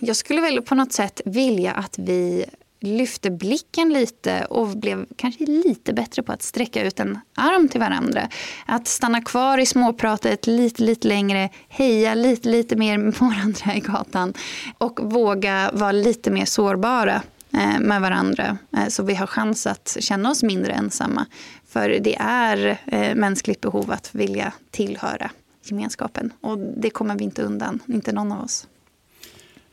Jag 0.00 0.16
skulle 0.16 0.40
väl 0.40 0.62
på 0.62 0.74
något 0.74 0.92
sätt 0.92 1.20
vilja 1.24 1.72
att 1.72 1.98
vi 1.98 2.44
lyfte 2.82 3.30
blicken 3.30 3.92
lite 3.92 4.44
och 4.44 4.68
blev 4.68 5.06
kanske 5.16 5.44
lite 5.44 5.92
bättre 5.92 6.22
på 6.22 6.32
att 6.32 6.42
sträcka 6.42 6.84
ut 6.84 7.00
en 7.00 7.18
arm 7.34 7.68
till 7.68 7.80
varandra. 7.80 8.28
Att 8.66 8.88
stanna 8.88 9.20
kvar 9.20 9.58
i 9.58 9.66
småpratet 9.66 10.46
lite, 10.46 10.82
lite 10.82 11.08
längre, 11.08 11.48
heja 11.68 12.14
lite, 12.14 12.48
lite 12.48 12.76
mer 12.76 12.98
med 12.98 13.14
varandra 13.14 13.74
i 13.76 13.80
gatan 13.80 14.34
och 14.78 15.00
våga 15.02 15.70
vara 15.72 15.92
lite 15.92 16.30
mer 16.30 16.44
sårbara 16.44 17.22
eh, 17.52 17.80
med 17.80 18.00
varandra 18.00 18.58
eh, 18.76 18.88
så 18.88 19.02
vi 19.02 19.14
har 19.14 19.26
chans 19.26 19.66
att 19.66 19.96
känna 20.00 20.30
oss 20.30 20.42
mindre 20.42 20.72
ensamma. 20.72 21.26
För 21.72 21.88
det 21.88 22.16
är 22.20 22.78
eh, 22.86 23.14
mänskligt 23.14 23.60
behov 23.60 23.90
att 23.90 24.14
vilja 24.14 24.52
tillhöra 24.70 25.30
gemenskapen. 25.62 26.32
Och 26.40 26.58
det 26.58 26.90
kommer 26.90 27.18
vi 27.18 27.24
inte 27.24 27.42
undan, 27.42 27.78
inte 27.86 28.12
någon 28.12 28.32
av 28.32 28.44
oss. 28.44 28.68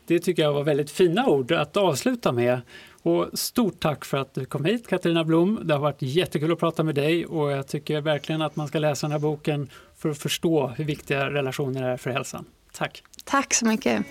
Det 0.05 0.19
tycker 0.19 0.43
jag 0.43 0.53
var 0.53 0.63
väldigt 0.63 0.91
fina 0.91 1.27
ord 1.27 1.51
att 1.51 1.77
avsluta 1.77 2.31
med. 2.31 2.61
Och 3.01 3.27
stort 3.33 3.79
tack 3.79 4.05
för 4.05 4.17
att 4.17 4.33
du 4.33 4.45
kom 4.45 4.65
hit 4.65 4.87
Katarina 4.87 5.23
Blom. 5.23 5.59
Det 5.63 5.73
har 5.73 5.81
varit 5.81 6.01
jättekul 6.01 6.51
att 6.51 6.59
prata 6.59 6.83
med 6.83 6.95
dig 6.95 7.25
och 7.25 7.51
jag 7.51 7.67
tycker 7.67 8.01
verkligen 8.01 8.41
att 8.41 8.55
man 8.55 8.67
ska 8.67 8.79
läsa 8.79 9.07
den 9.07 9.11
här 9.11 9.19
boken 9.19 9.69
för 9.97 10.09
att 10.09 10.17
förstå 10.17 10.67
hur 10.67 10.83
viktiga 10.83 11.29
relationer 11.29 11.83
är 11.83 11.97
för 11.97 12.09
hälsan. 12.09 12.45
Tack! 12.71 13.03
Tack 13.23 13.53
så 13.53 13.65
mycket! 13.65 14.05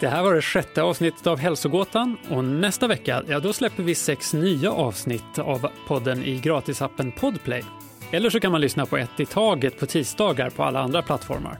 Det 0.00 0.08
här 0.08 0.22
var 0.22 0.34
det 0.34 0.42
sjätte 0.42 0.82
avsnittet 0.82 1.26
av 1.26 1.38
Hälsogåtan 1.38 2.16
och 2.30 2.44
nästa 2.44 2.86
vecka 2.86 3.22
ja, 3.28 3.40
då 3.40 3.52
släpper 3.52 3.82
vi 3.82 3.94
sex 3.94 4.34
nya 4.34 4.72
avsnitt 4.72 5.38
av 5.38 5.68
podden 5.86 6.24
i 6.24 6.38
gratisappen 6.38 7.12
Podplay. 7.12 7.64
Eller 8.10 8.30
så 8.30 8.40
kan 8.40 8.52
man 8.52 8.60
lyssna 8.60 8.86
på 8.86 8.96
ett 8.96 9.20
i 9.20 9.26
taget 9.26 9.78
på 9.78 9.86
tisdagar 9.86 10.50
på 10.50 10.64
alla 10.64 10.80
andra 10.80 11.02
plattformar. 11.02 11.58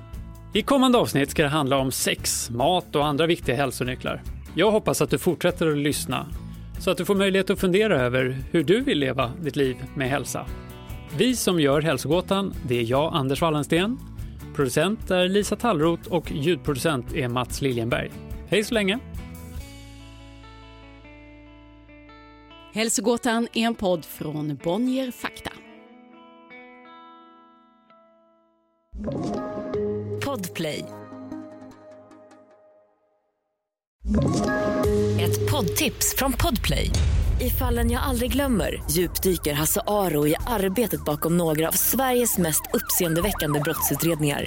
I 0.53 0.63
kommande 0.63 0.99
avsnitt 0.99 1.31
ska 1.31 1.43
det 1.43 1.49
handla 1.49 1.77
om 1.77 1.93
sex, 1.93 2.51
mat 2.51 2.97
och 2.97 3.07
andra 3.07 3.27
viktiga 3.27 3.57
hälsonycklar. 3.57 4.23
Jag 4.55 4.71
hoppas 4.71 5.03
att 5.03 5.11
du 5.11 5.19
fortsätter 5.19 5.67
att 5.71 5.79
lyssna 5.79 6.27
så 6.79 6.91
att 6.91 6.99
du 6.99 7.05
får 7.05 7.15
möjlighet 7.15 7.51
att 7.51 7.61
fundera 7.61 8.01
över 8.01 8.39
hur 8.51 8.65
du 8.65 8.81
vill 8.81 8.99
leva 8.99 9.33
ditt 9.41 9.57
liv 9.57 9.77
med 9.95 10.09
hälsa. 10.09 10.47
Vi 11.17 11.37
som 11.37 11.61
gör 11.61 11.81
Hälsogåtan, 11.81 12.55
det 12.69 12.79
är 12.79 12.85
jag, 12.91 13.15
Anders 13.15 13.41
Wallensten. 13.41 13.99
Producent 14.57 15.11
är 15.11 15.29
Lisa 15.29 15.57
Tallroth 15.57 16.13
och 16.13 16.33
ljudproducent 16.33 17.15
är 17.15 17.29
Mats 17.29 17.63
Liljenberg. 17.63 18.30
Hej 18.51 18.65
så 18.65 18.75
länge! 18.75 18.99
Hälsogåtan 22.75 23.49
är 23.53 23.67
en 23.67 23.75
podd 23.75 24.05
från 24.05 24.57
Bonnier 24.57 25.11
Fakta. 25.11 25.51
Podplay. 30.25 30.85
Ett 35.21 35.51
poddtips 35.51 36.15
från 36.17 36.33
Podplay. 36.33 36.91
I 37.41 37.51
fallen 37.51 37.91
jag 37.91 38.03
aldrig 38.03 38.33
glömmer 38.33 38.83
djupdyker 38.91 39.53
Hasse 39.53 39.81
Aro 39.87 40.27
i 40.27 40.35
arbetet 40.47 41.05
bakom 41.05 41.37
några 41.37 41.69
av 41.69 41.73
Sveriges 41.73 42.39
mest 42.39 42.63
uppseendeväckande 42.73 43.61
brottsutredningar 43.61 44.47